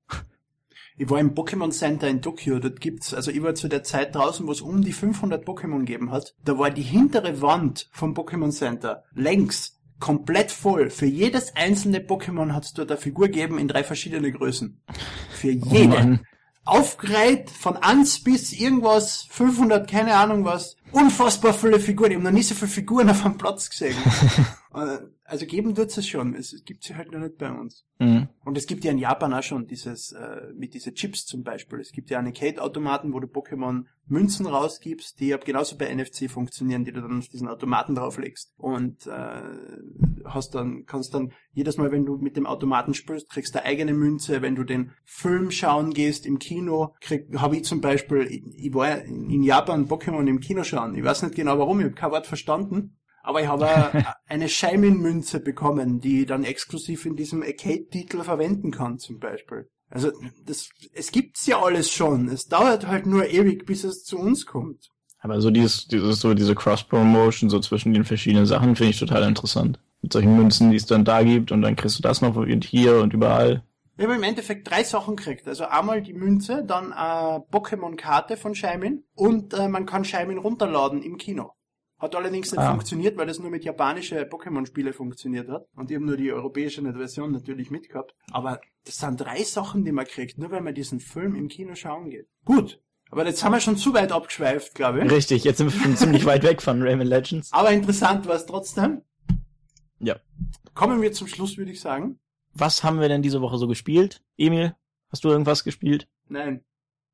Ich 0.99 1.09
war 1.09 1.19
im 1.19 1.35
Pokémon 1.35 1.71
Center 1.71 2.07
in 2.07 2.21
Tokio, 2.21 2.59
dort 2.59 2.81
gibt's, 2.81 3.15
also 3.15 3.31
ich 3.31 3.43
war 3.43 3.55
zu 3.55 3.69
der 3.69 3.83
Zeit 3.83 4.15
draußen, 4.15 4.47
wo 4.47 4.53
es 4.53 4.61
um 4.61 4.83
die 4.83 4.93
500 4.93 5.45
Pokémon 5.45 5.81
gegeben 5.81 6.11
hat. 6.11 6.35
Da 6.45 6.59
war 6.59 6.71
die 6.71 6.83
hintere 6.83 7.41
Wand 7.41 7.89
vom 7.93 8.15
Pokémon 8.15 8.51
Center 8.51 9.03
längs 9.15 9.81
komplett 10.03 10.51
voll. 10.51 10.91
Für 10.91 11.07
jedes 11.07 11.55
einzelne 11.55 12.01
Pokémon 12.01 12.53
hat's 12.53 12.75
dort 12.75 12.91
eine 12.91 13.01
Figur 13.01 13.29
gegeben 13.29 13.57
in 13.57 13.69
drei 13.69 13.85
verschiedene 13.85 14.33
Größen. 14.33 14.83
Für 15.31 15.53
oh 15.53 15.69
jede. 15.73 16.19
Oh 16.21 16.27
Aufgereiht 16.65 17.51
von 17.51 17.77
1 17.77 18.25
bis 18.25 18.53
irgendwas, 18.53 19.27
500, 19.31 19.89
keine 19.89 20.15
Ahnung 20.15 20.45
was. 20.45 20.77
Unfassbar 20.91 21.55
viele 21.55 21.81
Figuren. 21.81 22.11
Ich 22.11 22.17
habe 22.17 22.25
noch 22.25 22.33
nie 22.33 22.43
so 22.43 22.55
viele 22.55 22.71
Figuren 22.71 23.11
auf 23.11 23.25
einem 23.25 23.39
Platz 23.39 23.71
gesehen. 23.71 23.97
Also 25.33 25.47
geben 25.47 25.75
tut's 25.75 25.97
es 25.97 26.07
schon. 26.07 26.35
Es 26.35 26.63
gibt 26.67 26.85
sie 26.85 26.95
halt 26.95 27.11
noch 27.11 27.19
nicht 27.19 27.39
bei 27.39 27.51
uns. 27.51 27.87
Mhm. 27.99 28.29
Und 28.45 28.59
es 28.59 28.67
gibt 28.67 28.85
ja 28.85 28.91
in 28.91 28.99
Japan 28.99 29.33
auch 29.33 29.43
schon 29.43 29.67
dieses, 29.67 30.13
äh, 30.13 30.53
mit 30.55 30.75
diese 30.75 30.93
Chips 30.93 31.25
zum 31.25 31.43
Beispiel. 31.43 31.81
Es 31.81 31.91
gibt 31.91 32.11
ja 32.11 32.19
Arcade-Automaten, 32.19 33.15
wo 33.15 33.19
du 33.19 33.29
Pokémon 33.29 33.87
Münzen 34.07 34.45
rausgibst, 34.45 35.19
die 35.21 35.33
ab 35.33 35.47
genauso 35.47 35.79
bei 35.79 35.89
NFC 35.95 36.31
funktionieren, 36.31 36.85
die 36.85 36.93
du 36.93 37.01
dann 37.01 37.21
auf 37.21 37.29
diesen 37.29 37.49
Automaten 37.49 37.95
drauflegst. 37.95 38.53
Und 38.59 39.07
äh, 39.07 39.43
hast 40.27 40.55
dann, 40.55 40.85
kannst 40.85 41.15
dann 41.15 41.33
jedes 41.55 41.79
Mal, 41.79 41.91
wenn 41.93 42.05
du 42.05 42.19
mit 42.19 42.37
dem 42.37 42.45
Automaten 42.45 42.93
spielst, 42.93 43.31
kriegst 43.31 43.55
du 43.55 43.61
eine 43.61 43.69
eigene 43.69 43.95
Münze. 43.95 44.43
Wenn 44.43 44.55
du 44.55 44.65
den 44.65 44.91
Film 45.07 45.51
schauen 45.51 45.95
gehst 45.95 46.27
im 46.27 46.41
Kino, 46.41 46.95
krieg, 47.01 47.29
habe 47.39 47.57
ich 47.57 47.65
zum 47.65 47.81
Beispiel, 47.81 48.27
ich, 48.29 48.67
ich 48.67 48.75
war 48.75 49.01
in 49.01 49.31
in 49.31 49.43
Japan 49.43 49.89
Pokémon 49.89 50.29
im 50.29 50.41
Kino 50.41 50.63
schauen. 50.63 50.95
Ich 50.95 51.03
weiß 51.03 51.23
nicht 51.23 51.37
genau 51.37 51.59
warum, 51.59 51.81
ich 51.81 51.87
habe 51.87 51.95
kein 51.95 52.11
Wort 52.11 52.27
verstanden. 52.27 52.99
Aber 53.23 53.41
ich 53.41 53.49
habe 53.49 54.05
eine 54.27 54.49
Shaimin-Münze 54.49 55.41
bekommen, 55.41 56.01
die 56.01 56.23
ich 56.23 56.27
dann 56.27 56.45
exklusiv 56.45 57.07
in 57.07 57.17
diesem 57.17 57.43
Arcade-Titel 57.43 58.23
verwenden 58.23 58.71
kann, 58.71 58.99
zum 58.99 59.19
Beispiel. 59.19 59.69
Also, 59.89 60.11
das, 60.45 60.71
es 60.95 61.13
gibt's 61.13 61.47
ja 61.47 61.63
alles 61.63 61.91
schon. 61.91 62.29
Es 62.29 62.47
dauert 62.47 62.87
halt 62.87 63.07
nur 63.07 63.29
ewig, 63.29 63.67
bis 63.67 63.85
es 63.85 64.05
zu 64.05 64.19
uns 64.19 64.47
kommt. 64.47 64.89
Aber 65.21 65.41
so 65.41 65.51
dieses, 65.51 65.87
dieses, 65.87 66.21
so 66.21 66.35
diese 66.35 66.55
Cross-Promotion 66.55 67.49
so 67.49 67.61
zwischen 67.61 67.95
den 67.95 68.05
verschiedenen 68.05 68.47
Sachen 68.47 68.75
finde 68.75 68.91
ich 68.91 68.99
total 68.99 69.23
interessant. 69.23 69.79
Mit 70.01 70.13
solchen 70.13 70.37
Münzen, 70.37 70.71
die 70.71 70.77
es 70.77 70.87
dann 70.87 71.05
da 71.05 71.23
gibt 71.23 71.53
und 71.53 71.63
dann 71.63 71.77
kriegst 71.77 71.97
du 71.97 72.03
das 72.03 72.23
noch 72.23 72.35
und 72.35 72.65
hier 72.65 73.01
und 73.01 73.13
überall. 73.13 73.63
Ich 73.97 74.05
habe 74.05 74.17
im 74.17 74.25
Endeffekt 74.25 74.69
drei 74.69 74.83
Sachen 74.83 75.15
gekriegt. 75.15 75.47
Also 75.47 75.67
einmal 75.67 76.03
die 76.03 76.15
Münze, 76.15 76.65
dann 76.65 76.93
eine 76.93 77.45
Pokémon-Karte 77.53 78.37
von 78.37 78.57
Shaimin 78.57 79.05
und 79.15 79.55
äh, 79.55 79.69
man 79.69 79.87
kann 79.87 80.05
Shaimin 80.05 80.39
runterladen 80.39 81.03
im 81.03 81.19
Kino. 81.19 81.53
Hat 82.03 82.17
allerdings 82.17 82.51
nicht 82.51 82.61
Ah. 82.61 82.71
funktioniert, 82.73 83.17
weil 83.17 83.29
das 83.29 83.39
nur 83.39 83.49
mit 83.49 83.65
japanische 83.65 84.17
Pokémon-Spiele 84.25 84.93
funktioniert 84.93 85.49
hat. 85.49 85.67
Und 85.77 85.89
habe 85.93 86.05
nur 86.05 86.17
die 86.17 86.33
europäische 86.33 86.83
Version 86.83 87.31
natürlich 87.31 87.71
mitgehabt. 87.71 88.13
Aber 88.33 88.61
das 88.85 88.97
sind 88.99 89.21
drei 89.21 89.45
Sachen, 89.45 89.85
die 89.85 89.93
man 89.93 90.05
kriegt, 90.05 90.37
nur 90.37 90.51
weil 90.51 90.63
man 90.63 90.75
diesen 90.75 90.99
Film 90.99 91.37
im 91.37 91.47
Kino 91.47 91.77
schauen 91.77 92.11
geht. 92.11 92.29
Gut. 92.45 92.83
Aber 93.13 93.25
jetzt 93.25 93.45
haben 93.45 93.53
wir 93.53 93.61
schon 93.61 93.77
zu 93.77 93.95
weit 93.95 94.11
abgeschweift, 94.11 94.75
glaube 94.75 95.05
ich. 95.05 95.11
Richtig, 95.13 95.45
jetzt 95.45 95.59
sind 95.59 95.73
wir 95.73 95.81
schon 95.81 95.97
ziemlich 95.97 96.25
weit 96.27 96.43
weg 96.43 96.61
von 96.61 96.83
Rayman 96.83 97.07
Legends. 97.07 97.53
Aber 97.53 97.71
interessant 97.71 98.27
war 98.27 98.35
es 98.35 98.47
trotzdem. 98.47 99.03
Ja. 100.01 100.17
Kommen 100.75 101.01
wir 101.03 101.13
zum 101.13 101.29
Schluss, 101.29 101.57
würde 101.57 101.71
ich 101.71 101.81
sagen. 101.81 102.19
Was 102.53 102.83
haben 102.83 103.01
wir 103.01 103.09
denn 103.09 103.23
diese 103.23 103.41
Woche 103.41 103.59
so 103.59 103.69
gespielt? 103.69 104.25
Emil, 104.37 104.75
hast 105.11 105.23
du 105.23 105.29
irgendwas 105.29 105.63
gespielt? 105.63 106.09
Nein, 106.27 106.65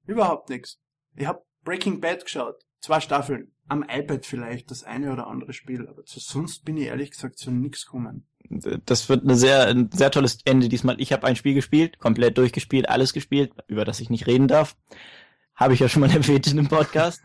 überhaupt 0.07 0.48
nichts. 0.48 0.79
Ich 1.14 1.27
habe 1.27 1.44
Breaking 1.64 2.01
Bad 2.01 2.24
geschaut. 2.24 2.64
Zwei 2.81 3.01
Staffeln. 3.01 3.53
Am 3.68 3.83
iPad 3.83 4.24
vielleicht 4.24 4.70
das 4.70 4.83
eine 4.83 5.12
oder 5.12 5.26
andere 5.26 5.52
Spiel, 5.52 5.87
aber 5.87 6.04
zu 6.04 6.20
sonst 6.20 6.64
bin 6.64 6.76
ich 6.76 6.87
ehrlich 6.87 7.11
gesagt 7.11 7.38
zu 7.38 7.50
nichts 7.50 7.85
gekommen. 7.85 8.26
Das 8.50 9.09
wird 9.09 9.24
eine 9.24 9.37
sehr, 9.37 9.66
ein 9.66 9.90
sehr 9.92 10.11
tolles 10.11 10.38
Ende 10.44 10.68
diesmal. 10.68 11.00
Ich 11.00 11.12
habe 11.12 11.26
ein 11.26 11.37
Spiel 11.37 11.54
gespielt, 11.54 11.98
komplett 11.98 12.38
durchgespielt, 12.38 12.88
alles 12.88 13.12
gespielt, 13.12 13.52
über 13.66 13.85
das 13.85 14.00
ich 14.00 14.09
nicht 14.09 14.26
reden 14.26 14.48
darf. 14.48 14.74
Habe 15.54 15.74
ich 15.74 15.81
ja 15.81 15.88
schon 15.88 16.00
mal 16.00 16.11
erwähnt 16.14 16.46
in 16.46 16.57
dem 16.57 16.68
Podcast. 16.68 17.22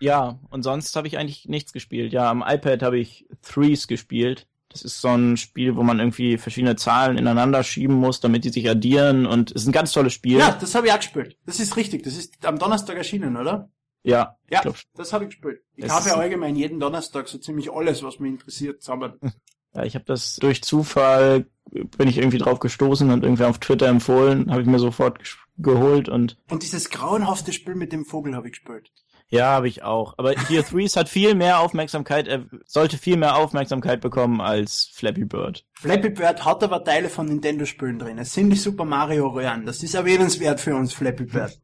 ja, 0.00 0.38
und 0.50 0.62
sonst 0.62 0.94
habe 0.96 1.06
ich 1.06 1.16
eigentlich 1.16 1.46
nichts 1.46 1.72
gespielt. 1.72 2.12
Ja, 2.12 2.30
am 2.30 2.44
iPad 2.46 2.82
habe 2.82 2.98
ich 2.98 3.26
Threes 3.42 3.88
gespielt. 3.88 4.46
Das 4.68 4.82
ist 4.82 5.00
so 5.00 5.08
ein 5.08 5.38
Spiel, 5.38 5.76
wo 5.76 5.82
man 5.82 5.98
irgendwie 5.98 6.36
verschiedene 6.36 6.76
Zahlen 6.76 7.16
ineinander 7.16 7.62
schieben 7.62 7.96
muss, 7.96 8.20
damit 8.20 8.44
die 8.44 8.50
sich 8.50 8.68
addieren. 8.68 9.24
Und 9.24 9.52
es 9.52 9.62
ist 9.62 9.68
ein 9.68 9.72
ganz 9.72 9.92
tolles 9.92 10.12
Spiel. 10.12 10.38
Ja, 10.38 10.52
das 10.52 10.74
habe 10.74 10.88
ich 10.88 10.92
auch 10.92 10.98
gespielt. 10.98 11.38
Das 11.46 11.60
ist 11.60 11.76
richtig. 11.76 12.02
Das 12.02 12.18
ist 12.18 12.44
am 12.44 12.58
Donnerstag 12.58 12.98
erschienen, 12.98 13.38
oder? 13.38 13.70
Ja, 14.06 14.36
Ja, 14.50 14.62
das 14.94 15.12
habe 15.12 15.24
ich 15.24 15.30
gespielt. 15.30 15.60
Ich 15.76 15.88
kaufe 15.88 16.08
ist- 16.08 16.14
allgemein 16.14 16.56
jeden 16.56 16.80
Donnerstag 16.80 17.28
so 17.28 17.38
ziemlich 17.38 17.70
alles, 17.72 18.02
was 18.02 18.18
mich 18.20 18.32
interessiert, 18.32 18.82
zusammen. 18.82 19.14
Ja, 19.74 19.82
ich 19.84 19.94
habe 19.94 20.06
das 20.06 20.36
durch 20.36 20.62
Zufall, 20.64 21.44
bin 21.70 22.08
ich 22.08 22.16
irgendwie 22.16 22.38
drauf 22.38 22.60
gestoßen 22.60 23.10
und 23.10 23.22
irgendwer 23.22 23.50
auf 23.50 23.58
Twitter 23.58 23.88
empfohlen, 23.88 24.50
habe 24.50 24.62
ich 24.62 24.66
mir 24.66 24.78
sofort 24.78 25.18
geholt 25.58 26.08
und 26.08 26.38
Und 26.48 26.62
dieses 26.62 26.88
grauenhafte 26.88 27.52
Spiel 27.52 27.74
mit 27.74 27.92
dem 27.92 28.06
Vogel 28.06 28.34
habe 28.34 28.46
ich 28.48 28.52
gespielt. 28.54 28.90
ja, 29.28 29.48
habe 29.48 29.68
ich 29.68 29.82
auch. 29.82 30.14
Aber 30.16 30.30
hier 30.48 30.64
Threes 30.64 30.96
hat 30.96 31.10
viel 31.10 31.34
mehr 31.34 31.60
Aufmerksamkeit, 31.60 32.26
er 32.26 32.46
sollte 32.64 32.96
viel 32.96 33.18
mehr 33.18 33.36
Aufmerksamkeit 33.36 34.00
bekommen 34.00 34.40
als 34.40 34.90
Flappy 34.94 35.26
Bird. 35.26 35.66
Flappy 35.74 36.08
Bird 36.08 36.46
hat 36.46 36.64
aber 36.64 36.82
Teile 36.82 37.10
von 37.10 37.26
Nintendo-Spielen 37.26 37.98
drin. 37.98 38.16
Es 38.16 38.32
sind 38.32 38.48
die 38.48 38.56
Super 38.56 38.86
Mario 38.86 39.28
Röhren. 39.28 39.66
Das 39.66 39.82
ist 39.82 39.94
erwähnenswert 39.94 40.58
für 40.58 40.74
uns, 40.74 40.94
Flappy 40.94 41.24
Bird. 41.24 41.60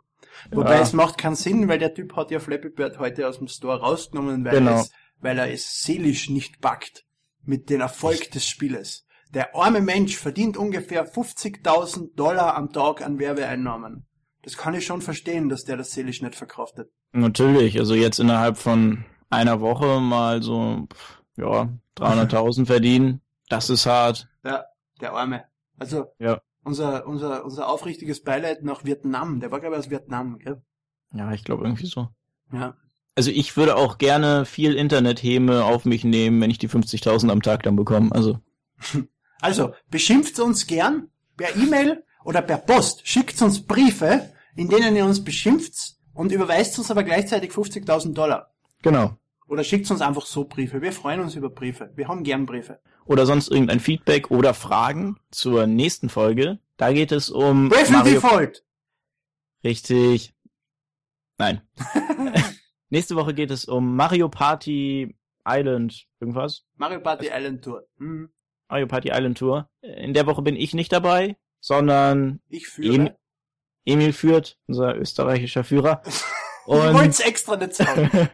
Wobei 0.51 0.75
Ja. 0.77 0.81
es 0.81 0.93
macht 0.93 1.19
keinen 1.19 1.35
Sinn, 1.37 1.69
weil 1.69 1.79
der 1.79 1.95
Typ 1.95 2.17
hat 2.17 2.31
ja 2.31 2.41
Flappy 2.41 2.71
Bird 2.71 2.99
heute 2.99 3.29
aus 3.29 3.39
dem 3.39 3.49
Store 3.49 3.81
rausgenommen, 3.81 4.45
weil, 4.45 4.53
Genau. 4.59 4.81
es, 4.81 4.91
weil 5.21 5.39
er 5.39 5.53
es 5.53 5.83
seelisch 5.83 6.29
nicht 6.31 6.61
packt 6.61 7.05
mit 7.45 7.71
dem 7.71 7.81
Erfolg 7.81 8.31
des 8.33 8.47
Spieles. 8.49 9.07
Der 9.35 9.55
arme 9.57 9.81
Mensch 9.81 10.17
verdient 10.17 10.57
ungefähr 10.57 11.07
50.000 11.07 12.15
Dollar 12.17 12.55
am 12.57 12.73
Tag 12.73 13.03
an 13.03 13.19
Werbeeinnahmen. 13.19 14.07
Das 14.43 14.57
kann 14.57 14.75
ich 14.75 14.85
schon 14.85 15.01
verstehen, 15.01 15.49
dass 15.49 15.65
der 15.65 15.77
das 15.77 15.93
seelisch 15.93 16.21
nicht 16.23 16.35
verkraftet. 16.35 16.91
Natürlich, 17.13 17.79
also 17.79 17.95
jetzt 17.95 18.19
innerhalb 18.19 18.57
von 18.59 19.05
einer 19.31 19.61
Woche 19.61 20.01
mal 20.01 20.43
so, 20.43 20.89
ja, 21.37 21.69
300.000 21.97 22.67
verdienen, 22.67 23.21
das 23.49 23.71
ist 23.71 23.87
hart. 23.87 24.29
Ja, 24.45 24.65
der 25.01 25.13
Arme. 25.15 25.45
Also, 25.79 26.07
Ja. 26.19 26.41
Unser, 26.65 27.07
unser, 27.07 27.45
unser 27.45 27.69
aufrichtiges 27.69 28.23
Beileid 28.23 28.63
nach 28.63 28.85
Vietnam. 28.85 29.41
Der 29.41 29.51
war, 29.51 29.61
glaube 29.61 29.77
ich, 29.77 29.81
aus 29.81 29.91
Vietnam, 29.91 30.39
gell? 30.39 30.63
Ja, 31.15 31.33
ich 31.33 31.45
glaube 31.45 31.65
irgendwie 31.65 31.87
so. 31.87 32.09
Ja. 32.53 32.77
Also 33.15 33.31
ich 33.31 33.57
würde 33.57 33.77
auch 33.77 33.99
gerne 33.99 34.47
viel 34.47 34.75
Internethäme 34.75 35.65
auf 35.65 35.85
mich 35.85 36.05
nehmen, 36.05 36.41
wenn 36.41 36.51
ich 36.51 36.59
die 36.59 36.69
50.000 36.69 37.31
am 37.31 37.43
Tag 37.43 37.63
dann 37.63 37.77
bekomme. 37.77 38.11
Also 38.13 38.39
Also, 39.41 39.75
beschimpft 39.91 40.39
uns 40.39 40.69
gern 40.69 41.09
per 41.37 41.57
E-Mail 41.57 42.05
oder 42.25 42.43
per 42.43 42.59
Post. 42.59 43.07
Schickt 43.07 43.43
uns 43.43 43.67
Briefe, 43.67 44.31
in 44.55 44.69
denen 44.69 44.95
ihr 44.95 45.05
uns 45.05 45.23
beschimpft 45.25 45.97
und 46.15 46.31
überweist 46.31 46.79
uns 46.79 46.93
aber 46.93 47.03
gleichzeitig 47.03 47.51
50.000 47.51 48.15
Dollar. 48.15 48.53
genau. 48.83 49.19
Oder 49.53 49.65
schickt 49.65 49.91
uns 49.91 50.01
einfach 50.01 50.25
so 50.25 50.45
Briefe. 50.45 50.81
Wir 50.81 50.93
freuen 50.93 51.21
uns 51.21 51.35
über 51.35 51.51
Briefe. 51.51 51.93
Wir 51.95 52.09
haben 52.09 52.23
gern 52.25 52.47
Briefe. 52.47 52.81
oder 53.05 53.27
sonst 53.27 53.49
irgendein 53.51 53.81
Feedback 53.81 54.31
oder 54.31 54.55
Fragen 54.55 55.19
zur 55.31 55.67
nächsten 55.67 56.09
Folge. 56.09 56.59
Da 56.79 56.91
geht 56.95 57.13
es 57.13 57.29
um 57.29 57.69
Brave 57.69 57.93
Mario. 57.93 58.15
Default! 58.15 58.65
Richtig. 59.63 60.33
Nein. 61.37 61.61
Nächste 62.89 63.15
Woche 63.15 63.35
geht 63.35 63.51
es 63.51 63.67
um 63.67 63.95
Mario 63.95 64.31
Party 64.31 65.15
Island 65.47 66.07
irgendwas. 66.19 66.65
Mario 66.77 67.01
Party 67.01 67.29
Island 67.31 67.63
Tour. 67.63 67.87
Hm. 67.99 68.31
Mario 68.71 68.87
Party 68.87 69.11
Island 69.13 69.37
Tour. 69.37 69.69
In 69.83 70.15
der 70.15 70.25
Woche 70.27 70.41
bin 70.41 70.57
ich 70.57 70.73
nicht 70.73 70.93
dabei, 70.95 71.37
sondern 71.61 72.41
Ich 72.49 72.69
führe. 72.69 72.95
Emil, 72.95 73.17
Emil 73.85 74.13
führt, 74.15 74.59
unser 74.67 74.97
österreichischer 74.97 75.63
Führer. 75.63 76.01
ich 76.07 76.23
Und 76.65 76.95
wollte 76.95 77.11
es 77.11 77.21
extra 77.21 77.57
nicht 77.57 77.75
sagen. 77.75 78.31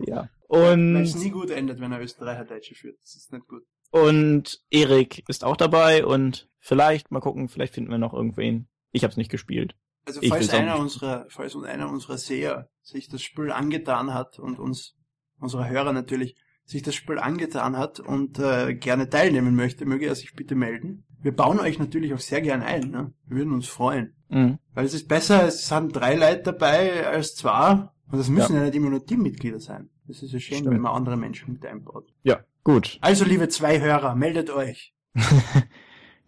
ja. 0.00 0.28
Weil 0.50 1.02
es 1.02 1.14
Und, 1.14 1.22
nie 1.22 1.30
gut 1.30 1.50
endet, 1.50 1.80
wenn 1.80 1.92
er 1.92 2.00
Österreicher 2.00 2.44
Deutsche 2.44 2.74
führt. 2.74 2.98
Das 3.00 3.14
ist 3.14 3.32
nicht 3.32 3.46
gut. 3.46 3.62
und 3.90 4.60
Erik 4.70 5.28
ist 5.28 5.44
auch 5.44 5.56
dabei 5.56 6.04
und 6.04 6.48
vielleicht, 6.58 7.10
mal 7.10 7.20
gucken, 7.20 7.48
vielleicht 7.48 7.74
finden 7.74 7.90
wir 7.90 7.98
noch 7.98 8.14
irgendwen. 8.14 8.68
Ich 8.92 9.04
habe 9.04 9.10
es 9.12 9.16
nicht 9.16 9.30
gespielt. 9.30 9.74
Also 10.06 10.20
falls 10.28 10.50
einer 10.50 10.78
unserer, 10.78 11.26
falls 11.28 11.54
einer 11.56 11.88
unserer 11.88 12.18
Seher 12.18 12.68
sich 12.82 13.08
das 13.08 13.22
Spiel 13.22 13.52
angetan 13.52 14.12
hat 14.12 14.38
und 14.38 14.58
uns, 14.58 14.96
unsere 15.38 15.68
Hörer 15.68 15.92
natürlich, 15.92 16.36
sich 16.64 16.82
das 16.82 16.94
Spiel 16.94 17.18
angetan 17.18 17.76
hat 17.76 18.00
und 18.00 18.38
äh, 18.38 18.74
gerne 18.74 19.08
teilnehmen 19.08 19.54
möchte, 19.56 19.86
möge 19.86 20.06
er 20.06 20.14
sich 20.14 20.34
bitte 20.34 20.54
melden. 20.54 21.04
Wir 21.20 21.34
bauen 21.34 21.60
euch 21.60 21.78
natürlich 21.78 22.14
auch 22.14 22.20
sehr 22.20 22.40
gern 22.40 22.62
ein, 22.62 22.90
ne? 22.90 23.12
Wir 23.26 23.38
würden 23.38 23.52
uns 23.52 23.68
freuen. 23.68 24.14
Mhm. 24.28 24.58
Weil 24.72 24.86
es 24.86 24.94
ist 24.94 25.08
besser, 25.08 25.44
es 25.46 25.68
sind 25.68 25.94
drei 25.94 26.14
Leute 26.14 26.42
dabei 26.44 27.06
als 27.06 27.34
zwei. 27.34 27.88
Und 28.10 28.18
das 28.18 28.28
müssen 28.28 28.56
ja, 28.56 28.62
nicht 28.62 28.74
immer 28.74 28.90
nur 28.90 29.04
Teammitglieder 29.04 29.60
sein. 29.60 29.90
Das 30.06 30.22
ist 30.22 30.32
ja 30.32 30.40
schön, 30.40 30.58
Stimmt. 30.58 30.74
wenn 30.74 30.80
man 30.80 30.94
andere 30.94 31.16
Menschen 31.16 31.52
mit 31.52 31.64
einbaut. 31.64 32.12
Ja, 32.22 32.40
gut. 32.64 32.98
Also, 33.00 33.24
liebe 33.24 33.48
zwei 33.48 33.80
Hörer, 33.80 34.14
meldet 34.14 34.50
euch. 34.50 34.94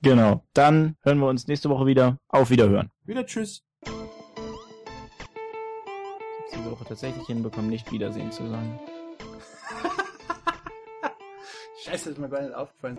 Genau. 0.03 0.45
Dann 0.53 0.97
hören 1.03 1.19
wir 1.19 1.29
uns 1.29 1.47
nächste 1.47 1.71
Woche 1.71 1.87
wieder. 1.87 2.19
Auf 2.29 2.51
Wiederhören. 2.51 2.91
Wieder 3.05 3.25
tschüss. 3.25 3.63
Ich 3.85 3.91
habe 3.91 4.09
diese 6.57 6.71
Woche 6.73 6.85
tatsächlich 6.85 7.27
hinbekommen, 7.27 7.71
nicht 7.71 7.91
Wiedersehen 7.93 8.33
zu 8.33 8.49
sagen. 8.49 8.81
Scheiße, 11.85 12.11
ist 12.11 12.19
mir 12.19 12.29
gar 12.29 12.43
nicht 12.43 12.55
aufgefallen. 12.55 12.99